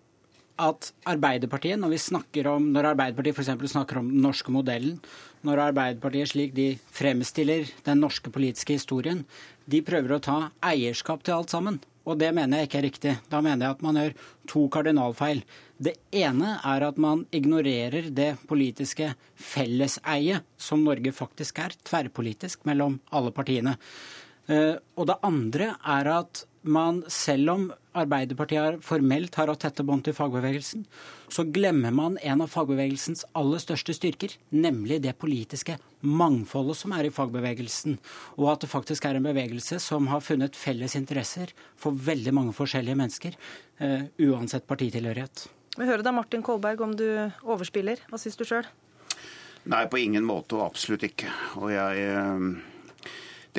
at 0.58 0.90
Arbeiderpartiet, 1.10 1.78
når 1.78 1.94
vi 1.94 2.00
snakker 2.02 2.48
om, 2.50 2.70
når 2.74 2.92
Arbeiderpartiet 2.92 3.38
f.eks. 3.38 3.72
snakker 3.72 4.00
om 4.00 4.10
den 4.10 4.22
norske 4.22 4.52
modellen, 4.54 4.98
når 5.46 5.68
Arbeiderpartiet 5.68 6.32
slik 6.32 6.54
de 6.56 6.72
fremstiller 6.94 7.68
den 7.86 8.02
norske 8.02 8.30
politiske 8.34 8.78
historien, 8.78 9.24
de 9.70 9.82
prøver 9.86 10.16
å 10.16 10.22
ta 10.22 10.38
eierskap 10.70 11.22
til 11.26 11.38
alt 11.38 11.54
sammen. 11.54 11.78
Og 12.08 12.16
det 12.18 12.30
mener 12.32 12.62
jeg 12.62 12.68
ikke 12.70 12.78
er 12.78 12.86
riktig. 12.86 13.14
Da 13.28 13.42
mener 13.44 13.66
jeg 13.66 13.76
at 13.76 13.82
man 13.84 13.98
gjør 14.00 14.14
to 14.48 14.62
kardinalfeil. 14.72 15.42
Det 15.76 15.94
ene 16.16 16.54
er 16.64 16.86
at 16.86 16.98
man 16.98 17.26
ignorerer 17.36 18.08
det 18.14 18.30
politiske 18.48 19.10
felleseiet 19.36 20.46
som 20.56 20.86
Norge 20.86 21.12
faktisk 21.14 21.60
er, 21.62 21.76
tverrpolitisk 21.84 22.64
mellom 22.70 22.96
alle 23.12 23.34
partiene. 23.36 23.76
Eh, 24.48 24.78
og 24.96 25.10
det 25.10 25.18
andre 25.28 25.74
er 25.84 26.10
at 26.14 26.46
man, 26.68 27.02
selv 27.12 27.52
om 27.52 27.68
Arbeiderpartiet 27.98 28.78
formelt 28.84 29.36
har 29.38 29.50
hatt 29.50 29.60
tette 29.64 29.84
bånd 29.86 30.04
til 30.06 30.14
fagbevegelsen, 30.16 30.84
så 31.32 31.44
glemmer 31.44 31.94
man 31.94 32.16
en 32.22 32.44
av 32.44 32.52
fagbevegelsens 32.52 33.24
aller 33.38 33.62
største 33.62 33.94
styrker, 33.96 34.34
nemlig 34.54 35.00
det 35.04 35.16
politiske 35.20 35.76
mangfoldet 36.00 36.78
som 36.80 36.94
er 36.96 37.08
i 37.08 37.12
fagbevegelsen. 37.14 37.98
Og 38.38 38.52
at 38.54 38.64
det 38.64 38.70
faktisk 38.72 39.08
er 39.08 39.18
en 39.18 39.28
bevegelse 39.28 39.80
som 39.82 40.08
har 40.12 40.24
funnet 40.24 40.56
felles 40.58 40.96
interesser 40.98 41.52
for 41.76 41.96
veldig 42.08 42.34
mange 42.36 42.56
forskjellige 42.56 42.98
mennesker, 42.98 43.38
uh, 43.82 44.08
uansett 44.30 44.66
partitilhørighet. 44.70 45.48
Vi 45.78 45.86
hører 45.86 46.02
da 46.06 46.14
Martin 46.14 46.42
Kolberg 46.42 46.82
om 46.82 46.96
du 46.98 47.06
overspiller. 47.46 48.00
Hva 48.10 48.18
syns 48.18 48.38
du 48.38 48.46
sjøl? 48.48 48.66
Nei, 49.68 49.84
på 49.90 50.00
ingen 50.00 50.24
måte 50.26 50.56
og 50.56 50.66
absolutt 50.70 51.06
ikke. 51.10 51.30
Og 51.60 51.72
jeg... 51.74 52.10
Uh 52.10 52.74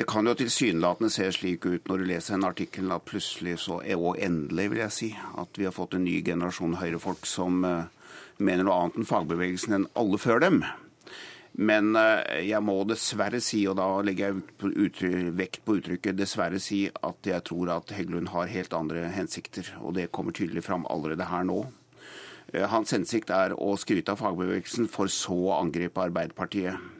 det 0.00 0.06
kan 0.08 0.24
jo 0.24 0.32
tilsynelatende 0.32 1.12
se 1.12 1.26
slik 1.36 1.66
ut 1.68 1.88
når 1.90 2.00
du 2.00 2.06
leser 2.08 2.32
en 2.38 2.46
artikkel 2.48 2.88
at 2.94 3.04
plutselig 3.04 3.58
så, 3.60 3.82
og 3.98 4.16
endelig 4.16 4.70
vil 4.72 4.78
jeg 4.80 4.94
si, 4.96 5.08
at 5.12 5.58
vi 5.60 5.66
har 5.66 5.74
fått 5.76 5.98
en 5.98 6.06
ny 6.06 6.14
generasjon 6.24 6.78
høyrefolk 6.80 7.26
som 7.28 7.58
uh, 7.68 8.14
mener 8.40 8.64
noe 8.64 8.78
annet 8.80 8.94
enn 8.96 9.08
fagbevegelsen 9.10 9.74
enn 9.76 9.84
alle 10.00 10.16
før 10.22 10.40
dem. 10.40 10.62
Men 11.52 11.90
uh, 12.00 12.24
jeg 12.40 12.64
må 12.64 12.78
dessverre 12.88 13.42
si, 13.44 13.60
og 13.68 13.76
da 13.76 13.90
legger 14.06 14.30
jeg 14.30 15.34
vekt 15.36 15.60
på 15.68 15.76
uttrykket 15.82 16.16
dessverre 16.16 16.62
si, 16.64 16.86
at 16.88 17.28
jeg 17.28 17.44
tror 17.50 17.74
at 17.74 17.92
Heggelund 17.92 18.32
har 18.32 18.48
helt 18.48 18.76
andre 18.78 19.02
hensikter. 19.12 19.68
Og 19.84 19.98
det 19.98 20.08
kommer 20.16 20.32
tydelig 20.32 20.64
fram 20.64 20.88
allerede 20.88 21.28
her 21.28 21.44
nå. 21.44 21.58
Uh, 22.54 22.64
hans 22.72 22.96
hensikt 22.96 23.34
er 23.36 23.52
å 23.52 23.76
skryte 23.76 24.16
av 24.16 24.24
fagbevegelsen, 24.24 24.88
for 24.88 25.12
så 25.12 25.36
å 25.50 25.58
angripe 25.58 26.00
Arbeiderpartiet. 26.08 26.96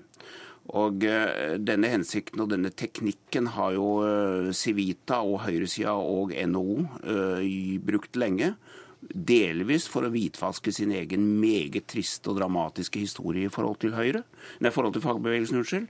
Og 0.78 1.04
eh, 1.06 1.56
Denne 1.62 1.90
hensikten 1.92 2.42
og 2.42 2.50
denne 2.52 2.70
teknikken 2.70 3.50
har 3.56 3.74
jo 3.76 3.88
eh, 4.06 4.50
Civita 4.56 5.20
og 5.26 5.42
høyresida 5.46 5.96
og 5.96 6.34
NHO 6.34 6.76
eh, 7.02 7.80
brukt 7.82 8.18
lenge. 8.20 8.54
Delvis 9.00 9.86
for 9.90 10.04
å 10.04 10.12
hvitvaske 10.12 10.72
sin 10.76 10.92
egen 10.94 11.24
meget 11.40 11.88
triste 11.90 12.30
og 12.30 12.36
dramatiske 12.38 13.00
historie 13.00 13.48
i 13.48 13.52
forhold 13.52 13.80
til 13.80 13.94
Høyre, 13.96 14.20
nei, 14.60 14.70
forhold 14.74 14.92
til 14.92 15.02
fagbevegelsen, 15.06 15.62
unnskyld. 15.62 15.86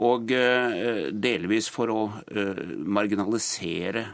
Og 0.00 0.32
delvis 1.12 1.68
for 1.70 1.92
å 1.92 1.98
marginalisere 2.88 4.06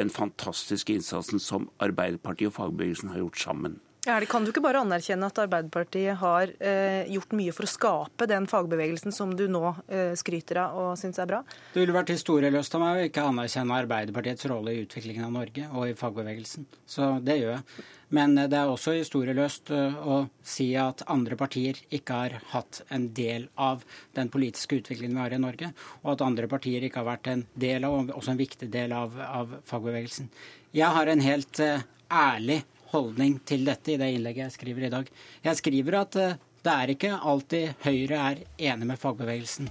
den 0.00 0.08
fantastiske 0.08 0.96
innsatsen 0.96 1.42
som 1.42 1.68
Arbeiderpartiet 1.84 2.48
og 2.48 2.56
fagbevegelsen 2.56 3.12
har 3.12 3.20
gjort 3.20 3.44
sammen. 3.44 3.76
Ja, 4.08 4.16
kan 4.24 4.40
du 4.40 4.48
ikke 4.48 4.62
bare 4.64 4.80
anerkjenne 4.80 5.28
at 5.28 5.38
Arbeiderpartiet 5.42 6.16
har 6.16 6.48
eh, 6.64 7.10
gjort 7.12 7.34
mye 7.36 7.52
for 7.52 7.66
å 7.66 7.68
skape 7.68 8.24
den 8.30 8.46
fagbevegelsen 8.48 9.12
som 9.12 9.34
du 9.36 9.42
nå 9.52 9.60
eh, 9.84 10.14
skryter 10.16 10.62
av 10.62 10.78
og 10.80 10.94
syns 10.96 11.18
er 11.20 11.28
bra? 11.28 11.42
Det 11.74 11.82
ville 11.82 11.92
vært 11.92 12.14
historieløst 12.14 12.72
av 12.78 12.80
meg 12.86 12.96
å 12.96 13.02
ikke 13.10 13.26
anerkjenne 13.28 13.76
Arbeiderpartiets 13.82 14.48
rolle 14.48 14.72
i 14.72 14.80
utviklingen 14.86 15.26
av 15.26 15.34
Norge 15.34 15.66
og 15.74 15.90
i 15.90 15.92
fagbevegelsen. 15.98 16.64
Så 16.88 17.10
det 17.20 17.36
gjør 17.36 17.52
jeg. 17.58 17.84
Men 18.16 18.32
eh, 18.38 18.48
det 18.48 18.56
er 18.62 18.72
også 18.72 18.94
historieløst 18.96 19.74
eh, 19.76 20.00
å 20.00 20.16
si 20.54 20.70
at 20.80 21.04
andre 21.12 21.36
partier 21.44 21.76
ikke 22.00 22.22
har 22.22 22.38
hatt 22.54 22.80
en 22.88 23.10
del 23.12 23.50
av 23.60 23.84
den 24.16 24.32
politiske 24.32 24.80
utviklingen 24.80 25.20
vi 25.20 25.24
har 25.26 25.36
i 25.36 25.42
Norge, 25.44 25.74
og 26.00 26.14
at 26.14 26.24
andre 26.24 26.48
partier 26.48 26.88
ikke 26.88 27.02
har 27.04 27.10
vært 27.10 27.28
en 27.34 27.44
del 27.60 27.84
av, 27.84 28.00
og 28.00 28.16
også 28.22 28.32
en 28.32 28.40
viktig 28.40 28.72
del 28.72 28.96
av, 28.96 29.20
av 29.20 29.52
fagbevegelsen. 29.68 30.32
Jeg 30.72 30.96
har 30.96 31.12
en 31.12 31.28
helt 31.28 31.60
uh, 31.60 31.84
ærlig 32.08 32.62
holdning 32.92 33.38
til 33.48 33.64
dette 33.68 33.94
i 33.94 33.98
det 34.00 34.10
innlegget 34.14 34.46
jeg 34.46 34.56
skriver 34.56 34.86
i 34.86 34.92
dag. 34.92 35.08
Jeg 35.44 35.60
skriver 35.60 35.98
at 36.00 36.18
eh, 36.20 36.36
det 36.64 36.74
er 36.74 36.92
ikke 36.92 37.20
alltid 37.30 37.84
Høyre 37.84 38.20
er 38.32 38.42
enig 38.72 38.90
med 38.90 39.00
fagbevegelsen. 39.00 39.70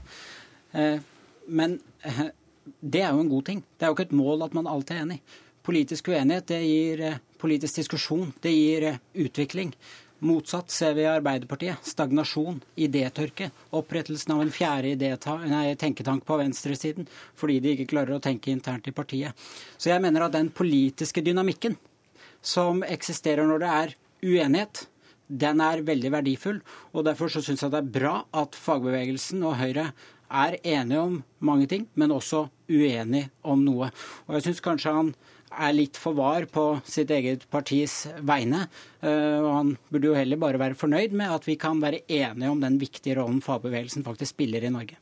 Eh, 0.74 1.04
men 1.48 1.78
eh, 2.08 2.26
det 2.82 3.04
er 3.04 3.14
jo 3.14 3.26
en 3.26 3.32
god 3.36 3.46
ting. 3.52 3.62
Det 3.78 3.86
er 3.86 3.92
jo 3.92 3.98
ikke 3.98 4.10
et 4.10 4.18
mål 4.18 4.48
at 4.48 4.58
man 4.58 4.70
alltid 4.72 4.96
er 4.96 5.06
enig. 5.06 5.22
Politisk 5.68 6.10
uenighet 6.14 6.48
det 6.48 6.62
gir 6.64 7.08
politisk 7.38 7.82
diskusjon. 7.82 8.32
Det 8.42 8.54
gir 8.54 8.94
utvikling. 9.14 9.74
Motsatt 10.20 10.72
ser 10.74 10.96
vi 10.98 11.04
i 11.04 11.10
Arbeiderpartiet. 11.12 11.84
Stagnasjon, 11.86 12.62
idétørke, 12.80 13.52
opprettelsen 13.78 14.34
av 14.34 14.42
en 14.42 14.54
fjerde 14.54 15.12
nei, 15.46 15.76
tenketank 15.78 16.26
på 16.26 16.40
venstresiden 16.40 17.06
fordi 17.38 17.60
de 17.62 17.76
ikke 17.76 17.92
klarer 17.92 18.18
å 18.18 18.24
tenke 18.24 18.50
internt 18.50 18.88
i 18.90 18.96
partiet. 18.98 19.38
Så 19.78 19.92
jeg 19.92 20.02
mener 20.02 20.26
at 20.26 20.34
den 20.34 20.50
politiske 20.50 21.22
dynamikken 21.22 21.78
som 22.42 22.84
eksisterer 22.86 23.48
når 23.48 23.64
det 23.64 23.72
er 23.78 23.96
uenighet, 24.26 24.86
den 25.28 25.62
er 25.62 25.84
veldig 25.84 26.12
verdifull. 26.14 26.62
og 26.94 27.06
Derfor 27.08 27.32
så 27.32 27.42
syns 27.44 27.64
jeg 27.64 27.74
det 27.74 27.82
er 27.82 27.96
bra 28.00 28.14
at 28.32 28.56
fagbevegelsen 28.56 29.44
og 29.44 29.58
Høyre 29.60 29.92
er 30.28 30.58
enige 30.64 31.00
om 31.00 31.18
mange 31.40 31.68
ting, 31.68 31.88
men 31.96 32.12
også 32.12 32.48
uenige 32.70 33.30
om 33.44 33.64
noe. 33.64 33.92
Og 34.28 34.38
jeg 34.38 34.48
syns 34.48 34.64
kanskje 34.64 34.96
han 34.96 35.12
er 35.48 35.76
litt 35.76 35.98
for 36.00 36.16
var 36.18 36.46
på 36.52 36.66
sitt 36.88 37.12
eget 37.14 37.46
partis 37.52 38.06
vegne. 38.20 38.66
Eh, 39.00 39.40
og 39.40 39.52
han 39.54 39.74
burde 39.90 40.12
jo 40.12 40.18
heller 40.18 40.40
bare 40.42 40.60
være 40.62 40.80
fornøyd 40.80 41.16
med 41.16 41.32
at 41.40 41.48
vi 41.48 41.56
kan 41.60 41.80
være 41.82 42.04
enige 42.08 42.52
om 42.52 42.64
den 42.64 42.80
viktige 42.82 43.18
rollen 43.20 43.42
fagbevegelsen 43.44 44.06
faktisk 44.08 44.36
spiller 44.36 44.64
i 44.64 44.74
Norge. 44.74 45.00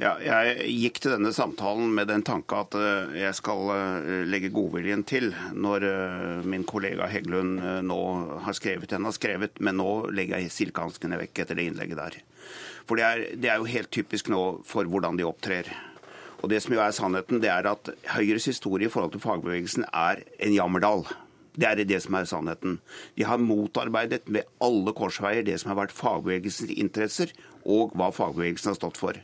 Ja, 0.00 0.14
jeg 0.24 0.64
gikk 0.80 0.98
til 1.02 1.12
denne 1.12 1.28
samtalen 1.36 1.90
med 1.92 2.08
den 2.08 2.22
tanke 2.24 2.56
at 2.62 2.72
eh, 2.78 3.18
jeg 3.20 3.36
skal 3.36 3.66
eh, 3.74 4.22
legge 4.24 4.48
godviljen 4.54 5.02
til 5.04 5.28
når 5.52 5.84
eh, 5.84 6.46
min 6.48 6.64
kollega 6.64 7.04
Heggelund 7.10 7.60
nå 7.84 7.98
har 8.46 8.56
skrevet 8.56 8.94
den 8.94 9.04
har 9.04 9.12
skrevet, 9.12 9.60
men 9.60 9.76
nå 9.76 10.08
legger 10.16 10.40
jeg 10.40 10.54
silkehanskene 10.54 11.20
vekk 11.20 11.42
etter 11.44 11.60
det 11.60 11.68
innlegget 11.68 12.00
der. 12.00 12.16
For 12.88 12.96
det 12.96 13.04
er, 13.04 13.24
det 13.36 13.52
er 13.52 13.60
jo 13.60 13.68
helt 13.68 13.92
typisk 13.92 14.32
nå 14.32 14.40
for 14.64 14.88
hvordan 14.88 15.20
de 15.20 15.28
opptrer. 15.28 15.68
Og 16.40 16.48
det 16.48 16.62
som 16.64 16.72
jo 16.72 16.80
er 16.80 16.96
sannheten, 16.96 17.44
det 17.44 17.52
er 17.52 17.68
at 17.68 17.92
Høyres 18.14 18.48
historie 18.48 18.88
i 18.88 18.92
forhold 18.92 19.12
til 19.12 19.20
fagbevegelsen 19.20 19.84
er 19.92 20.24
en 20.40 20.56
jammerdal. 20.56 21.04
Det 21.60 21.68
er 21.68 21.84
det 21.84 22.00
som 22.00 22.16
er 22.16 22.24
sannheten. 22.30 22.80
De 23.20 23.28
har 23.28 23.42
motarbeidet 23.42 24.32
med 24.32 24.48
alle 24.64 24.96
korsveier 24.96 25.44
det 25.44 25.60
som 25.60 25.74
har 25.74 25.82
vært 25.82 25.92
fagbevegelsens 25.92 26.72
interesser, 26.72 27.36
og 27.64 27.94
hva 27.98 28.10
fagbevegelsen 28.14 28.72
har 28.72 28.78
stått 28.78 29.00
for. 29.00 29.18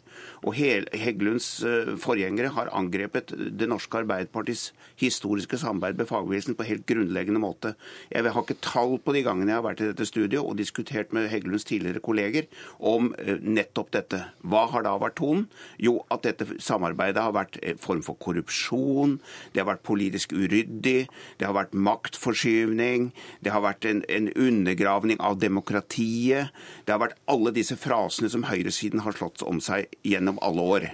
Og 0.46 0.56
Heggelunds 0.56 1.48
eh, 1.66 1.92
forgjengere 2.00 2.52
har 2.56 2.72
angrepet 2.76 3.32
det 3.34 3.68
norske 3.70 4.02
Arbeiderpartiets 4.02 4.70
historiske 5.00 5.58
samarbeid 5.60 6.00
med 6.00 6.10
fagbevegelsen 6.10 6.56
på 6.58 6.66
helt 6.68 6.86
grunnleggende 6.88 7.42
måte. 7.42 7.74
Jeg 8.12 8.26
har 8.26 8.44
ikke 8.44 8.58
tall 8.64 8.96
på 9.02 9.14
de 9.16 9.24
gangene 9.26 9.52
jeg 9.52 9.60
har 9.60 9.66
vært 9.66 9.82
i 9.84 9.90
dette 9.90 10.08
studiet 10.08 10.42
og 10.42 10.58
diskutert 10.60 11.14
med 11.16 11.28
Heggelunds 11.32 11.66
tidligere 11.68 12.04
kolleger 12.04 12.48
om 12.78 13.12
eh, 13.18 13.40
nettopp 13.40 13.92
dette. 13.96 14.22
Hva 14.46 14.66
har 14.72 14.86
da 14.86 14.96
vært 15.00 15.18
tonen? 15.20 15.46
Jo, 15.82 15.98
at 16.12 16.26
dette 16.26 16.60
samarbeidet 16.62 17.22
har 17.22 17.34
vært 17.36 17.58
en 17.62 17.80
form 17.80 18.02
for 18.06 18.18
korrupsjon, 18.22 19.18
det 19.52 19.62
har 19.62 19.70
vært 19.70 19.84
politisk 19.86 20.34
uryddig, 20.36 21.06
det 21.38 21.48
har 21.48 21.56
vært 21.56 21.74
maktforskyvning, 21.76 23.10
det 23.44 23.52
har 23.54 23.64
vært 23.64 23.86
en, 23.88 24.02
en 24.12 24.30
undergravning 24.32 25.20
av 25.24 25.40
demokratiet, 25.42 26.52
det 26.84 26.94
har 26.94 27.02
vært 27.02 27.18
alle 27.30 27.52
disse 27.56 27.76
frasene 27.78 28.25
argumentene 28.26 28.30
som 28.30 28.46
høyresiden 28.46 29.02
har 29.02 29.14
slått 29.14 29.42
om 29.42 29.60
seg 29.60 29.88
gjennom 30.04 30.38
alle 30.42 30.62
år. 30.62 30.86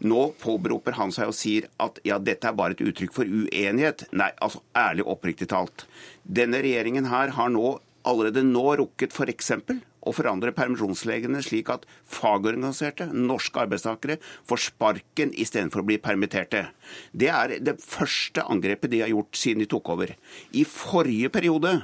Nå 0.00 0.34
påberoper 0.40 0.96
han 0.96 1.12
seg 1.12 1.28
og 1.28 1.36
sier 1.36 1.68
at 1.78 1.98
ja, 2.04 2.18
dette 2.18 2.48
er 2.48 2.56
bare 2.56 2.74
et 2.74 2.82
uttrykk 2.82 3.12
for 3.12 3.24
uenighet. 3.24 4.08
Nei, 4.12 4.32
altså 4.40 4.62
ærlig 4.74 5.04
oppriktig 5.06 5.48
talt. 5.48 5.86
Denne 6.24 6.60
regjeringen 6.62 7.08
her 7.10 7.34
har 7.36 7.50
nå 7.50 7.80
allerede 8.04 8.42
nå 8.42 8.76
rukket 8.78 9.12
f.eks. 9.12 9.52
å 10.00 10.12
forandre 10.14 10.54
permisjonslegene 10.54 11.42
slik 11.42 11.68
at 11.68 11.84
fagorganiserte, 12.06 13.10
norske 13.12 13.60
arbeidstakere, 13.60 14.18
får 14.48 14.62
sparken 14.70 15.34
istedenfor 15.34 15.82
å 15.82 15.88
bli 15.88 15.98
permitterte. 16.00 16.70
Det 17.12 17.28
er 17.28 17.58
det 17.60 17.76
første 17.82 18.46
angrepet 18.48 18.90
de 18.90 19.02
har 19.02 19.12
gjort 19.12 19.36
siden 19.36 19.64
de 19.64 19.68
tok 19.68 19.92
over. 19.92 20.14
I 20.54 20.64
forrige 20.64 21.28
periode 21.34 21.82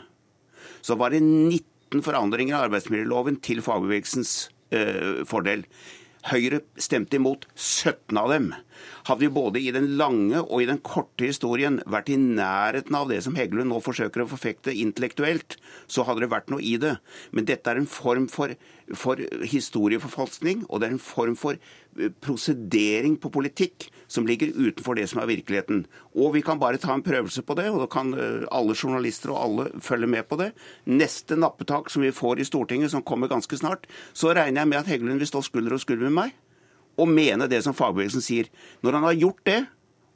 så 0.85 0.97
var 0.97 1.13
det 1.13 1.21
19 1.21 2.01
forandringer 2.05 2.57
av 2.57 2.71
arbeidsmiljøloven 2.71 3.37
til 3.45 3.61
fagbevegelsens 3.65 4.54
fordel. 5.29 5.67
Høyre 6.31 6.63
stemte 6.81 7.19
imot 7.19 7.45
17 7.55 8.17
av 8.17 8.31
dem. 8.33 8.53
Hadde 9.09 9.25
vi 9.25 9.33
både 9.33 9.61
i 9.63 9.73
den 9.75 9.95
lange 10.01 10.43
og 10.43 10.63
i 10.63 10.69
den 10.69 10.81
korte 10.85 11.29
historien 11.29 11.81
vært 11.91 12.11
i 12.13 12.19
nærheten 12.21 12.97
av 12.97 13.11
det 13.11 13.21
som 13.25 13.37
Heggelund 13.39 13.73
nå 13.73 13.81
forsøker 13.85 14.25
å 14.25 14.31
forfekte 14.31 14.75
intellektuelt, 14.75 15.59
så 15.87 16.07
hadde 16.09 16.25
det 16.25 16.33
vært 16.33 16.53
noe 16.53 16.65
i 16.65 16.77
det. 16.81 16.97
Men 17.33 17.49
dette 17.49 17.71
er 17.71 17.81
en 17.81 17.91
form 17.91 18.29
for, 18.33 18.55
for 18.97 19.21
historieforfalskning, 19.51 20.65
og 20.69 20.81
det 20.81 20.89
er 20.89 20.97
en 20.97 21.03
form 21.03 21.37
for 21.39 21.59
eh, 21.59 22.13
prosedering 22.25 23.19
på 23.21 23.33
politikk 23.35 23.89
som 24.11 24.29
ligger 24.29 24.53
utenfor 24.55 24.99
det 24.99 25.09
som 25.11 25.23
er 25.23 25.31
virkeligheten. 25.33 25.85
Og 26.15 26.35
vi 26.37 26.45
kan 26.47 26.61
bare 26.63 26.81
ta 26.81 26.95
en 26.95 27.05
prøvelse 27.05 27.45
på 27.47 27.57
det, 27.59 27.69
og 27.73 27.83
da 27.85 27.91
kan 27.91 28.15
eh, 28.15 28.47
alle 28.55 28.77
journalister 28.77 29.35
og 29.35 29.43
alle 29.43 29.85
følge 29.85 30.11
med 30.11 30.29
på 30.31 30.41
det. 30.41 30.53
Neste 30.91 31.39
nappetak 31.41 31.93
som 31.93 32.05
vi 32.05 32.15
får 32.15 32.41
i 32.41 32.49
Stortinget, 32.49 32.95
som 32.95 33.05
kommer 33.05 33.33
ganske 33.33 33.59
snart, 33.59 33.89
så 34.13 34.35
regner 34.35 34.63
jeg 34.63 34.73
med 34.73 34.83
at 34.83 34.91
Heggelund 34.93 35.23
vil 35.23 35.31
stå 35.31 35.45
skulder 35.45 35.77
og 35.77 35.85
skulder 35.85 36.11
med 36.11 36.19
meg 36.23 36.41
og 36.97 37.11
mene 37.11 37.49
det 37.51 37.63
som 37.67 37.77
fagbevegelsen 37.77 38.25
sier. 38.25 38.51
Når 38.85 38.99
han 38.99 39.09
har 39.09 39.23
gjort 39.23 39.43
det, 39.49 39.61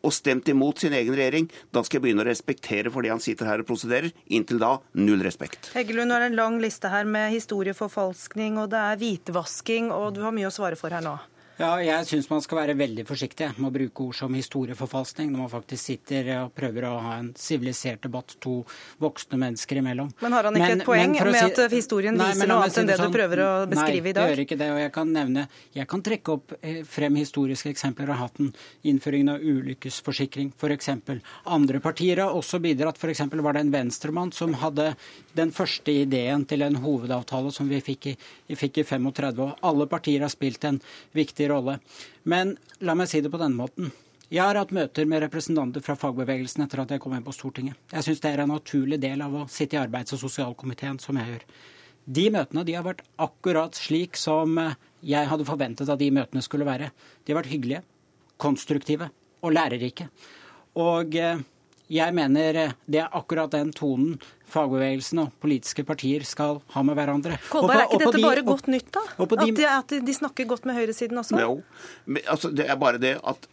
og 0.06 0.14
stemt 0.14 0.48
imot 0.48 0.78
sin 0.78 0.94
egen 0.94 1.16
regjering, 1.18 1.48
da 1.74 1.82
skal 1.82 1.98
jeg 1.98 2.04
begynne 2.06 2.22
å 2.22 2.28
respektere 2.28 2.92
for 2.94 3.02
det 3.02 3.10
han 3.10 3.22
sitter 3.22 3.48
her 3.50 3.64
og 3.64 3.68
prosederer. 3.70 4.12
Inntil 4.30 4.60
da 4.62 4.76
null 4.98 5.24
respekt. 5.26 5.72
Heggelund 5.74 6.14
har 6.14 6.26
en 6.26 6.38
lang 6.38 6.60
liste 6.62 6.90
her 6.92 7.08
med 7.08 7.32
historieforfalskning, 7.34 8.60
og 8.62 8.70
det 8.74 8.78
er 8.78 9.00
hvitvasking, 9.00 9.90
og 9.94 10.14
du 10.14 10.22
har 10.26 10.34
mye 10.36 10.50
å 10.50 10.54
svare 10.54 10.78
for 10.78 10.94
her 10.94 11.04
nå. 11.04 11.16
Ja, 11.58 11.72
jeg 11.82 12.06
syns 12.06 12.28
man 12.30 12.38
skal 12.38 12.60
være 12.60 12.74
veldig 12.78 13.02
forsiktig 13.02 13.48
med 13.56 13.66
å 13.66 13.72
bruke 13.74 14.04
ord 14.04 14.14
som 14.14 14.34
historieforfalskning 14.36 15.32
når 15.32 15.40
man 15.42 15.48
faktisk 15.50 15.88
sitter 15.88 16.28
og 16.36 16.52
prøver 16.54 16.84
å 16.86 16.92
ha 17.02 17.16
en 17.18 17.32
sivilisert 17.34 18.04
debatt 18.04 18.36
to 18.38 18.60
voksne 19.02 19.40
mennesker 19.42 19.80
imellom. 19.80 20.12
Men 20.22 20.36
har 20.36 20.46
han 20.46 20.54
ikke 20.54 20.68
men, 20.68 20.82
et 20.84 20.86
poeng 20.86 21.16
med 21.16 21.34
si... 21.34 21.48
at 21.48 21.74
historien 21.74 22.14
nei, 22.14 22.28
viser 22.30 22.46
noe 22.46 22.62
annet 22.62 22.78
enn 22.78 22.90
det 22.92 22.98
sånn, 23.00 23.10
du 23.10 23.18
prøver 23.18 23.42
å 23.42 23.48
beskrive 23.72 24.06
nei, 24.06 24.12
i 24.12 24.14
dag? 24.14 24.22
Nei, 24.22 24.36
gjør 24.36 24.42
ikke 24.44 24.58
det. 24.60 24.68
Og 24.70 24.78
jeg 24.84 24.92
kan 24.94 25.10
nevne 25.16 25.44
Jeg 25.74 25.88
kan 25.90 26.04
trekke 26.06 26.36
opp 26.36 26.54
eh, 26.60 26.78
frem 26.86 27.18
historiske 27.18 27.74
eksempler 27.74 28.14
av 28.14 28.22
hatten. 28.22 28.52
Innføringen 28.92 29.34
av 29.34 29.42
ulykkesforsikring, 29.42 30.54
f.eks. 30.54 30.92
Andre 31.58 31.82
partier 31.82 32.22
har 32.22 32.38
også 32.38 32.62
bidratt. 32.62 33.02
F.eks. 33.02 33.24
var 33.34 33.58
det 33.58 33.64
en 33.66 33.74
venstremann 33.74 34.30
som 34.36 34.54
hadde 34.62 34.92
den 35.34 35.50
første 35.54 35.90
ideen 36.04 36.46
til 36.46 36.62
en 36.62 36.78
hovedavtale 36.86 37.50
som 37.50 37.66
vi 37.66 37.82
fikk 37.82 38.12
i, 38.12 38.16
vi 38.46 38.62
fikk 38.62 38.84
i 38.84 38.88
35. 38.94 39.42
Og 39.42 39.66
alle 39.66 39.90
partier 39.90 40.22
har 40.22 40.30
spilt 40.30 40.70
en 40.70 40.78
viktig 41.18 41.47
rolle. 41.50 41.78
Men 42.28 42.56
la 42.84 42.94
meg 42.98 43.10
si 43.10 43.22
det 43.24 43.32
på 43.32 43.40
denne 43.40 43.58
måten. 43.58 43.90
Jeg 44.28 44.44
har 44.44 44.58
hatt 44.60 44.74
møter 44.76 45.06
med 45.08 45.22
representanter 45.24 45.80
fra 45.80 45.96
fagbevegelsen 45.96 46.66
etter 46.66 46.82
at 46.82 46.90
jeg 46.92 47.00
kom 47.00 47.14
inn 47.16 47.24
på 47.24 47.32
Stortinget. 47.32 47.78
Jeg 47.94 48.04
syns 48.04 48.20
det 48.20 48.32
er 48.34 48.42
en 48.44 48.52
naturlig 48.52 48.98
del 49.00 49.22
av 49.24 49.32
å 49.32 49.46
sitte 49.48 49.78
i 49.78 49.80
arbeids- 49.80 50.12
og 50.12 50.20
sosialkomiteen, 50.20 50.98
som 51.00 51.16
jeg 51.16 51.32
gjør. 51.32 51.46
De 52.18 52.26
møtene 52.32 52.64
de 52.64 52.74
har 52.76 52.84
vært 52.84 53.00
akkurat 53.20 53.76
slik 53.76 54.16
som 54.20 54.56
jeg 55.04 55.30
hadde 55.30 55.46
forventet 55.48 55.88
at 55.88 56.00
de 56.00 56.10
møtene 56.12 56.44
skulle 56.44 56.68
være. 56.68 56.90
De 57.24 57.32
har 57.32 57.40
vært 57.40 57.52
hyggelige, 57.54 57.82
konstruktive 58.36 59.08
og 59.40 59.54
lærerike. 59.56 60.10
Og 60.76 61.16
eh, 61.16 61.40
jeg 61.88 62.14
mener 62.16 62.58
det 62.86 63.00
er 63.02 63.14
akkurat 63.16 63.52
den 63.52 63.70
tonen 63.76 64.16
fagbevegelsen 64.48 65.22
og 65.22 65.36
politiske 65.42 65.84
partier 65.88 66.24
skal 66.28 66.60
ha 66.74 66.82
med 66.84 66.96
hverandre. 66.98 67.38
Kolberg, 67.52 67.82
er 67.82 67.86
ikke 67.86 68.00
dette 68.04 68.16
de, 68.16 68.24
bare 68.24 68.44
godt 68.46 68.70
nytt, 68.72 68.90
da? 68.94 69.04
De, 69.18 69.28
at, 69.28 69.44
de, 69.58 69.68
at, 69.68 69.94
de, 70.08 70.16
snakker 70.16 70.48
godt 70.48 70.68
med 70.68 70.78
høyresiden 70.78 71.20
også? 71.20 71.38
Jo, 71.40 71.54
men, 72.06 72.24
altså, 72.28 72.52
det 72.52 72.68
er 72.68 72.80
bare 72.80 73.00
det 73.02 73.16
at 73.20 73.48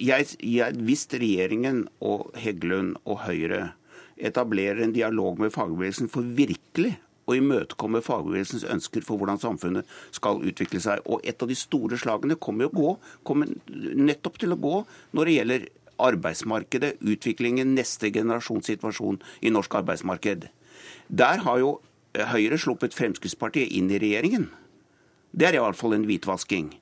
jeg, 0.00 0.30
jeg, 0.40 0.80
hvis 0.86 1.04
regjeringen 1.12 1.84
og 2.00 2.30
Heggelund 2.40 2.96
og 3.04 3.20
Høyre 3.26 3.72
etablerer 4.16 4.80
en 4.82 4.94
dialog 4.96 5.38
med 5.40 5.52
fagbevegelsen 5.54 6.08
for 6.12 6.24
virkelig 6.24 6.96
å 7.28 7.36
imøtekomme 7.36 8.00
fagbevegelsens 8.04 8.64
ønsker 8.72 9.04
for 9.04 9.20
hvordan 9.20 9.40
samfunnet 9.40 9.88
skal 10.16 10.40
utvikle 10.40 10.80
seg. 10.80 11.02
Og 11.04 11.24
et 11.28 11.42
av 11.44 11.50
de 11.50 11.56
store 11.58 11.98
slagene 12.00 12.38
kommer 12.40 12.66
jo 12.66 12.70
å 12.72 12.78
gå, 12.78 12.94
kommer 13.28 13.52
nettopp 13.68 14.40
til 14.40 14.54
å 14.54 14.60
gå 14.60 14.78
når 15.16 15.28
det 15.28 15.36
gjelder 15.36 15.66
arbeidsmarkedet, 15.98 16.96
utviklingen, 17.00 17.74
neste 17.76 18.10
generasjons 18.14 18.70
situasjon 18.70 19.20
i 19.42 19.52
norsk 19.52 19.78
arbeidsmarked. 19.80 20.48
Der 21.08 21.44
har 21.44 21.62
jo 21.62 21.78
Høyre 22.18 22.56
sluppet 22.58 22.96
Fremskrittspartiet 22.96 23.70
inn 23.76 23.90
i 23.92 23.98
regjeringen. 24.00 24.48
Det 25.30 25.50
er 25.50 25.58
iallfall 25.58 25.94
en 25.94 26.06
hvitvasking. 26.08 26.72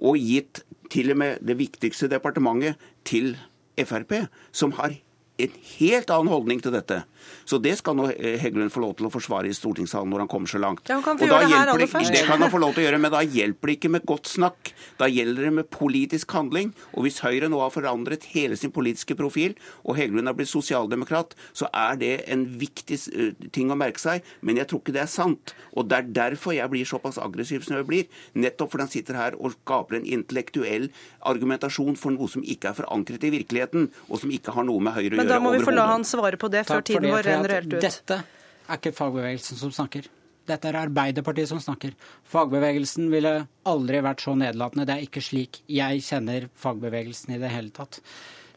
Og 0.00 0.16
gitt 0.18 0.62
til 0.90 1.12
og 1.12 1.20
med 1.20 1.44
det 1.46 1.58
viktigste 1.60 2.08
departementet 2.10 2.80
til 3.06 3.36
Frp, 3.78 4.26
som 4.52 4.72
har 4.80 4.96
en 5.40 5.52
helt 5.78 6.10
annen 6.12 6.32
holdning 6.32 6.62
til 6.64 6.74
dette. 6.74 7.02
Så 7.48 7.58
det 7.62 7.76
skal 7.80 7.96
nå 7.98 8.08
Heggelund 8.10 8.72
få 8.74 8.82
lov 8.84 8.96
til 8.98 9.08
å 9.08 9.12
forsvare 9.12 9.50
i 9.50 9.56
stortingssalen 9.56 10.10
når 10.12 10.24
han 10.24 10.30
kommer 10.30 10.50
så 10.50 10.60
langt. 10.62 10.84
Ja, 10.88 10.98
han 10.98 11.04
kan 11.06 11.20
få 11.20 11.28
gjøre 11.28 11.46
det 11.46 11.54
her 11.54 11.72
aller 11.74 11.90
først. 11.90 12.14
Det 12.14 12.24
kan 12.28 12.42
han 12.42 12.52
få 12.52 12.60
lov 12.62 12.74
til 12.76 12.84
å 12.84 12.86
gjøre, 12.88 13.00
men 13.02 13.14
da 13.14 13.22
hjelper 13.24 13.70
det 13.70 13.76
ikke 13.78 13.92
med 13.96 14.06
godt 14.08 14.30
snakk. 14.30 14.72
Da 15.00 15.08
gjelder 15.10 15.48
det 15.48 15.52
med 15.60 15.70
politisk 15.72 16.34
handling. 16.36 16.72
Og 16.94 17.06
hvis 17.06 17.20
Høyre 17.24 17.50
nå 17.52 17.60
har 17.62 17.72
forandret 17.74 18.28
hele 18.34 18.58
sin 18.60 18.72
politiske 18.74 19.16
profil, 19.18 19.56
og 19.84 19.98
Heggelund 19.98 20.30
har 20.30 20.38
blitt 20.38 20.52
sosialdemokrat, 20.52 21.36
så 21.56 21.68
er 21.74 21.98
det 22.00 22.14
en 22.30 22.46
viktig 22.60 23.00
eh, 23.14 23.48
ting 23.54 23.72
å 23.72 23.78
merke 23.78 24.02
seg. 24.02 24.26
Men 24.46 24.60
jeg 24.60 24.70
tror 24.70 24.82
ikke 24.82 24.96
det 24.96 25.04
er 25.04 25.12
sant. 25.12 25.54
Og 25.74 25.88
det 25.90 25.98
er 25.98 26.10
derfor 26.22 26.56
jeg 26.56 26.70
blir 26.72 26.88
såpass 26.88 27.18
aggressiv 27.20 27.64
som 27.66 27.78
jeg 27.78 27.88
blir. 27.88 28.08
Nettopp 28.38 28.74
fordi 28.74 28.86
han 28.86 28.92
sitter 28.92 29.18
her 29.18 29.38
og 29.38 29.54
skaper 29.56 30.00
en 30.00 30.08
intellektuell 30.08 30.88
argumentasjon 31.28 31.98
for 32.00 32.14
noe 32.14 32.30
som 32.30 32.44
ikke 32.44 32.70
er 32.70 32.78
forankret 32.78 33.24
i 33.26 33.32
virkeligheten, 33.34 33.88
og 34.08 34.22
som 34.22 34.32
ikke 34.34 34.54
har 34.56 34.66
noe 34.68 34.82
med 34.82 34.96
Høyre 34.96 35.14
å 35.14 35.18
gjøre 35.18 35.22
Men 35.22 35.32
da 35.32 35.40
må 35.42 35.52
vi 35.54 35.62
få 35.64 35.74
la 35.74 35.86
han 35.90 36.06
svare 36.06 36.40
på 36.40 36.50
det 36.52 36.64
før 36.68 36.84
tiden 36.86 37.09
vår 37.12 37.28
renner 37.28 37.56
helt 37.58 37.76
ut. 37.76 37.82
Dette 37.84 38.22
er 38.70 38.80
ikke 38.80 38.96
fagbevegelsen 38.96 39.60
som 39.60 39.74
snakker. 39.74 40.08
Dette 40.50 40.70
er 40.70 40.80
Arbeiderpartiet 40.80 41.50
som 41.50 41.60
snakker. 41.62 41.94
Fagbevegelsen 42.30 43.10
ville 43.12 43.34
aldri 43.68 44.02
vært 44.02 44.24
så 44.24 44.34
nedlatende. 44.38 44.86
Det 44.88 44.96
er 44.96 45.06
ikke 45.06 45.22
slik 45.24 45.62
jeg 45.70 46.04
kjenner 46.06 46.48
fagbevegelsen 46.58 47.36
i 47.36 47.40
det 47.42 47.52
hele 47.52 47.74
tatt. 47.74 48.00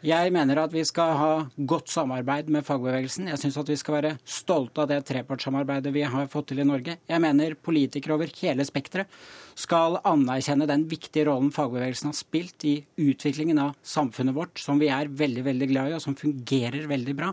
Jeg 0.03 0.33
mener 0.35 0.59
at 0.59 0.73
vi 0.75 0.81
skal 0.83 1.13
ha 1.15 1.27
godt 1.69 1.87
samarbeid 1.87 2.49
med 2.51 2.65
fagbevegelsen. 2.67 3.29
Jeg 3.31 3.39
syns 3.39 3.57
at 3.61 3.69
vi 3.71 3.77
skal 3.79 3.95
være 3.95 4.17
stolte 4.27 4.83
av 4.83 4.89
det 4.91 4.97
trepartssamarbeidet 5.07 5.93
vi 5.95 6.03
har 6.03 6.27
fått 6.31 6.49
til 6.51 6.59
i 6.59 6.65
Norge. 6.67 6.97
Jeg 7.07 7.23
mener 7.23 7.55
politikere 7.55 8.17
over 8.17 8.33
hele 8.41 8.65
spekteret 8.67 9.07
skal 9.55 10.01
anerkjenne 10.03 10.67
den 10.67 10.83
viktige 10.91 11.29
rollen 11.29 11.53
fagbevegelsen 11.55 12.11
har 12.11 12.17
spilt 12.17 12.65
i 12.67 12.73
utviklingen 12.99 13.61
av 13.63 13.77
samfunnet 13.79 14.35
vårt, 14.35 14.59
som 14.59 14.81
vi 14.81 14.91
er 14.91 15.07
veldig, 15.07 15.45
veldig 15.47 15.71
glad 15.71 15.93
i, 15.93 15.95
og 15.95 16.03
som 16.03 16.19
fungerer 16.19 16.89
veldig 16.91 17.15
bra. 17.21 17.31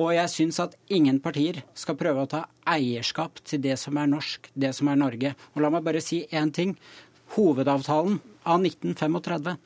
Og 0.00 0.14
jeg 0.16 0.30
syns 0.32 0.60
at 0.62 0.76
ingen 0.88 1.18
partier 1.20 1.60
skal 1.76 1.98
prøve 2.00 2.24
å 2.24 2.30
ta 2.30 2.46
eierskap 2.68 3.42
til 3.44 3.60
det 3.64 3.76
som 3.80 3.98
er 4.00 4.08
norsk, 4.08 4.48
det 4.54 4.72
som 4.76 4.88
er 4.88 5.00
Norge. 5.00 5.34
Og 5.52 5.64
la 5.64 5.72
meg 5.72 5.84
bare 5.84 6.00
si 6.00 6.22
én 6.32 6.52
ting. 6.54 6.76
Hovedavtalen 7.36 8.20
av 8.44 8.64
1935 8.64 9.58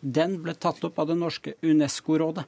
den 0.00 0.38
ble 0.44 0.54
tatt 0.56 0.84
opp 0.84 0.98
av 1.00 1.10
det 1.10 1.18
norske 1.20 1.56
Unesco-rådet 1.64 2.46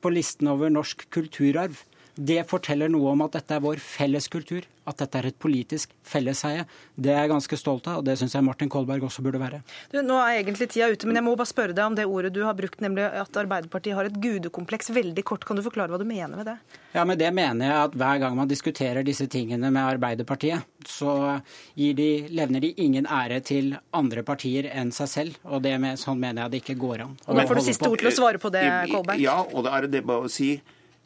på 0.00 0.12
listen 0.12 0.48
over 0.52 0.72
norsk 0.72 1.06
kulturarv. 1.12 1.76
Det 2.14 2.42
forteller 2.46 2.92
noe 2.92 3.12
om 3.14 3.24
at 3.26 3.38
dette 3.38 3.56
er 3.56 3.64
vår 3.64 3.82
felles 3.82 4.28
kultur 4.30 4.66
at 4.88 5.00
dette 5.00 5.18
er 5.18 5.28
et 5.30 5.36
politisk 5.40 5.92
felleseie. 6.04 6.64
Det 6.94 7.12
er 7.12 7.24
jeg 7.24 7.32
ganske 7.32 7.58
stolt 7.58 7.88
av, 7.88 8.00
og 8.00 8.06
det 8.06 8.16
syns 8.20 8.34
jeg 8.36 8.44
Martin 8.44 8.70
Kolberg 8.72 9.06
også 9.08 9.24
burde 9.24 9.40
være. 9.40 9.62
Du, 9.92 10.00
nå 10.04 10.18
er 10.20 10.42
egentlig 10.42 10.68
tida 10.72 10.90
ute, 10.92 11.08
men 11.08 11.18
jeg 11.18 11.26
må 11.26 11.34
bare 11.38 11.50
spørre 11.50 11.76
deg 11.76 11.84
om 11.88 11.96
det 11.96 12.06
ordet 12.08 12.34
du 12.36 12.42
har 12.44 12.56
brukt, 12.58 12.82
nemlig 12.84 13.06
at 13.08 13.40
Arbeiderpartiet 13.44 13.96
har 13.96 14.10
et 14.10 14.18
gudekompleks. 14.20 14.92
Veldig 14.94 15.24
kort, 15.26 15.46
kan 15.48 15.58
du 15.58 15.64
forklare 15.64 15.94
hva 15.94 16.00
du 16.00 16.06
mener 16.08 16.36
med 16.36 16.48
det? 16.52 16.58
Ja, 16.94 17.06
med 17.08 17.18
det 17.18 17.32
mener 17.34 17.70
jeg 17.70 17.88
at 17.88 17.96
hver 18.04 18.20
gang 18.22 18.36
man 18.38 18.50
diskuterer 18.50 19.06
disse 19.06 19.26
tingene 19.30 19.72
med 19.72 19.96
Arbeiderpartiet, 19.96 20.68
så 20.88 21.40
de, 21.74 22.10
levner 22.28 22.60
de 22.60 22.74
ingen 22.84 23.08
ære 23.08 23.40
til 23.46 23.72
andre 23.96 24.22
partier 24.26 24.68
enn 24.68 24.92
seg 24.94 25.10
selv. 25.10 25.42
Og 25.48 25.64
det 25.64 25.74
med, 25.80 25.98
sånn 26.00 26.20
mener 26.20 26.44
jeg 26.44 26.52
det 26.52 26.64
ikke 26.64 26.80
går 26.84 27.06
an. 27.08 27.18
Og 27.24 27.40
Nå 27.40 27.48
får 27.48 27.60
du 27.60 27.66
siste 27.72 27.88
ord 27.88 28.04
til 28.04 28.12
å 28.12 28.16
svare 28.20 28.42
på 28.42 28.52
det, 28.52 28.68
Kolberg. 28.92 29.22
Ja, 29.22 29.40
og 29.40 29.64
det 29.64 29.76
er 29.78 29.92
det 29.96 30.04
bare 30.06 30.28
å 30.28 30.32
si 30.32 30.58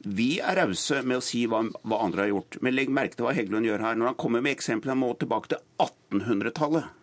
vi 0.05 0.39
er 0.39 0.61
rause 0.61 1.01
med 1.03 1.19
å 1.19 1.25
si 1.25 1.43
hva, 1.51 1.65
hva, 1.83 1.99
andre 2.05 2.27
har 2.27 2.33
gjort. 2.33 2.61
Men 2.63 2.77
legg 2.77 2.93
merke 2.95 3.19
til 3.19 3.27
hva 3.27 3.35
Heggelund 3.37 3.67
gjør 3.67 3.83
her. 3.83 3.99
Når 3.99 4.13
han 4.13 4.21
kommer 4.21 4.45
med 4.45 4.55
eksempler, 4.55 4.95
han 4.95 5.03
må 5.03 5.11
tilbake 5.19 5.51
til 5.55 5.63
1800-tallet 5.83 6.95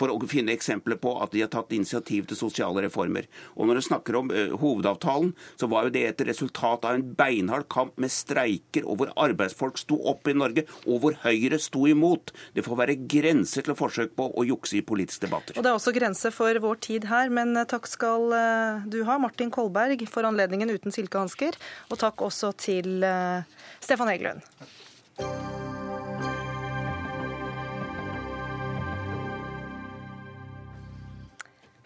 for 0.00 0.12
å 0.12 0.18
finne 0.30 0.54
eksempler 0.56 0.98
på 1.00 1.14
at 1.20 1.34
de 1.34 1.44
har 1.44 1.52
tatt 1.52 1.74
initiativ 1.76 2.28
til 2.30 2.38
sosiale 2.38 2.84
reformer. 2.86 3.28
Og 3.56 3.68
når 3.68 3.80
du 3.80 3.86
snakker 3.88 4.18
om 4.20 4.32
uh, 4.32 4.56
hovedavtalen, 4.60 5.34
så 5.60 5.68
var 5.70 5.86
jo 5.86 5.94
det 5.94 6.06
et 6.08 6.24
resultat 6.30 6.86
av 6.88 6.96
en 6.96 7.06
beinhard 7.18 7.68
kamp 7.72 7.98
med 8.00 8.12
streiker, 8.14 8.86
og 8.86 9.00
hvor 9.00 9.12
arbeidsfolk 9.20 9.80
sto 9.80 10.00
opp 10.10 10.30
i 10.30 10.36
Norge, 10.36 10.66
og 10.86 11.02
hvor 11.04 11.18
Høyre 11.24 11.60
sto 11.60 11.84
imot. 11.90 12.32
Det 12.56 12.64
får 12.66 12.80
være 12.80 12.98
grenser 13.10 13.66
til 13.66 13.76
forsøk 13.78 14.16
på 14.18 14.30
å 14.30 14.46
jukse 14.48 14.78
i 14.80 14.84
politiske 14.86 15.26
debatter. 15.26 15.58
Og 15.58 15.66
Det 15.66 15.72
er 15.72 15.78
også 15.78 15.94
grenser 15.96 16.34
for 16.34 16.62
vår 16.64 16.80
tid 16.86 17.08
her, 17.10 17.32
men 17.32 17.54
eh, 17.58 17.68
takk 17.68 17.88
skal 17.90 18.30
uh, 18.32 18.88
du 18.90 19.02
ha, 19.08 19.18
Martin 19.20 19.52
Kolberg, 19.52 20.06
for 20.10 20.28
anledningen 20.28 20.72
uten 20.72 20.94
silkehansker. 20.94 21.58
Og 21.90 22.00
takk 22.00 22.24
også 22.24 22.54
til 22.60 23.04
Stefan 23.80 24.10
Heggelund. 24.10 25.49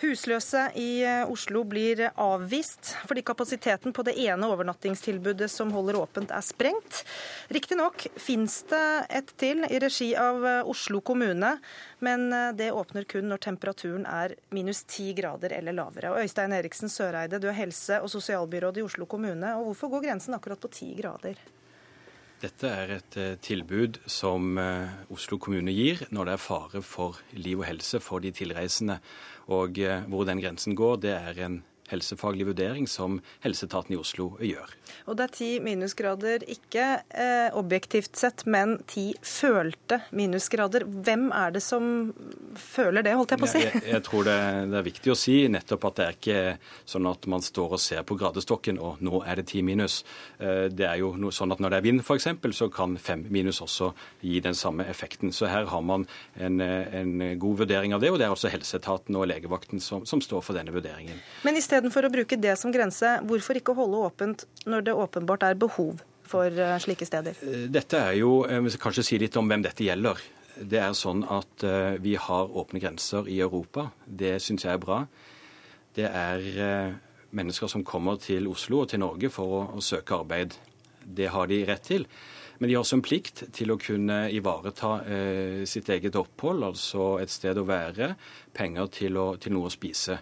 Husløse 0.04 0.60
i 0.78 1.02
eh, 1.02 1.30
Oslo 1.30 1.62
blir 1.68 2.02
avvist 2.20 2.92
fordi 3.08 3.22
kapasiteten 3.26 3.94
på 3.96 4.04
det 4.06 4.14
ene 4.20 4.48
overnattingstilbudet 4.52 5.48
som 5.50 5.72
holder 5.74 5.98
åpent, 6.00 6.34
er 6.34 6.44
sprengt. 6.44 7.00
Riktignok 7.54 8.06
fins 8.20 8.60
det 8.70 8.84
et 9.20 9.32
til 9.40 9.64
i 9.64 9.80
regi 9.82 10.10
av 10.18 10.44
eh, 10.46 10.70
Oslo 10.70 11.00
kommune, 11.00 11.56
men 12.04 12.28
eh, 12.32 12.52
det 12.58 12.70
åpner 12.76 13.08
kun 13.08 13.30
når 13.32 13.44
temperaturen 13.48 14.06
er 14.10 14.36
minus 14.54 14.84
ti 14.88 15.12
grader 15.16 15.56
eller 15.56 15.76
lavere. 15.76 16.12
Og 16.12 16.24
Øystein 16.24 16.54
Eriksen 16.56 16.92
Søreide, 16.92 17.40
du 17.40 17.48
er 17.48 17.58
helse- 17.58 18.02
og 18.04 18.12
sosialbyråd 18.12 18.78
i 18.82 18.86
Oslo 18.86 19.08
kommune. 19.10 19.56
og 19.56 19.70
Hvorfor 19.72 19.96
går 19.96 20.08
grensen 20.10 20.36
akkurat 20.36 20.60
på 20.60 20.72
ti 20.72 20.92
grader? 21.00 21.40
Dette 22.44 22.68
er 22.68 22.90
et 22.98 23.14
tilbud 23.40 24.02
som 24.10 24.58
Oslo 25.14 25.38
kommune 25.40 25.72
gir 25.72 26.02
når 26.12 26.28
det 26.28 26.32
er 26.34 26.42
fare 26.44 26.82
for 26.84 27.22
liv 27.32 27.62
og 27.62 27.68
helse 27.70 28.02
for 28.04 28.20
de 28.20 28.34
tilreisende. 28.36 28.98
Og 29.52 29.78
eh, 29.78 30.04
hvor 30.08 30.24
den 30.24 30.40
grensen 30.40 30.76
går, 30.76 31.00
det 31.04 31.14
er 31.14 31.40
en 31.44 31.62
helsefaglig 31.90 32.46
vurdering 32.48 32.86
som 32.88 33.18
helseetaten 33.44 33.94
i 33.94 33.98
Oslo 34.00 34.30
gjør. 34.42 34.72
Og 35.08 35.18
det 35.18 35.26
er 35.26 35.34
ti 35.34 35.48
minusgrader, 35.64 36.44
ikke 36.50 36.86
eh, 37.08 37.54
objektivt 37.56 38.16
sett, 38.16 38.44
men 38.50 38.76
ti 38.90 39.10
følte 39.24 40.00
minusgrader. 40.16 40.86
Hvem 40.86 41.28
er 41.34 41.54
det 41.56 41.64
som 41.64 42.12
føler 42.58 43.04
det, 43.04 43.14
holdt 43.18 43.34
jeg 43.34 43.42
på 43.42 43.48
å 43.48 43.52
si? 43.52 43.62
Jeg, 43.64 43.74
jeg, 43.82 43.90
jeg 43.96 44.06
tror 44.06 44.28
det, 44.28 44.38
det, 44.70 44.78
er 44.80 44.88
viktig 44.88 45.12
å 45.12 45.18
si 45.18 45.36
nettopp 45.52 45.88
at 45.90 45.98
det 45.98 46.06
er 46.06 46.18
ikke 46.18 46.40
sånn 46.94 47.10
at 47.10 47.28
man 47.30 47.44
står 47.44 47.76
og 47.76 47.82
ser 47.82 48.04
på 48.06 48.18
gradestokken 48.20 48.80
og 48.80 49.02
nå 49.04 49.22
er 49.24 49.40
det 49.40 49.48
ti 49.52 49.62
minus. 49.66 50.00
Eh, 50.38 50.66
det 50.72 50.88
er 50.88 51.02
jo 51.02 51.14
noe 51.20 51.34
sånn 51.34 51.52
at 51.54 51.62
når 51.62 51.74
det 51.74 51.80
er 51.82 51.88
vind 51.88 52.04
f.eks., 52.04 52.30
så 52.54 52.70
kan 52.72 52.96
fem 53.00 53.24
minus 53.34 53.60
også 53.64 53.90
gi 54.22 54.38
den 54.44 54.56
samme 54.56 54.86
effekten. 54.88 55.32
Så 55.34 55.48
her 55.50 55.66
har 55.68 55.84
man 55.84 56.06
en, 56.38 56.60
en 56.60 57.14
god 57.40 57.64
vurdering 57.64 57.94
av 57.96 58.02
det, 58.02 58.12
og 58.12 58.20
det 58.20 58.28
er 58.28 58.34
også 58.34 58.52
helseetaten 58.52 59.16
og 59.18 59.26
legevakten 59.30 59.82
som, 59.82 60.04
som 60.06 60.22
står 60.22 60.44
for 60.44 60.56
denne 60.56 60.72
vurderingen. 60.74 61.18
Men 61.44 61.58
i 61.58 61.64
Istedenfor 61.74 62.06
å 62.06 62.10
bruke 62.14 62.36
det 62.38 62.52
som 62.54 62.70
grense, 62.70 63.08
hvorfor 63.26 63.58
ikke 63.58 63.74
holde 63.74 63.98
åpent 64.06 64.44
når 64.70 64.84
det 64.86 64.92
åpenbart 64.94 65.42
er 65.42 65.56
behov 65.58 66.04
for 66.22 66.46
eh, 66.46 66.76
slike 66.78 67.08
steder? 67.08 67.40
Eh, 67.42 67.64
dette 67.66 67.98
er 67.98 68.20
jo, 68.20 68.44
Vi 68.46 68.70
skal 68.70 68.82
kanskje 68.84 69.02
si 69.08 69.18
litt 69.18 69.34
om 69.34 69.50
hvem 69.50 69.64
dette 69.64 69.82
gjelder. 69.82 70.22
Det 70.54 70.78
er 70.78 70.94
sånn 70.94 71.24
at 71.26 71.64
eh, 71.66 71.96
vi 71.98 72.14
har 72.14 72.54
åpne 72.62 72.78
grenser 72.78 73.26
i 73.26 73.40
Europa. 73.42 73.88
Det 74.06 74.36
syns 74.38 74.68
jeg 74.68 74.70
er 74.70 74.84
bra. 74.84 75.00
Det 75.98 76.06
er 76.06 76.46
mennesker 77.34 77.66
som 77.66 77.82
kommer 77.82 78.22
til 78.22 78.46
Oslo 78.46 78.84
og 78.84 78.92
til 78.94 79.02
Norge 79.02 79.32
for 79.34 79.58
å, 79.58 79.66
å 79.74 79.82
søke 79.82 80.20
arbeid. 80.22 80.54
Det 81.02 81.26
har 81.34 81.50
de 81.50 81.64
rett 81.66 81.90
til. 81.90 82.06
Men 82.58 82.70
de 82.70 82.76
har 82.76 82.84
også 82.84 83.00
en 83.00 83.04
plikt 83.04 83.44
til 83.54 83.74
å 83.74 83.80
kunne 83.82 84.28
ivareta 84.30 84.94
eh, 85.10 85.62
sitt 85.66 85.90
eget 85.90 86.14
opphold, 86.18 86.62
altså 86.70 87.16
et 87.18 87.32
sted 87.34 87.58
å 87.58 87.66
være, 87.66 88.14
penger 88.54 88.90
til, 88.94 89.18
å, 89.18 89.32
til 89.42 89.56
noe 89.56 89.70
å 89.70 89.74
spise. 89.74 90.20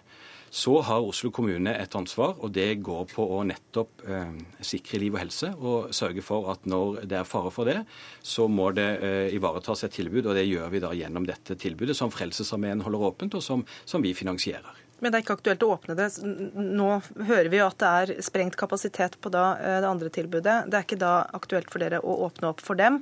Så 0.53 0.75
har 0.85 1.01
Oslo 1.01 1.31
kommune 1.33 1.71
et 1.81 1.95
ansvar, 1.97 2.35
og 2.37 2.51
det 2.53 2.75
går 2.85 3.07
på 3.09 3.23
å 3.25 3.39
nettopp 3.49 4.03
eh, 4.05 4.35
sikre 4.61 4.99
liv 5.01 5.15
og 5.15 5.23
helse. 5.23 5.49
Og 5.57 5.89
sørge 5.97 6.21
for 6.21 6.51
at 6.53 6.67
når 6.69 7.07
det 7.09 7.17
er 7.17 7.25
fare 7.25 7.49
for 7.53 7.65
det, 7.65 7.79
så 8.21 8.45
må 8.45 8.69
det 8.77 8.85
eh, 9.01 9.33
ivaretas 9.33 9.81
et 9.87 9.97
tilbud. 9.97 10.27
Og 10.29 10.37
det 10.37 10.45
gjør 10.45 10.69
vi 10.69 10.83
da 10.83 10.93
gjennom 10.93 11.25
dette 11.25 11.57
tilbudet 11.57 11.97
som 11.97 12.13
Frelsesarmeen 12.13 12.85
holder 12.85 13.09
åpent, 13.09 13.39
og 13.39 13.41
som, 13.41 13.65
som 13.81 14.05
vi 14.05 14.13
finansierer. 14.13 14.83
Men 15.03 15.11
det 15.11 15.17
er 15.17 15.25
ikke 15.25 15.35
aktuelt 15.35 15.63
å 15.65 15.71
åpne 15.73 15.97
det. 15.99 16.05
Nå 16.23 16.89
hører 17.27 17.49
vi 17.51 17.57
jo 17.59 17.65
at 17.67 17.81
det 17.81 17.87
er 18.03 18.23
sprengt 18.23 18.55
kapasitet 18.59 19.17
på 19.19 19.33
eh, 19.35 19.79
det 19.83 19.89
andre 19.89 20.11
tilbudet. 20.13 20.57
Det 20.69 20.79
er 20.79 20.85
ikke 20.85 21.01
da 21.01 21.15
aktuelt 21.35 21.73
for 21.73 21.83
dere 21.83 21.99
å 21.99 22.21
åpne 22.29 22.53
opp 22.53 22.63
for 22.63 22.79
dem? 22.79 23.01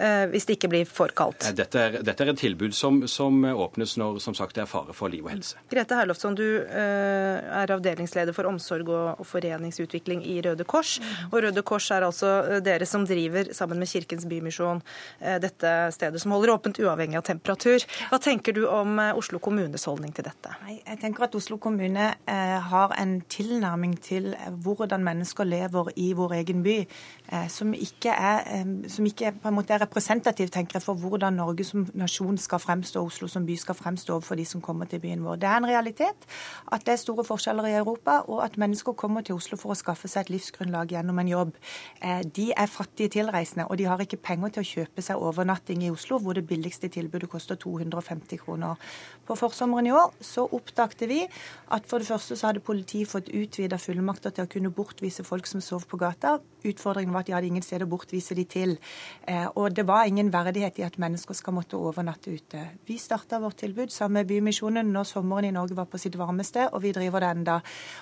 Eh, 0.00 0.26
hvis 0.32 0.46
det 0.48 0.56
ikke 0.56 0.70
blir 0.72 0.88
for 0.88 1.12
kaldt. 1.16 1.44
Dette 1.56 1.80
er, 1.80 1.96
dette 2.04 2.24
er 2.24 2.32
et 2.32 2.40
tilbud 2.40 2.72
som, 2.76 3.02
som, 3.10 3.42
åpnes 3.50 3.98
når 4.00 4.20
som 4.24 4.36
sagt, 4.36 4.56
det 4.56 4.62
er 4.64 4.70
fare 4.70 4.94
for 4.96 5.12
liv 5.12 5.26
og 5.26 5.32
helse. 5.34 5.60
Grete 5.68 5.98
Herlofsson, 5.98 6.36
du 6.38 6.46
eh, 6.62 7.36
er 7.60 7.72
avdelingsleder 7.74 8.36
for 8.36 8.48
omsorg 8.48 8.88
og, 8.88 9.20
foreningsutvikling 9.28 10.22
i 10.24 10.38
Røde 10.46 10.64
Kors. 10.68 10.96
Og 11.28 11.42
Røde 11.44 11.64
Kors 11.66 11.90
er 11.92 12.06
altså 12.06 12.30
eh, 12.46 12.62
dere 12.64 12.88
som 12.88 13.04
driver, 13.08 13.52
sammen 13.56 13.82
med 13.82 13.90
Kirkens 13.90 14.24
Bymisjon, 14.30 14.80
dette 15.42 15.70
stedet 15.92 16.20
som 16.22 16.32
holder 16.32 16.54
åpent 16.54 16.78
uavhengig 16.80 17.18
av 17.18 17.24
temperatur. 17.26 17.84
Hva 18.08 18.20
tenker 18.22 18.54
du 18.56 18.62
om 18.70 18.96
Oslo 19.18 19.40
kommunes 19.42 19.84
holdning 19.88 20.14
til 20.16 20.24
dette? 20.26 20.54
Jeg 20.70 21.00
tenker 21.02 21.26
at 21.26 21.36
Oslo 21.36 21.58
kommune 21.60 22.06
har 22.70 22.94
en 23.00 23.14
tilnærming 23.32 23.96
til 24.04 24.30
hvordan 24.64 25.04
mennesker 25.04 25.48
lever 25.48 25.92
i 26.00 26.10
vår 26.16 26.38
egen 26.40 26.64
by, 26.64 26.76
som 27.52 27.74
ikke 27.76 28.14
er, 28.14 28.64
som 28.92 29.08
ikke 29.08 29.34
på 29.42 29.50
en 29.50 29.58
måte 29.58 29.76
er 29.76 29.89
representativ 29.90 30.50
tenker 30.54 30.78
jeg, 30.78 30.84
for 30.84 30.94
hvordan 30.94 31.34
Norge 31.40 31.64
som 31.66 31.84
nasjon 31.98 32.38
skal 32.38 32.60
fremstå, 32.62 33.02
Oslo 33.02 33.26
som 33.28 33.46
by 33.46 33.56
skal 33.58 33.74
fremstå 33.74 34.20
for 34.22 34.38
de 34.38 34.44
som 34.46 34.62
kommer 34.62 34.86
til 34.86 35.02
byen 35.02 35.24
vår. 35.24 35.40
Det 35.42 35.48
er 35.50 35.58
en 35.58 35.66
realitet 35.66 36.26
at 36.70 36.84
det 36.86 36.94
er 36.94 37.00
store 37.00 37.24
forskjeller 37.26 37.66
i 37.66 37.74
Europa, 37.80 38.20
og 38.30 38.44
at 38.44 38.58
mennesker 38.60 38.94
kommer 38.94 39.24
til 39.26 39.34
Oslo 39.34 39.58
for 39.58 39.74
å 39.74 39.78
skaffe 39.78 40.08
seg 40.08 40.28
et 40.28 40.34
livsgrunnlag 40.36 40.94
gjennom 40.94 41.18
en 41.18 41.32
jobb. 41.32 41.56
Eh, 42.02 42.22
de 42.22 42.50
er 42.56 42.70
fattige 42.70 43.16
tilreisende, 43.16 43.66
og 43.66 43.78
de 43.78 43.88
har 43.90 44.02
ikke 44.02 44.20
penger 44.22 44.54
til 44.54 44.62
å 44.62 44.68
kjøpe 44.70 45.04
seg 45.04 45.18
overnatting 45.18 45.82
i 45.86 45.90
Oslo, 45.90 46.20
hvor 46.22 46.38
det 46.38 46.46
billigste 46.46 46.88
tilbudet 46.92 47.30
koster 47.30 47.58
250 47.58 48.44
kroner. 48.44 48.78
På 49.26 49.36
forsommeren 49.38 49.90
i 49.90 49.94
år 49.94 50.14
så 50.24 50.46
oppdagte 50.46 51.08
vi 51.10 51.24
at 51.70 51.86
for 51.90 51.98
det 51.98 52.08
første 52.08 52.36
så 52.36 52.50
hadde 52.50 52.62
politiet 52.64 53.10
fått 53.10 53.30
utvida 53.34 53.78
fullmakter 53.78 54.34
til 54.34 54.46
å 54.46 54.50
kunne 54.50 54.72
bortvise 54.74 55.26
folk 55.26 55.46
som 55.50 55.62
sov 55.64 55.86
på 55.90 55.98
gata. 56.00 56.38
Utfordringen 56.66 57.14
var 57.14 57.24
at 57.24 57.30
de 57.30 57.34
hadde 57.36 57.50
ingen 57.50 57.64
sted 57.64 57.82
å 57.82 57.90
bortvise 57.90 58.34
de 58.38 58.44
til. 58.44 58.76
Eh, 59.26 59.46
og 59.54 59.74
det 59.76 59.79
var 59.86 60.06
ingen 60.08 60.30
verdighet 60.32 60.78
i 60.80 60.84
at 60.86 60.98
mennesker 61.00 61.36
skal 61.36 61.54
måtte 61.56 61.78
overnatte 61.78 62.32
ute. 62.32 62.62
Vi 62.86 62.96
starta 62.98 63.38
vårt 63.42 63.60
tilbud 63.62 63.92
sammen 63.92 64.20
med 64.20 64.28
Bymisjonen 64.30 64.90
når 64.92 65.08
sommeren 65.08 65.48
i 65.48 65.52
Norge 65.54 65.76
var 65.78 65.88
på 65.90 65.98
sitt 66.00 66.16
varmeste, 66.18 66.66
og 66.72 66.82
vi 66.84 66.92
driver 66.96 67.24
det 67.24 67.30
enda. 67.36 67.58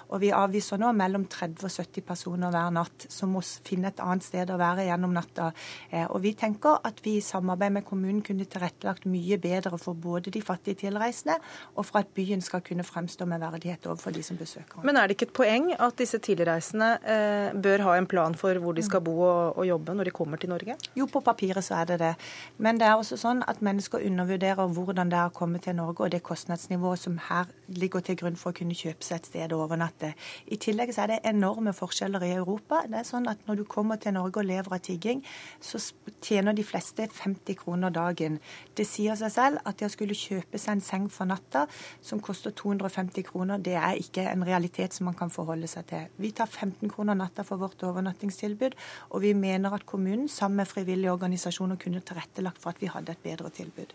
Og 0.08 0.22
vi 0.22 0.32
avviser 0.34 0.80
nå 0.80 0.92
mellom 0.96 1.26
30 1.30 1.66
og 1.68 1.74
70 1.74 2.06
personer 2.08 2.54
hver 2.54 2.72
natt 2.74 3.06
som 3.12 3.32
må 3.34 3.42
finne 3.42 3.92
et 3.92 4.02
annet 4.04 4.26
sted 4.26 4.50
å 4.50 4.58
være 4.60 4.86
gjennom 4.88 5.14
natta. 5.16 5.50
Eh, 5.90 6.06
og 6.06 6.22
vi 6.24 6.34
tenker 6.38 6.80
at 6.88 7.02
vi 7.04 7.18
i 7.18 7.24
samarbeid 7.24 7.76
med 7.78 7.86
kommunen 7.88 8.22
kunne 8.26 8.48
tilrettelagt 8.48 9.08
mye 9.08 9.38
bedre 9.42 9.78
for 9.80 9.98
både 9.98 10.32
de 10.34 10.42
fattige 10.44 10.82
tilreisende, 10.84 11.38
og 11.76 11.86
for 11.88 12.02
at 12.02 12.12
byen 12.16 12.42
skal 12.44 12.64
kunne 12.66 12.86
fremstå 12.86 13.28
med 13.28 13.42
verdighet 13.42 13.86
overfor 13.88 14.14
de 14.16 14.24
som 14.26 14.38
besøker 14.40 14.78
den. 14.80 14.86
Men 14.88 14.98
er 14.98 15.08
det 15.08 15.18
ikke 15.18 15.30
et 15.30 15.36
poeng 15.38 15.70
at 15.74 15.98
disse 16.00 16.20
tilreisende 16.24 16.90
eh, 17.02 17.56
bør 17.58 17.86
ha 17.88 17.98
en 17.98 18.08
plan 18.10 18.34
for 18.38 18.58
hvor 18.62 18.76
de 18.76 18.84
skal 18.86 19.02
bo 19.04 19.18
og, 19.20 19.58
og 19.58 19.68
jobbe 19.68 19.96
når 19.98 20.10
de 20.10 20.16
kommer 20.16 20.40
til 20.40 20.52
Norge? 20.52 20.78
Jo, 20.98 21.06
på 21.10 21.22
papiret 21.24 21.57
så 21.64 21.80
er 21.80 21.90
det 21.90 21.98
det. 22.02 22.14
Men 22.58 22.80
det 22.80 22.86
er 22.88 22.96
også 22.98 23.18
sånn 23.20 23.42
at 23.48 23.62
mennesker 23.64 24.04
undervurderer 24.06 24.70
hvordan 24.74 25.10
det 25.12 25.18
er 25.18 25.30
å 25.30 25.34
komme 25.34 25.60
til 25.62 25.76
Norge, 25.78 26.04
og 26.04 26.12
det 26.12 26.22
kostnadsnivået 26.26 27.02
som 27.02 27.18
her 27.28 27.50
ligger 27.68 28.04
til 28.04 28.18
grunn 28.20 28.38
for 28.38 28.52
å 28.52 28.58
kunne 28.58 28.76
kjøpe 28.76 29.04
seg 29.04 29.20
et 29.20 29.30
sted 29.30 29.54
og 29.56 29.66
overnatte. 29.66 30.12
I 30.46 30.58
tillegg 30.60 30.92
så 30.94 31.04
er 31.04 31.12
det 31.12 31.20
enorme 31.28 31.74
forskjeller 31.76 32.24
i 32.26 32.32
Europa. 32.36 32.82
Det 32.88 33.02
er 33.02 33.08
sånn 33.08 33.28
at 33.28 33.38
Når 33.48 33.56
du 33.56 33.64
kommer 33.64 33.96
til 33.96 34.12
Norge 34.12 34.42
og 34.42 34.44
lever 34.44 34.74
av 34.74 34.80
tigging, 34.84 35.22
så 35.60 35.78
tjener 36.20 36.52
de 36.52 36.64
fleste 36.64 37.06
50 37.08 37.54
kroner 37.56 37.90
dagen. 37.90 38.38
Det 38.76 38.84
sier 38.86 39.16
seg 39.16 39.32
selv 39.32 39.62
at 39.64 39.78
det 39.78 39.86
å 39.86 39.92
skulle 39.92 40.16
kjøpe 40.16 40.58
seg 40.58 40.76
en 40.76 40.84
seng 40.84 41.06
for 41.12 41.28
natta 41.28 41.66
som 42.04 42.20
koster 42.20 42.50
250 42.50 43.24
kroner, 43.30 43.58
det 43.58 43.76
er 43.78 43.96
ikke 44.00 44.26
en 44.28 44.44
realitet 44.44 44.94
som 44.94 45.08
man 45.08 45.16
kan 45.16 45.32
forholde 45.32 45.68
seg 45.70 45.86
til. 45.88 46.08
Vi 46.18 46.32
tar 46.36 46.46
15 46.50 46.90
kroner 46.92 47.16
natta 47.18 47.44
for 47.46 47.60
vårt 47.60 47.82
overnattingstilbud, 47.82 48.76
og 49.10 49.22
vi 49.22 49.32
mener 49.32 49.74
at 49.74 49.86
kommunen 49.86 50.28
sammen 50.28 50.56
med 50.56 50.66
frivillige 50.66 51.12
organisasjoner 51.12 51.47
kunne 51.52 52.00
tilrettelagt 52.00 52.60
for 52.60 52.70
at 52.70 52.82
vi 52.82 52.90
hadde 52.92 53.12
et 53.12 53.24
bedre 53.24 53.50
tilbud. 53.50 53.94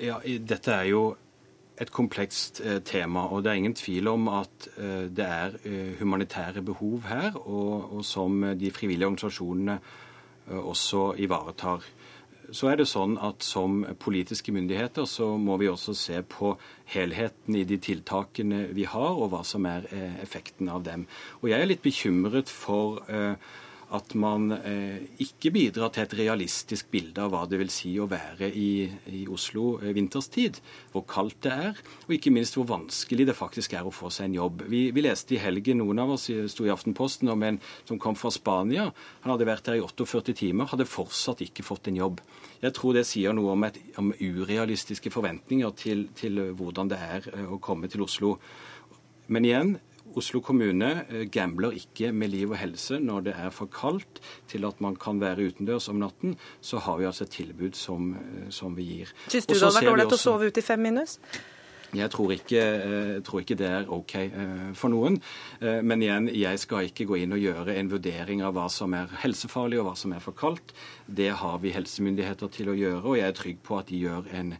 Ja, 0.00 0.18
Dette 0.24 0.72
er 0.72 0.88
jo 0.88 1.02
et 1.80 1.90
komplekst 1.92 2.60
eh, 2.64 2.80
tema, 2.84 3.24
og 3.32 3.44
det 3.44 3.52
er 3.52 3.60
ingen 3.60 3.76
tvil 3.76 4.08
om 4.08 4.28
at 4.32 4.68
eh, 4.76 5.08
det 5.08 5.24
er 5.26 5.56
eh, 5.64 5.94
humanitære 6.00 6.62
behov 6.64 7.06
her, 7.08 7.36
og, 7.40 7.96
og 7.96 8.04
som 8.04 8.42
de 8.56 8.70
frivillige 8.70 9.08
organisasjonene 9.08 9.80
også 10.50 11.14
ivaretar. 11.22 11.84
Så 12.50 12.66
er 12.66 12.80
det 12.80 12.88
sånn 12.90 13.12
at 13.22 13.44
Som 13.46 13.84
politiske 14.02 14.50
myndigheter 14.52 15.04
så 15.06 15.36
må 15.38 15.56
vi 15.60 15.68
også 15.70 15.94
se 15.94 16.22
på 16.26 16.56
helheten 16.90 17.54
i 17.54 17.62
de 17.64 17.78
tiltakene 17.78 18.64
vi 18.74 18.84
har, 18.84 19.14
og 19.14 19.30
hva 19.30 19.44
som 19.46 19.68
er 19.70 19.86
effekten 20.22 20.68
av 20.68 20.82
dem. 20.82 21.06
Og 21.42 21.50
Jeg 21.50 21.60
er 21.60 21.70
litt 21.70 21.82
bekymret 21.82 22.50
for 22.50 23.04
eh, 23.08 23.36
at 23.96 24.14
man 24.18 24.52
eh, 24.54 25.02
ikke 25.22 25.50
bidrar 25.54 25.90
til 25.94 26.04
et 26.04 26.14
realistisk 26.20 26.90
bilde 26.92 27.22
av 27.24 27.32
hva 27.32 27.42
det 27.50 27.58
vil 27.58 27.72
si 27.74 27.92
å 27.98 28.06
være 28.10 28.50
i, 28.54 28.86
i 29.10 29.22
Oslo 29.30 29.80
eh, 29.80 29.90
vinterstid. 29.96 30.60
Hvor 30.92 31.06
kaldt 31.10 31.40
det 31.46 31.54
er, 31.54 31.80
og 32.06 32.14
ikke 32.14 32.32
minst 32.34 32.58
hvor 32.58 32.68
vanskelig 32.70 33.26
det 33.30 33.38
faktisk 33.38 33.74
er 33.74 33.86
å 33.86 33.94
få 33.94 34.12
seg 34.14 34.30
en 34.30 34.38
jobb. 34.38 34.64
Vi, 34.70 34.84
vi 34.94 35.04
leste 35.04 35.34
i 35.34 35.42
helgen, 35.42 35.82
noen 35.82 36.02
av 36.04 36.14
oss 36.14 36.28
sto 36.52 36.68
i 36.68 36.72
Aftenposten 36.72 37.32
om 37.32 37.46
en 37.46 37.60
som 37.88 37.98
kom 38.00 38.18
fra 38.18 38.30
Spania. 38.34 38.90
Han 39.24 39.34
hadde 39.34 39.48
vært 39.48 39.66
der 39.66 39.80
i 39.80 39.84
48 39.84 40.36
timer, 40.38 40.70
hadde 40.70 40.88
fortsatt 40.88 41.42
ikke 41.46 41.66
fått 41.66 41.90
en 41.90 41.98
jobb. 41.98 42.22
Jeg 42.60 42.76
tror 42.76 42.96
det 42.96 43.06
sier 43.08 43.34
noe 43.36 43.54
om, 43.54 43.66
et, 43.66 43.78
om 43.98 44.12
urealistiske 44.12 45.10
forventninger 45.12 45.76
til, 45.80 46.06
til 46.16 46.42
hvordan 46.56 46.90
det 46.92 46.98
er 47.00 47.30
eh, 47.34 47.46
å 47.48 47.58
komme 47.62 47.90
til 47.90 48.04
Oslo. 48.06 48.36
Men 49.30 49.46
igjen, 49.46 49.78
Oslo 50.18 50.40
kommune 50.44 50.90
eh, 51.08 51.26
gambler 51.32 51.76
ikke 51.76 52.10
med 52.12 52.32
liv 52.32 52.50
og 52.50 52.58
helse 52.60 52.98
når 53.02 53.28
det 53.28 53.36
er 53.38 53.54
for 53.54 53.70
kaldt 53.70 54.20
til 54.50 54.66
at 54.68 54.80
man 54.80 54.96
kan 54.96 55.20
være 55.22 55.50
utendørs 55.50 55.88
om 55.92 56.00
natten. 56.02 56.36
Så 56.60 56.82
har 56.82 56.98
vi 56.98 57.08
altså 57.08 57.24
et 57.24 57.36
tilbud 57.36 57.78
som, 57.78 58.12
eh, 58.14 58.50
som 58.50 58.76
vi 58.76 58.88
gir. 58.90 59.14
Syns 59.28 59.46
du 59.46 59.54
det 59.54 59.62
hadde 59.62 59.80
vært 59.80 59.94
ålreit 59.94 60.18
å 60.18 60.20
sove 60.20 60.50
ute 60.50 60.62
i 60.62 60.66
fem 60.66 60.82
minus? 60.82 61.18
Jeg 61.90 62.06
tror 62.12 62.30
ikke, 62.30 62.60
jeg 62.60 63.22
tror 63.26 63.40
ikke, 63.42 63.56
det 63.58 63.66
er 63.66 63.88
OK 63.90 64.12
for 64.78 64.92
noen. 64.92 65.16
Men 65.58 66.04
igjen, 66.04 66.28
jeg 66.30 66.60
skal 66.62 66.86
ikke 66.86 67.08
gå 67.08 67.16
inn 67.18 67.34
og 67.34 67.42
gjøre 67.42 67.74
en 67.80 67.90
vurdering 67.90 68.44
av 68.46 68.54
hva 68.54 68.68
som 68.70 68.94
er 68.94 69.10
helsefarlig 69.24 69.80
og 69.80 69.88
hva 69.88 69.96
som 69.98 70.14
er 70.14 70.22
for 70.22 70.38
kaldt. 70.38 70.70
Det 71.10 71.32
har 71.40 71.58
vi 71.58 71.74
helsemyndigheter 71.74 72.52
til 72.54 72.70
å 72.70 72.76
gjøre, 72.78 73.02
og 73.02 73.18
jeg 73.18 73.26
er 73.26 73.34
trygg 73.34 73.58
på 73.66 73.80
at 73.80 73.90
de 73.90 74.04
gjør 74.04 74.30
en 74.38 74.54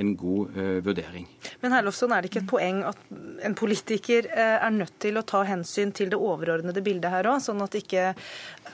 en 0.00 0.14
god 0.16 0.56
uh, 0.56 0.78
vurdering. 0.84 1.26
Men 1.60 1.74
Herlofsson, 1.76 2.12
er 2.14 2.22
det 2.22 2.30
ikke 2.30 2.42
et 2.44 2.50
poeng 2.50 2.82
at 2.88 3.00
en 3.46 3.56
politiker 3.58 4.28
uh, 4.30 4.56
er 4.56 4.72
nødt 4.74 4.94
til 5.02 5.18
å 5.20 5.24
ta 5.26 5.42
hensyn 5.48 5.92
til 5.96 6.12
det 6.12 6.20
overordnede 6.20 6.84
bildet 6.84 7.12
her 7.12 7.28
òg, 7.32 7.42
sånn 7.44 7.62
at 7.64 7.76
ikke 7.78 8.12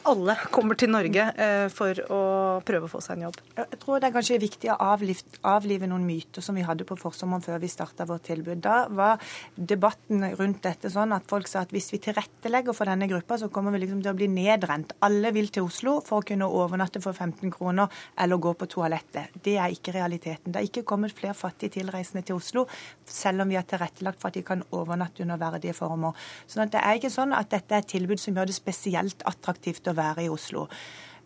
alle 0.09 0.35
kommer 0.55 0.79
til 0.79 0.91
Norge 0.93 1.25
uh, 1.35 1.67
for 1.73 1.99
å 2.15 2.21
prøve 2.67 2.87
å 2.89 2.93
få 2.93 3.01
seg 3.05 3.19
en 3.19 3.27
jobb? 3.29 3.41
Jeg 3.59 3.81
tror 3.83 4.01
det 4.01 4.09
er 4.09 4.15
kanskje 4.15 4.41
viktig 4.43 4.71
å 4.73 4.79
avlive, 4.93 5.41
avlive 5.49 5.89
noen 5.91 6.07
myter 6.07 6.45
som 6.45 6.59
vi 6.59 6.67
hadde 6.67 6.87
på 6.89 6.99
forsommeren 7.01 7.45
før 7.45 7.61
vi 7.63 7.71
starta 7.73 8.07
vårt 8.09 8.27
tilbud. 8.29 8.61
Da 8.65 8.87
var 8.93 9.23
debatten 9.55 10.25
rundt 10.39 10.63
dette 10.67 10.91
sånn 10.93 11.15
at 11.17 11.27
folk 11.31 11.51
sa 11.51 11.65
at 11.65 11.75
hvis 11.75 11.91
vi 11.95 12.01
tilrettelegger 12.05 12.77
for 12.77 12.91
denne 12.91 13.09
gruppa, 13.11 13.39
så 13.41 13.51
kommer 13.53 13.75
vi 13.75 13.83
liksom 13.85 14.03
til 14.05 14.13
å 14.13 14.19
bli 14.19 14.31
nedrent. 14.33 14.95
Alle 15.07 15.33
vil 15.35 15.51
til 15.55 15.67
Oslo 15.69 15.99
for 16.07 16.23
å 16.23 16.29
kunne 16.29 16.49
overnatte 16.49 17.03
for 17.05 17.17
15 17.17 17.53
kroner 17.55 17.91
eller 18.19 18.43
gå 18.43 18.55
på 18.59 18.71
toalettet. 18.71 19.35
Det 19.45 19.57
er 19.59 19.75
ikke 19.75 19.97
realiteten. 19.97 20.53
Det 20.53 20.63
er 20.63 20.69
ikke 20.71 20.87
kommet 20.89 21.17
flere 21.17 21.37
fattige 21.39 21.79
tilreisende 21.79 22.25
til 22.27 22.39
Oslo, 22.39 22.67
selv 23.09 23.45
om 23.45 23.51
vi 23.51 23.59
har 23.59 23.67
tilrettelagt 23.69 24.21
for 24.21 24.31
at 24.31 24.39
de 24.39 24.45
kan 24.47 24.63
overnatte 24.77 25.25
under 25.25 25.41
verdige 25.41 25.77
former. 25.77 26.17
Sånn 26.47 26.69
det 26.69 26.83
er 26.85 26.99
ikke 26.99 27.13
sånn 27.13 27.33
at 27.37 27.51
dette 27.53 27.75
er 27.75 27.83
et 27.83 27.91
tilbud 27.91 28.21
som 28.21 28.37
gjør 28.37 28.51
det 28.51 28.57
spesielt 28.57 29.23
attraktivt 29.29 29.88
å 29.93 29.99
være 29.99 30.27
i 30.27 30.33
Oslo. 30.33 30.69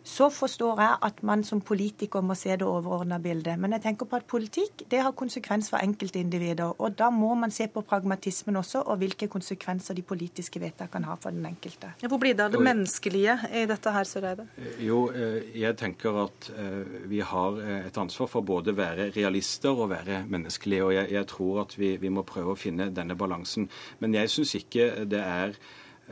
Så 0.03 0.27
forstår 0.35 0.79
jeg 0.83 0.95
at 1.07 1.21
man 1.23 1.45
som 1.47 1.61
politiker 1.63 2.21
må 2.21 2.35
se 2.35 2.51
det 2.59 2.67
overordna 2.67 3.21
bildet. 3.23 3.55
Men 3.59 3.71
jeg 3.77 3.85
tenker 3.85 4.07
på 4.09 4.17
at 4.19 4.25
politikk 4.27 4.83
det 4.91 4.99
har 4.99 5.13
konsekvens 5.15 5.69
for 5.71 5.79
enkeltindivider. 5.79 6.73
Og 6.83 6.97
da 6.99 7.07
må 7.09 7.31
man 7.39 7.53
se 7.55 7.69
på 7.71 7.81
pragmatismen 7.87 8.59
også, 8.59 8.81
og 8.83 8.99
hvilke 8.99 9.29
konsekvenser 9.31 9.95
de 9.95 10.03
politiske 10.03 10.59
vedtakene 10.59 11.07
har 11.07 11.21
for 11.23 11.31
den 11.31 11.45
enkelte. 11.47 11.93
Hvor 12.03 12.19
blir 12.19 12.35
det 12.35 12.43
av 12.43 12.51
det 12.51 12.59
menneskelige 12.59 13.37
i 13.61 13.63
dette 13.69 13.93
her, 13.95 14.09
Søreide? 14.09 14.47
Jo, 14.83 15.05
eh, 15.15 15.55
jeg 15.61 15.79
tenker 15.79 16.19
at 16.25 16.49
eh, 16.51 17.07
vi 17.07 17.23
har 17.23 17.61
eh, 17.63 17.87
et 17.87 18.01
ansvar 18.03 18.27
for 18.27 18.43
både 18.43 18.75
å 18.75 18.79
være 18.81 19.07
realister 19.15 19.71
og 19.71 19.93
være 19.93 20.25
menneskelige. 20.27 20.83
Og 20.83 20.93
jeg, 20.97 21.13
jeg 21.15 21.29
tror 21.31 21.63
at 21.63 21.77
vi, 21.79 21.95
vi, 22.01 22.11
må 22.11 22.27
prøve 22.27 22.57
å 22.57 22.59
finne 22.59 22.91
denne 22.91 23.15
balansen. 23.15 23.71
Men 24.03 24.19
jeg 24.19 24.35
syns 24.35 24.57
ikke 24.59 25.07
det 25.07 25.23
er 25.23 25.55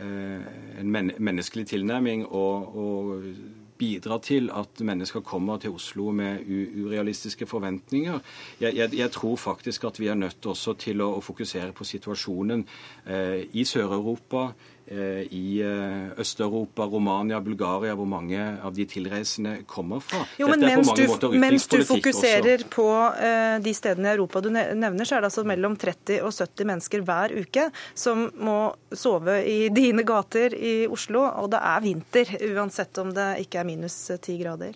en 0.01 0.91
menneskelig 1.19 1.67
tilnærming 1.71 2.25
og 2.25 3.23
bidra 3.81 4.19
til 4.21 4.51
at 4.53 4.81
mennesker 4.85 5.23
kommer 5.25 5.57
til 5.57 5.73
Oslo 5.73 6.11
med 6.13 6.45
urealistiske 6.85 7.47
forventninger. 7.49 8.19
Jeg, 8.61 8.75
jeg, 8.75 8.93
jeg, 8.97 9.11
tror 9.11 9.35
faktisk 9.35 9.83
at 9.89 9.99
vi 9.99 10.07
er 10.07 10.19
nødt 10.19 10.45
også 10.45 10.75
til 10.77 11.01
å, 11.01 11.09
å 11.17 11.23
fokusere 11.25 11.73
på 11.73 11.87
situasjonen 11.87 12.65
eh, 13.07 13.41
i 13.57 13.65
Sør-Europa, 13.65 14.51
Eh, 14.80 14.80
i 14.91 15.61
eh, 15.63 16.19
Øst-Europa, 16.19 16.83
Romania, 16.83 17.39
Bulgaria, 17.39 17.93
hvor 17.95 18.07
mange 18.09 18.39
av 18.63 18.73
de 18.75 18.85
tilreisende 18.85 19.61
kommer 19.69 20.01
fra. 20.03 20.25
Jo, 20.39 20.49
men 20.51 20.65
mens 20.65 20.91
du, 20.97 21.29
mens 21.39 21.67
du, 21.71 21.79
fokuserer 21.87 22.57
også. 22.59 22.69
på 22.73 22.87
uh, 22.91 23.55
de 23.63 23.73
stedene 23.77 24.09
i 24.09 24.17
Europa 24.17 24.41
du 24.43 24.49
nevner, 24.51 25.07
så 25.07 25.15
er 25.15 25.23
det 25.23 25.31
altså 25.31 25.45
mellom 25.47 25.77
30 25.79 26.19
og 26.25 26.33
70 26.35 26.69
mennesker 26.73 27.05
hver 27.07 27.35
uke 27.39 27.69
som 27.95 28.27
må 28.43 28.57
sove 28.91 29.39
i 29.47 29.69
dine 29.71 30.03
gater 30.07 30.55
i 30.57 30.73
Oslo, 30.91 31.23
og 31.23 31.51
det 31.53 31.61
er 31.71 31.85
vinter, 31.85 32.35
uansett 32.51 32.99
om 33.01 33.13
det 33.15 33.29
ikke 33.45 33.61
er 33.61 33.69
minus 33.71 33.97
10 34.17 34.37
grader. 34.43 34.75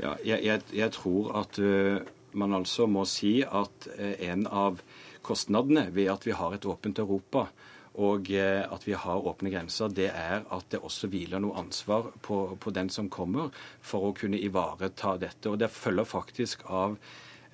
Ja, 0.00 0.14
jeg, 0.24 0.40
jeg, 0.46 0.64
jeg 0.72 0.96
tror 0.96 1.34
at 1.42 1.60
uh, 1.60 2.00
man 2.32 2.56
altså 2.56 2.88
må 2.88 3.04
si 3.08 3.40
at 3.44 3.90
uh, 3.92 4.14
en 4.24 4.48
av 4.48 4.80
kostnadene 5.26 5.90
ved 5.92 6.08
at 6.14 6.24
vi 6.24 6.32
har 6.32 6.56
et 6.56 6.64
åpent 6.64 7.02
Europa, 7.02 7.50
og 7.98 8.30
eh, 8.30 8.62
at 8.62 8.86
vi 8.86 8.94
har 8.94 9.26
åpne 9.26 9.50
grenser, 9.50 9.90
det 9.90 10.10
er 10.14 10.44
at 10.46 10.68
det 10.70 10.82
også 10.84 11.10
hviler 11.10 11.42
noe 11.42 11.58
ansvar 11.58 12.12
på, 12.22 12.42
på 12.60 12.74
den 12.74 12.90
som 12.92 13.10
kommer, 13.10 13.50
for 13.82 14.10
å 14.10 14.14
kunne 14.16 14.38
ivareta 14.38 15.16
dette. 15.18 15.50
Og 15.50 15.58
det 15.58 15.72
følger 15.74 16.06
faktisk 16.06 16.62
av 16.70 16.94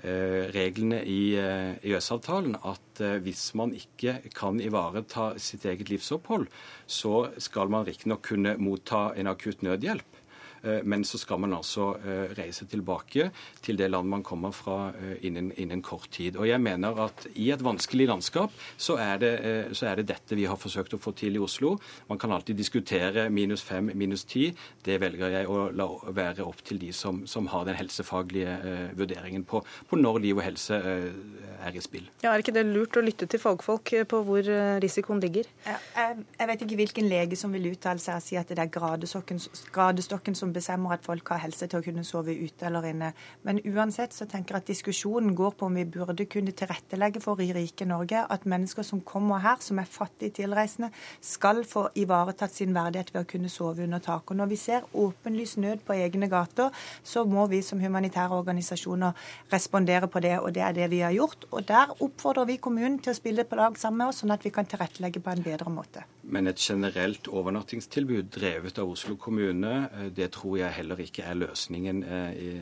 eh, 0.04 0.44
reglene 0.52 1.00
i 1.08 1.36
EØS-avtalen 1.38 2.58
eh, 2.58 2.68
at 2.74 3.02
hvis 3.24 3.48
man 3.56 3.72
ikke 3.76 4.18
kan 4.36 4.60
ivareta 4.60 5.32
sitt 5.40 5.64
eget 5.64 5.88
livsopphold, 5.92 6.50
så 6.86 7.30
skal 7.40 7.72
man 7.72 7.88
riktignok 7.88 8.24
kunne 8.28 8.58
motta 8.60 9.08
en 9.16 9.32
akutt 9.32 9.64
nødhjelp. 9.64 10.22
Eh, 10.66 10.82
men 10.84 11.04
så 11.04 11.18
skal 11.18 11.40
man 11.42 11.54
altså 11.56 11.92
eh, 12.02 12.32
reise 12.36 12.66
tilbake 12.70 13.30
til 13.62 13.78
det 13.78 13.88
land 13.90 14.08
man 14.10 14.24
kommer 14.26 14.54
fra 14.54 14.90
eh, 14.90 15.26
innen, 15.28 15.52
innen 15.56 15.82
kort 15.82 16.08
tid. 16.10 16.36
Og 16.36 16.48
jeg 16.48 16.60
mener 16.62 16.98
at 17.06 17.26
i 17.34 17.50
et 17.54 17.62
vanskelig 17.64 18.08
landskap 18.10 18.54
så 18.76 18.98
er, 19.02 19.18
det, 19.22 19.32
så 19.76 19.90
er, 19.90 20.00
det, 20.00 20.08
dette 20.10 20.38
vi 20.38 20.46
har 20.48 20.58
forsøkt 20.60 20.96
å 20.96 21.00
få 21.00 21.12
til 21.16 21.36
i 21.36 21.42
Oslo. 21.42 21.76
Man 22.10 22.18
kan 22.18 22.32
alltid 22.34 22.58
diskutere 22.58 23.28
minus 23.30 23.62
fem, 23.66 23.90
minus 23.94 24.26
ti. 24.28 24.48
Det 24.84 24.98
velger 25.02 25.38
jeg 25.38 25.50
å 25.50 25.68
la 25.76 25.86
være 26.16 26.44
opp 26.44 26.62
til 26.66 26.80
de 26.82 26.90
som, 26.94 27.22
som 27.30 27.46
har 27.52 27.66
den 27.68 27.76
helsefaglige 27.78 28.56
vurderingen 28.98 29.44
på, 29.46 29.60
på, 29.86 29.98
når 29.98 30.18
liv 30.24 30.38
og 30.38 30.42
helse 30.44 30.76
er 30.76 31.76
i 31.76 31.82
spill. 31.82 32.08
Ja, 32.24 32.32
Er 32.32 32.42
ikke 32.42 32.54
det 32.56 32.64
lurt 32.66 32.96
å 32.98 33.04
lytte 33.04 33.28
til 33.30 33.40
fagfolk 33.40 33.92
på 34.10 34.20
hvor 34.26 34.50
risikoen 34.82 35.22
ligger? 35.22 35.46
Jeg, 35.66 36.24
jeg 36.38 36.50
vet 36.50 36.64
ikke 36.66 36.80
hvilken 36.80 37.10
lege 37.10 37.38
som 37.38 37.54
vil 37.54 37.70
uttale 37.70 38.02
seg 38.02 38.18
og 38.18 38.24
si 38.24 38.38
at 38.40 38.50
det 38.50 38.58
er 38.62 38.72
gradestokken 38.72 40.38
som 40.38 40.55
bestemmer 40.56 40.96
at 40.96 41.04
folk 41.06 41.28
har 41.32 41.42
helse 41.44 41.68
til 41.68 41.80
å 41.80 41.84
kunne 41.84 42.04
sove 42.06 42.34
ute 42.34 42.66
eller 42.68 42.88
inne. 42.90 43.12
Men 43.46 43.60
uansett 43.68 44.16
så 44.16 44.26
tenker 44.30 44.56
jeg 44.56 44.64
at 44.64 44.70
diskusjonen 44.72 45.36
går 45.36 45.56
på 45.58 45.68
om 45.68 45.78
vi 45.78 45.86
burde 45.96 46.26
kunne 46.30 46.54
tilrettelegge 46.56 47.22
for 47.24 47.40
i 47.44 47.52
rike 47.56 47.86
Norge 47.88 48.24
at 48.32 48.46
mennesker 48.48 48.86
som 48.86 49.02
kommer 49.06 49.42
her, 49.44 49.60
som 49.64 49.80
er 49.82 49.90
fattige 49.90 50.40
tilreisende, 50.40 50.90
skal 51.20 51.62
få 51.68 51.86
ivaretatt 51.98 52.54
sin 52.56 52.74
verdighet 52.76 53.12
ved 53.14 53.22
å 53.24 53.30
kunne 53.30 53.52
sove 53.52 53.84
under 53.86 54.02
taket. 54.02 54.36
Når 54.36 54.50
vi 54.52 54.60
ser 54.60 54.88
åpenlys 54.96 55.56
nød 55.62 55.84
på 55.86 55.96
egne 55.96 56.30
gater, 56.32 56.74
så 57.04 57.24
må 57.28 57.46
vi 57.52 57.62
som 57.66 57.80
humanitære 57.82 58.36
organisasjoner 58.36 59.16
respondere 59.52 60.08
på 60.08 60.22
det, 60.24 60.36
og 60.40 60.52
det 60.56 60.64
er 60.66 60.76
det 60.76 60.90
vi 60.92 61.02
har 61.04 61.14
gjort. 61.16 61.48
Og 61.52 61.66
der 61.68 61.94
oppfordrer 62.00 62.48
vi 62.50 62.60
kommunen 62.62 62.98
til 63.02 63.12
å 63.12 63.18
spille 63.18 63.46
på 63.46 63.58
lag 63.58 63.78
sammen 63.80 64.04
med 64.04 64.12
oss, 64.12 64.22
sånn 64.22 64.34
at 64.34 64.44
vi 64.44 64.52
kan 64.54 64.68
tilrettelegge 64.68 65.22
på 65.22 65.32
en 65.32 65.44
bedre 65.44 65.72
måte. 65.72 66.06
Men 66.26 66.50
et 66.50 66.58
generelt 66.58 67.28
overnattingstilbud 67.30 68.32
drevet 68.34 68.80
av 68.82 68.90
Oslo 68.90 69.14
kommune, 69.16 69.74
eh, 69.92 70.08
det 70.10 70.32
tror 70.34 70.45
jeg 70.58 70.72
heller 70.78 71.00
ikke 71.02 71.24
er 71.26 71.38
løsningen. 71.40 72.02
Eh, 72.04 72.30
i, 72.36 72.52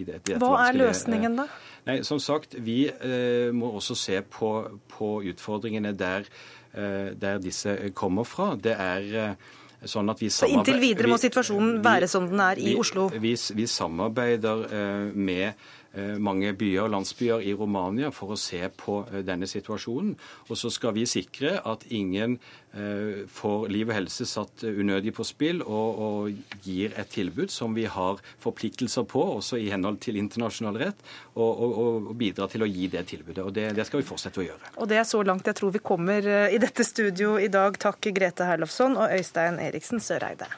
i 0.00 0.06
det, 0.08 0.22
dette 0.24 0.40
Hva 0.42 0.66
er 0.68 0.80
løsningen, 0.80 1.36
da? 1.42 1.46
Nei, 1.86 2.00
Som 2.06 2.20
sagt, 2.22 2.56
vi 2.58 2.86
eh, 2.88 3.52
må 3.54 3.70
også 3.78 3.94
se 3.98 4.22
på, 4.22 4.50
på 4.90 5.12
utfordringene 5.32 5.92
der, 5.96 6.26
eh, 6.72 7.12
der, 7.14 7.38
disse 7.42 7.76
kommer 7.94 8.26
fra. 8.26 8.54
Det 8.56 8.74
er 8.74 9.08
eh, 9.22 9.54
sånn 9.86 10.10
at 10.10 10.22
vi 10.22 10.32
Så 10.32 10.48
inntil 10.50 10.80
videre 10.82 11.12
må 11.12 11.20
situasjonen 11.20 11.82
være 11.84 12.08
som 12.10 12.30
den 12.30 12.42
er 12.42 12.58
i 12.58 12.72
vi, 12.72 12.76
Oslo? 12.80 13.10
Vi, 13.12 13.36
vi 13.36 13.68
samarbeider 13.70 14.68
eh, 14.70 15.10
med 15.14 15.66
Eh, 15.85 15.85
mange 16.20 16.52
byer 16.56 16.86
og 16.86 16.92
landsbyer 16.92 17.44
i 17.46 17.54
Romania 17.56 18.10
for 18.14 18.34
å 18.34 18.38
se 18.40 18.60
på 18.76 19.00
eh, 19.10 19.22
denne 19.26 19.48
situasjonen. 19.48 20.14
Og 20.50 20.58
så 20.60 20.70
skal 20.72 20.94
vi 20.96 21.06
sikre 21.08 21.56
at 21.64 21.86
ingen 21.94 22.36
eh, 22.76 23.24
får 23.32 23.68
liv 23.72 23.88
og 23.90 23.96
helse 23.96 24.26
satt 24.28 24.64
unødig 24.66 25.14
på 25.16 25.26
spill, 25.26 25.62
og, 25.64 26.00
og 26.06 26.64
gir 26.66 26.96
et 26.98 27.12
tilbud 27.12 27.52
som 27.52 27.76
vi 27.76 27.86
har 27.90 28.20
forpliktelser 28.42 29.06
på, 29.08 29.22
også 29.38 29.60
i 29.62 29.70
henhold 29.72 30.00
til 30.04 30.20
internasjonal 30.20 30.80
rett, 30.84 31.06
og, 31.34 31.50
og, 31.50 31.78
og 31.80 32.12
bidra 32.18 32.48
til 32.52 32.66
å 32.66 32.70
gi 32.70 32.90
det 32.92 33.06
tilbudet. 33.12 33.44
Og 33.44 33.54
det, 33.56 33.70
det, 33.78 33.86
skal 33.88 34.02
vi 34.02 34.08
fortsette 34.08 34.42
å 34.42 34.48
gjøre. 34.48 34.74
Og 34.76 34.90
det 34.90 35.00
er 35.00 35.08
så 35.08 35.22
langt 35.26 35.48
jeg 35.48 35.58
tror 35.58 35.74
vi 35.76 35.84
kommer 35.84 36.26
i 36.26 36.60
dette 36.62 36.84
studio 36.86 37.36
i 37.40 37.48
dag. 37.52 37.78
Takk 37.80 38.10
Grete 38.16 38.48
Herlofsson 38.48 38.98
og 38.98 39.12
Øystein 39.16 39.60
Eriksen 39.62 40.02
Søreide. 40.02 40.50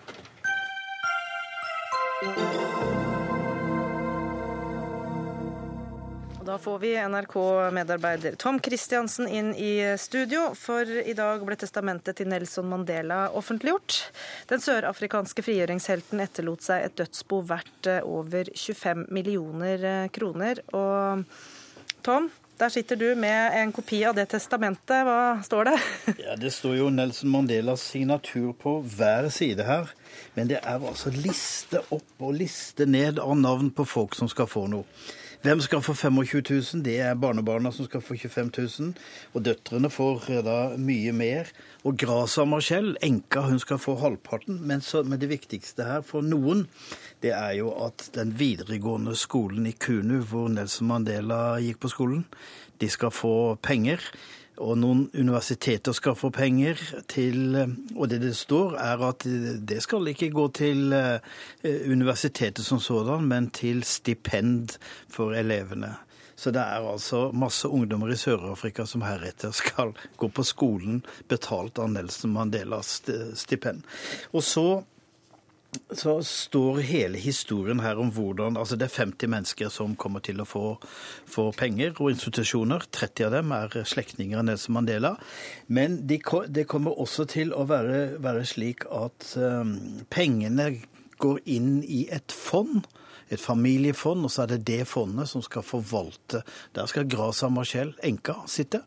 Da 6.49 6.59
får 6.59 6.79
vi 6.79 6.97
NRK-medarbeider 6.97 8.33
Tom 8.33 8.61
Christiansen 8.61 9.29
inn 9.29 9.51
i 9.55 9.97
studio, 10.01 10.55
for 10.57 10.89
i 10.89 11.13
dag 11.13 11.43
ble 11.45 11.59
testamentet 11.61 12.17
til 12.17 12.31
Nelson 12.33 12.65
Mandela 12.71 13.19
offentliggjort. 13.37 13.99
Den 14.49 14.65
sørafrikanske 14.65 15.45
frigjøringshelten 15.45 16.25
etterlot 16.25 16.65
seg 16.65 16.87
et 16.87 16.97
dødsbo 17.03 17.43
verdt 17.51 17.91
eh, 17.93 18.01
over 18.01 18.49
25 18.55 19.05
millioner 19.13 19.85
eh, 19.91 20.09
kroner. 20.09 20.65
Og 20.73 21.29
Tom, 22.09 22.31
der 22.57 22.73
sitter 22.73 22.97
du 22.97 23.13
med 23.13 23.61
en 23.61 23.77
kopi 23.77 24.01
av 24.09 24.17
det 24.17 24.31
testamentet. 24.33 25.05
Hva 25.05 25.45
står 25.45 25.75
det? 25.75 25.77
Ja, 26.31 26.41
Det 26.41 26.57
står 26.57 26.81
jo 26.81 26.89
Nelson 26.89 27.29
Mandelas 27.37 27.85
signatur 27.93 28.55
på 28.57 28.79
hver 28.97 29.29
side 29.29 29.69
her. 29.69 29.93
Men 30.33 30.49
det 30.49 30.65
er 30.65 30.81
altså 30.81 31.13
liste 31.13 31.85
opp 31.93 32.25
og 32.25 32.39
liste 32.41 32.89
ned 32.89 33.21
av 33.21 33.37
navn 33.37 33.69
på 33.69 33.85
folk 33.85 34.17
som 34.17 34.33
skal 34.33 34.49
få 34.49 34.65
noe. 34.73 34.89
Hvem 35.39 35.61
skal 35.63 35.83
få 35.87 35.95
25 35.95 36.43
000? 36.51 36.83
Det 36.83 36.97
er 36.99 37.15
barnebarna 37.15 37.71
som 37.71 37.87
skal 37.87 38.03
få 38.03 38.17
25 38.19 38.49
000. 38.59 38.95
Og 39.39 39.45
døtrene 39.47 39.91
får 39.91 40.25
eh, 40.33 40.41
da 40.43 40.57
mye 40.75 41.13
mer. 41.15 41.53
Og 41.87 41.95
Grasa 41.95 42.43
Marcel, 42.45 42.97
enka, 43.07 43.45
hun 43.47 43.61
skal 43.63 43.79
få 43.79 43.95
halvparten. 44.01 44.59
Men, 44.67 44.83
så, 44.83 45.05
men 45.07 45.21
det 45.23 45.31
viktigste 45.31 45.87
her 45.87 46.03
for 46.03 46.27
noen, 46.27 46.65
det 47.23 47.31
er 47.37 47.55
jo 47.61 47.71
at 47.87 48.09
den 48.19 48.35
videregående 48.41 49.15
skolen 49.15 49.71
i 49.71 49.77
Kunu, 49.79 50.19
hvor 50.27 50.51
Nelson 50.51 50.91
Mandela 50.91 51.61
gikk 51.63 51.85
på 51.87 51.93
skolen, 51.95 52.27
de 52.83 52.91
skal 52.91 53.15
få 53.15 53.55
penger. 53.63 54.03
Og 54.59 54.75
noen 54.79 55.05
universiteter 55.15 55.95
skal 55.95 56.17
få 56.19 56.31
penger 56.35 56.81
til 57.09 57.55
Og 57.97 58.09
det 58.11 58.21
det 58.23 58.35
står, 58.37 58.75
er 58.79 59.03
at 59.09 59.25
det 59.69 59.83
skal 59.83 60.09
ikke 60.11 60.31
gå 60.35 60.49
til 60.49 60.93
eh, 60.93 61.21
universitetet 61.91 62.65
som 62.65 62.81
sådan, 62.81 63.25
men 63.29 63.51
til 63.51 63.85
stipend 63.85 64.79
for 65.09 65.35
elevene. 65.35 65.95
Så 66.39 66.53
det 66.55 66.61
er 66.63 66.85
altså 66.87 67.31
masse 67.35 67.69
ungdommer 67.69 68.13
i 68.15 68.17
Sør-Afrika 68.17 68.85
som 68.87 69.03
heretter 69.03 69.51
skal 69.51 69.91
gå 70.17 70.29
på 70.31 70.45
skolen 70.47 71.01
betalt 71.29 71.81
av 71.83 71.91
Nelson 71.91 72.31
Mandelas 72.37 73.01
stipend. 73.35 73.83
Og 74.31 74.45
så 74.47 74.85
så 75.91 76.19
står 76.25 76.81
hele 76.89 77.21
historien 77.21 77.81
her 77.81 77.99
om 78.01 78.11
hvordan 78.15 78.57
altså 78.57 78.77
Det 78.77 78.89
er 78.89 78.97
50 79.05 79.31
mennesker 79.33 79.73
som 79.73 79.97
kommer 79.97 80.21
til 80.25 80.41
å 80.41 80.47
få, 80.49 80.65
få 81.29 81.51
penger 81.57 81.97
og 81.99 82.13
institusjoner. 82.13 82.87
30 82.93 83.27
av 83.29 83.35
dem 83.39 83.55
er 83.57 83.79
slektninger 83.89 84.39
av 84.39 84.47
Nelson 84.49 84.77
Mandela. 84.79 85.17
Men 85.67 86.01
det 86.07 86.23
de 86.55 86.65
kommer 86.69 86.99
også 87.01 87.27
til 87.31 87.53
å 87.55 87.67
være, 87.69 88.19
være 88.23 88.45
slik 88.49 88.87
at 88.91 89.33
um, 89.37 89.77
pengene 90.11 90.73
går 91.19 91.43
inn 91.47 91.83
i 91.83 92.07
et 92.15 92.33
fond 92.33 92.87
et 93.29 93.41
familiefond, 93.41 94.25
og 94.25 94.33
så 94.33 94.47
er 94.47 94.55
det 94.55 94.67
det 94.71 94.83
fondet 94.89 95.29
som 95.29 95.43
skal 95.45 95.65
forvalte. 95.67 96.43
Der 96.73 96.89
skal 96.89 97.09
Grasa 97.13 97.51
Marcel, 97.53 97.93
enka, 98.05 98.39
sitte. 98.49 98.81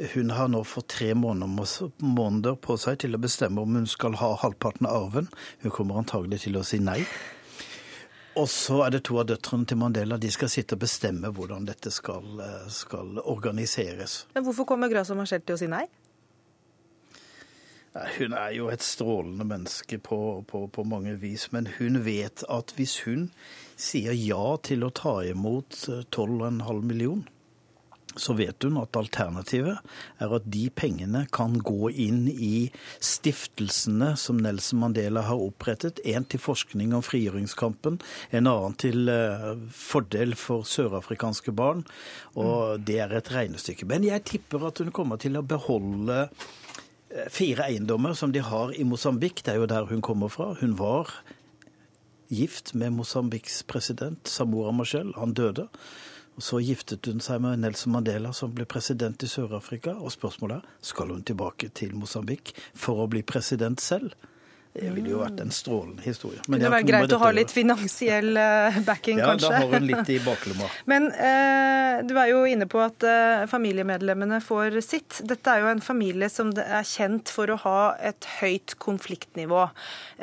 Hun 0.00 0.30
har 0.30 0.48
nå 0.48 0.62
fått 0.64 0.88
tre 0.96 1.12
måneder 1.14 2.54
på 2.56 2.76
seg 2.80 3.02
til 3.02 3.16
å 3.16 3.20
bestemme 3.20 3.60
om 3.60 3.74
hun 3.76 3.88
skal 3.90 4.16
ha 4.16 4.30
halvparten 4.40 4.88
av 4.88 5.04
arven. 5.04 5.28
Hun 5.60 5.74
kommer 5.76 6.00
antagelig 6.00 6.46
til 6.46 6.56
å 6.56 6.64
si 6.64 6.80
nei. 6.80 7.02
Og 8.40 8.46
så 8.48 8.78
er 8.86 8.94
det 8.94 9.02
to 9.04 9.18
av 9.20 9.26
døtrene 9.28 9.68
til 9.68 9.80
Mandela. 9.80 10.16
De 10.16 10.30
skal 10.32 10.48
sitte 10.48 10.78
og 10.78 10.84
bestemme 10.86 11.32
hvordan 11.34 11.66
dette 11.68 11.92
skal, 11.92 12.40
skal 12.72 13.20
organiseres. 13.20 14.24
Men 14.34 14.46
Hvorfor 14.46 14.68
kommer 14.70 14.88
Grasso 14.88 15.16
Marcel 15.18 15.42
til 15.44 15.58
å 15.58 15.60
si 15.60 15.68
nei? 15.68 15.84
Hun 17.90 18.32
er 18.38 18.52
jo 18.54 18.68
et 18.70 18.84
strålende 18.86 19.44
menneske 19.44 19.98
på, 19.98 20.44
på, 20.46 20.62
på, 20.70 20.84
mange 20.86 21.16
vis, 21.18 21.48
men 21.52 21.66
hun 21.78 22.04
vet 22.06 22.44
at 22.48 22.70
hvis 22.76 23.00
hun 23.02 23.32
sier 23.74 24.14
ja 24.14 24.54
til 24.62 24.86
å 24.86 24.92
ta 24.94 25.16
imot 25.26 25.74
12,5 26.14 26.84
millioner, 26.86 27.26
så 28.18 28.34
vet 28.34 28.64
hun 28.66 28.78
at 28.80 28.96
alternativet 28.98 29.78
er 30.22 30.32
at 30.34 30.46
de 30.50 30.64
pengene 30.74 31.22
kan 31.34 31.54
gå 31.62 31.90
inn 31.90 32.24
i 32.30 32.70
stiftelsene 33.04 34.12
som 34.18 34.40
Nelson 34.42 34.80
Mandela 34.82 35.22
har 35.28 35.40
opprettet. 35.40 36.00
En 36.08 36.26
til 36.26 36.42
forskning 36.42 36.94
om 36.96 37.04
frigjøringskampen, 37.06 38.00
en 38.34 38.50
annen 38.50 38.76
til 38.80 39.10
uh, 39.10 39.54
fordel 39.74 40.34
for 40.38 40.66
sørafrikanske 40.66 41.54
barn. 41.54 41.84
Og 42.34 42.82
det 42.86 43.00
er 43.04 43.14
et 43.14 43.32
regnestykke. 43.34 43.88
Men 43.90 44.06
jeg 44.08 44.26
tipper 44.28 44.68
at 44.70 44.82
hun 44.82 44.92
kommer 44.94 45.20
til 45.20 45.38
å 45.38 45.46
beholde 45.46 46.22
eh, 46.26 47.28
fire 47.32 47.68
eiendommer 47.70 48.16
som 48.18 48.34
de 48.34 48.42
har 48.44 48.74
i 48.74 48.86
Mosambik. 48.86 49.44
Det 49.44 49.54
er 49.54 49.62
jo 49.62 49.70
der 49.70 49.90
hun 49.90 50.02
kommer 50.04 50.32
fra. 50.32 50.52
Hun 50.60 50.76
var 50.80 51.12
gift 52.30 52.74
med 52.78 52.94
Mosambiks 52.94 53.62
president 53.66 54.28
Samora 54.30 54.72
Machel. 54.74 55.14
Han 55.18 55.34
døde. 55.34 55.68
Og 56.36 56.42
Så 56.42 56.60
giftet 56.64 57.06
hun 57.06 57.20
seg 57.20 57.40
med 57.44 57.60
Nelson 57.60 57.92
Mandela, 57.92 58.32
som 58.32 58.52
ble 58.54 58.64
president 58.64 59.22
i 59.22 59.28
Sør-Afrika. 59.28 59.96
Og 59.98 60.12
spørsmålet 60.14 60.60
er 60.60 60.86
skal 60.92 61.12
hun 61.12 61.22
tilbake 61.26 61.68
til 61.74 61.96
Mosambik 61.96 62.54
for 62.74 63.02
å 63.02 63.08
bli 63.10 63.22
president 63.22 63.80
selv. 63.80 64.14
Det 64.72 64.90
ville 64.94 65.10
jo 65.10 65.18
vært 65.18 65.40
en 65.42 65.50
strålende 65.50 66.04
historie. 66.04 66.38
Men 66.46 66.60
det 66.60 66.68
kunne 66.68 66.76
vært 66.76 66.86
greit 66.86 67.14
å 67.16 67.18
ha 67.24 67.30
litt 67.34 67.50
finansiell 67.50 68.38
eh, 68.38 68.76
backing, 68.86 69.18
ja, 69.18 69.32
kanskje? 69.32 69.48
Ja, 69.50 69.56
da 69.56 69.64
har 69.64 69.74
hun 69.74 69.88
litt 69.88 70.12
i 70.14 70.18
baklomma. 70.22 70.68
Men 70.92 71.08
eh, 71.10 71.96
du 72.06 72.14
er 72.14 72.30
jo 72.30 72.44
inne 72.46 72.68
på 72.70 72.78
at 72.84 73.02
eh, 73.02 73.48
familiemedlemmene 73.50 74.38
får 74.46 74.78
sitt. 74.86 75.18
Dette 75.26 75.50
er 75.50 75.64
jo 75.64 75.72
en 75.72 75.82
familie 75.82 76.30
som 76.30 76.54
er 76.54 76.86
kjent 76.86 77.34
for 77.34 77.50
å 77.50 77.58
ha 77.64 77.80
et 77.98 78.30
høyt 78.38 78.76
konfliktnivå. 78.78 79.66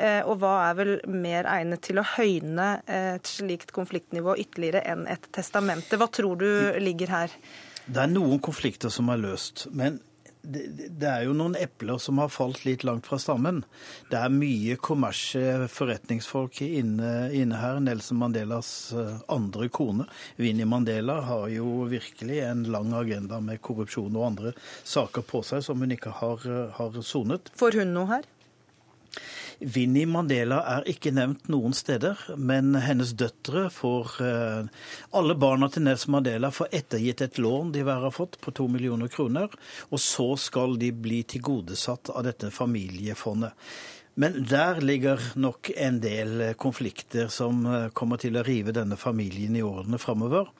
Eh, 0.00 0.22
og 0.24 0.40
hva 0.40 0.54
er 0.70 0.80
vel 0.80 0.94
mer 1.12 1.48
egnet 1.52 1.84
til 1.84 2.00
å 2.00 2.08
høyne 2.16 2.70
et 2.88 3.28
slikt 3.28 3.74
konfliktnivå 3.76 4.38
ytterligere 4.40 4.80
enn 4.88 5.04
et 5.12 5.28
testamente? 5.36 6.00
Hva 6.00 6.08
tror 6.08 6.40
du 6.40 6.48
ligger 6.80 7.12
her? 7.12 7.40
Det 7.84 8.00
er 8.00 8.08
noen 8.10 8.40
konflikter 8.40 8.92
som 8.92 9.12
er 9.12 9.20
løst. 9.20 9.68
men 9.76 10.00
det, 10.48 11.08
er 11.08 11.26
jo 11.26 11.34
noen 11.36 11.56
epler 11.58 12.00
som 12.02 12.20
har 12.22 12.30
falt 12.32 12.64
litt 12.66 12.84
langt 12.86 13.08
fra 13.08 13.18
stammen. 13.20 13.62
Det 14.10 14.18
er 14.18 14.32
mye 14.32 14.78
kommersie 14.80 15.68
forretningsfolk 15.72 16.62
inne, 16.64 17.28
inne, 17.36 17.60
her. 17.60 17.80
Nelson 17.84 18.20
Mandelas 18.20 18.70
eh, 18.96 19.18
andre 19.32 19.68
kone, 19.72 20.08
Vinnie 20.40 20.68
Mandela, 20.68 21.20
har 21.28 21.48
jo 21.52 21.84
virkelig 21.90 22.40
en 22.46 22.64
lang 22.72 22.94
agenda 22.96 23.42
med 23.44 23.62
korrupsjon 23.64 24.16
og 24.16 24.26
andre 24.32 24.54
saker 24.88 25.26
på 25.28 25.42
seg 25.46 25.64
som 25.66 25.84
hun 25.84 25.94
ikke 25.94 26.14
har, 26.22 26.48
eh, 26.48 26.74
har 26.78 27.00
sonet. 27.04 27.52
Får 27.58 27.80
hun 27.82 27.94
noe 27.96 28.10
her? 28.16 28.28
Vinni 29.58 30.04
Mandela 30.06 30.60
er 30.76 30.84
ikke 30.86 31.10
nevnt 31.10 31.48
noen 31.50 31.72
steder, 31.74 32.20
men 32.38 32.76
hennes 32.78 33.10
døtre 33.18 33.64
får 33.74 34.12
eh, 34.22 34.68
Alle 35.18 35.34
barna 35.34 35.66
til 35.72 35.82
Nelson 35.82 36.14
Mandela 36.14 36.52
får 36.54 36.70
ettergitt 36.78 37.24
et 37.24 37.40
lån 37.42 37.72
de 37.74 37.82
hver 37.86 38.04
har 38.06 38.14
fått 38.14 38.38
på 38.44 38.54
to 38.54 38.68
millioner 38.70 39.10
kroner, 39.10 39.50
og 39.90 40.02
så 40.02 40.28
skal 40.38 40.78
de 40.78 40.92
bli 40.94 41.24
tilgodesatt 41.34 42.12
av 42.14 42.28
dette 42.28 42.52
familiefondet. 42.54 43.56
Men 44.18 44.38
der 44.50 44.78
ligger 44.82 45.22
nok 45.38 45.72
en 45.74 45.98
del 46.06 46.46
konflikter 46.58 47.26
som 47.26 47.66
eh, 47.66 47.90
kommer 47.90 48.22
til 48.22 48.38
å 48.38 48.46
rive 48.46 48.76
denne 48.76 48.98
familien 49.00 49.58
i 49.58 49.66
årene 49.66 49.98
framover. 49.98 50.54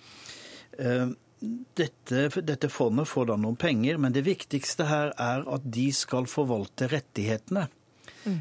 Eh, 0.74 1.06
dette, 1.38 2.28
dette, 2.42 2.66
fondet 2.66 3.06
får 3.06 3.30
da 3.30 3.38
noen 3.38 3.54
penger, 3.54 4.02
men 4.02 4.10
det 4.10 4.26
viktigste 4.26 4.90
her 4.90 5.14
er 5.14 5.46
at 5.46 5.66
de 5.70 5.92
skal 5.94 6.26
forvalte 6.26 6.90
rettighetene. 6.90 7.68
Mm 8.26 8.38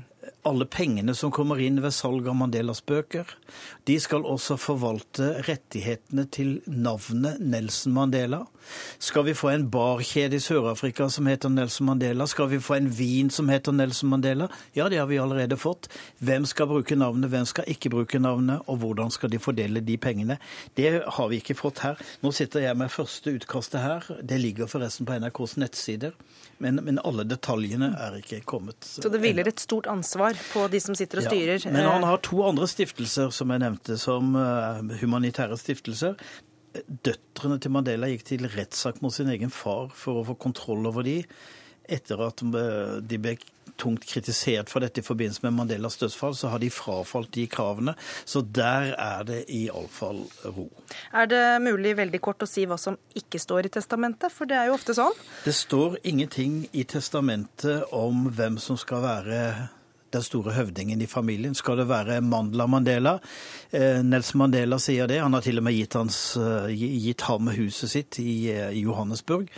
alle 0.47 0.65
pengene 0.69 1.15
som 1.15 1.31
kommer 1.33 1.59
inn 1.61 1.81
ved 1.83 1.93
salg 1.95 2.27
av 2.27 2.35
Mandelas 2.39 2.81
bøker. 2.87 3.29
De 3.87 3.97
skal 4.01 4.25
også 4.27 4.57
forvalte 4.59 5.33
rettighetene 5.47 6.27
til 6.33 6.57
navnet 6.67 7.41
Nelson 7.43 7.95
Mandela. 7.95 8.43
Skal 8.99 9.25
vi 9.27 9.35
få 9.37 9.51
en 9.53 9.67
barkjede 9.71 10.37
i 10.37 10.43
Sør-Afrika 10.43 11.07
som 11.11 11.27
heter 11.29 11.51
Nelson 11.53 11.87
Mandela? 11.87 12.27
Skal 12.27 12.49
vi 12.51 12.59
få 12.63 12.77
en 12.77 12.89
vin 12.91 13.29
som 13.33 13.49
heter 13.51 13.75
Nelson 13.75 14.11
Mandela? 14.11 14.49
Ja, 14.75 14.89
det 14.89 14.99
har 14.99 15.07
vi 15.07 15.19
allerede 15.21 15.57
fått. 15.59 15.87
Hvem 16.19 16.45
skal 16.49 16.69
bruke 16.71 16.97
navnet, 16.99 17.31
hvem 17.31 17.47
skal 17.47 17.67
ikke 17.71 17.91
bruke 17.93 18.19
navnet, 18.19 18.63
og 18.67 18.81
hvordan 18.83 19.13
skal 19.13 19.31
de 19.31 19.39
fordele 19.39 19.83
de 19.83 19.97
pengene? 19.97 20.39
Det 20.75 21.03
har 21.05 21.31
vi 21.31 21.39
ikke 21.41 21.57
fått 21.57 21.83
her. 21.85 22.01
Nå 22.23 22.33
sitter 22.35 22.65
jeg 22.65 22.79
med 22.79 22.91
første 22.91 23.35
utkastet 23.37 23.83
her. 23.83 24.11
Det 24.21 24.41
ligger 24.41 24.71
forresten 24.71 25.07
på 25.07 25.19
NRKs 25.19 25.57
nettsider. 25.61 26.17
Men, 26.57 26.81
men 26.81 26.97
alle 27.05 27.21
detaljene 27.27 27.91
er 28.01 28.17
ikke 28.17 28.41
kommet. 28.49 28.81
Så 28.81 29.11
det 29.13 29.21
hviler 29.21 29.47
et 29.49 29.61
stort 29.61 29.85
ansvar 29.91 30.16
på 30.51 30.65
de 30.71 30.81
som 30.83 30.97
sitter 30.97 31.21
og 31.21 31.27
styrer. 31.29 31.61
Ja, 31.63 31.73
men 31.73 31.87
han 31.87 32.05
har 32.07 32.21
to 32.25 32.41
andre 32.47 32.67
stiftelser 32.69 33.31
som 33.35 33.53
jeg 33.53 33.63
nevnte 33.63 33.97
som 34.01 34.35
eh, 34.39 34.81
humanitære 35.01 35.57
stiftelser. 35.59 36.17
Døtrene 37.07 37.59
til 37.61 37.73
Mandela 37.73 38.09
gikk 38.11 38.25
til 38.27 38.49
rettssak 38.53 39.01
mot 39.01 39.13
sin 39.13 39.31
egen 39.33 39.53
far 39.53 39.89
for 39.97 40.21
å 40.21 40.25
få 40.27 40.37
kontroll 40.47 40.85
over 40.89 41.07
de, 41.07 41.21
etter 41.87 42.21
at 42.27 42.43
eh, 42.45 42.97
de 43.01 43.21
ble 43.21 43.37
tungt 43.77 44.05
kritisert 44.09 44.71
for 44.71 44.83
dette 44.83 45.01
i 45.01 45.05
forbindelse 45.05 45.43
med 45.45 45.53
Mandelas 45.53 45.97
dødsfall, 46.01 46.35
så 46.35 46.51
har 46.51 46.61
de 46.61 46.69
frafalt 46.73 47.31
de 47.35 47.45
kravene. 47.51 47.93
Så 48.25 48.41
der 48.41 48.93
er 48.97 49.23
det 49.27 49.43
iallfall 49.53 50.23
ro. 50.55 50.67
Er 51.13 51.29
det 51.29 51.43
mulig 51.65 51.95
veldig 51.99 52.21
kort 52.23 52.43
å 52.43 52.49
si 52.49 52.65
hva 52.69 52.79
som 52.81 52.97
ikke 53.17 53.41
står 53.41 53.69
i 53.69 53.73
testamentet, 53.77 54.33
for 54.33 54.49
det 54.49 54.57
er 54.59 54.71
jo 54.71 54.77
ofte 54.77 54.97
sånn? 54.97 55.15
Det 55.45 55.55
står 55.55 55.99
ingenting 56.03 56.63
i 56.73 56.87
testamentet 56.89 57.93
om 57.95 58.27
hvem 58.33 58.57
som 58.61 58.79
skal 58.79 59.03
være 59.05 59.41
den 60.13 60.25
store 60.25 60.53
høvdingen 60.55 61.01
i 61.01 61.09
familien. 61.09 61.55
Skal 61.57 61.81
det 61.81 61.89
være 61.89 62.21
Mandela 62.21 62.67
Mandela? 62.67 63.17
Nels 63.71 64.27
Nelson 64.27 64.39
Mandela 64.39 64.79
sier 64.79 65.07
det. 65.07 65.19
Han 65.19 65.33
har 65.33 65.41
til 65.41 65.57
og 65.57 65.63
med 65.63 65.73
gitt, 65.73 65.93
hans, 65.93 66.37
eh, 66.37 66.67
gitt 66.73 67.21
ham 67.21 67.47
huset 67.47 67.89
sitt 67.89 68.19
i, 68.19 68.51
eh, 68.51 68.71
Johannesburg. 68.71 69.49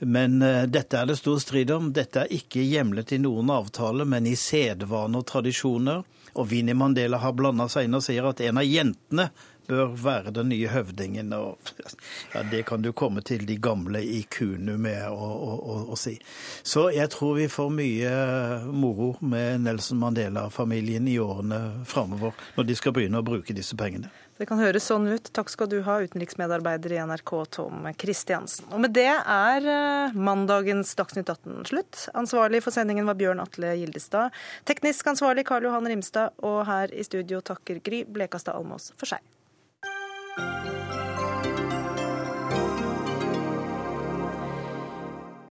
Men 0.00 0.42
eh, 0.42 0.66
dette 0.66 0.98
er 0.98 1.06
det 1.06 1.18
stor 1.18 1.38
strid 1.38 1.70
om. 1.70 1.92
Dette 1.92 2.24
er 2.24 2.32
ikke 2.32 2.64
hjemlet 2.64 3.12
i 3.12 3.18
noen 3.18 3.50
avtale, 3.50 4.04
men 4.04 4.26
i 4.26 4.36
sedvane 4.36 5.16
og 5.18 5.26
tradisjoner. 5.26 6.04
Og 6.36 6.48
Vinni 6.48 6.74
Mandela 6.74 7.18
har 7.18 7.32
blanda 7.32 7.68
seg 7.68 7.86
inn 7.86 7.94
og 7.94 8.02
sier 8.04 8.26
at 8.28 8.40
en 8.40 8.58
av 8.58 8.66
jentene 8.66 9.30
bør 9.68 9.94
være 10.00 10.32
den 10.36 10.50
nye 10.52 10.70
høvdingen. 10.72 11.32
Og, 11.36 11.72
ja, 12.34 12.42
det 12.50 12.64
kan 12.68 12.82
du 12.82 12.92
komme 12.96 13.22
til 13.26 13.46
de 13.46 13.56
gamle 13.62 14.02
i 14.02 14.22
Kunu 14.30 14.76
med 14.78 15.06
å, 15.10 15.96
si. 15.98 16.16
Så 16.62 16.88
jeg 16.94 17.10
tror 17.14 17.36
vi 17.40 17.48
får 17.50 17.72
mye 17.72 18.12
moro 18.72 19.14
med 19.20 19.66
Nelson 19.66 20.00
Mandela-familien 20.02 21.08
i 21.08 21.18
årene 21.22 21.84
framover, 21.88 22.36
når 22.56 22.70
de 22.70 22.78
skal 22.78 22.96
begynne 22.96 23.22
å 23.22 23.26
bruke 23.26 23.56
disse 23.56 23.76
pengene. 23.78 24.12
Det 24.36 24.44
kan 24.44 24.60
høres 24.60 24.84
sånn 24.84 25.06
ut. 25.08 25.30
Takk 25.32 25.48
skal 25.48 25.68
du 25.72 25.78
ha, 25.86 25.94
utenriksmedarbeider 26.04 26.92
i 26.92 26.98
NRK 27.08 27.32
Tom 27.56 27.86
Kristiansen. 27.96 28.68
Og 28.68 28.82
med 28.84 28.92
det 28.96 29.08
er 29.08 29.68
eh, 29.72 30.18
mandagens 30.28 30.92
Dagsnytt 30.98 31.32
18 31.32 31.64
slutt. 31.70 32.02
Ansvarlig 32.12 32.60
for 32.66 32.76
sendingen 32.76 33.08
var 33.08 33.16
Bjørn 33.16 33.40
Atle 33.40 33.72
Gildestad. 33.80 34.36
Teknisk 34.68 35.08
ansvarlig 35.14 35.46
Karl 35.48 35.70
Johan 35.70 35.88
Rimstad. 35.88 36.36
Og 36.44 36.66
her 36.68 36.92
i 36.92 37.06
studio 37.06 37.40
takker 37.40 37.80
Gry 37.80 38.04
Blekastad 38.04 38.60
Almås 38.60 38.92
for 39.00 39.08
seg. 39.08 39.24
Música 40.36 41.15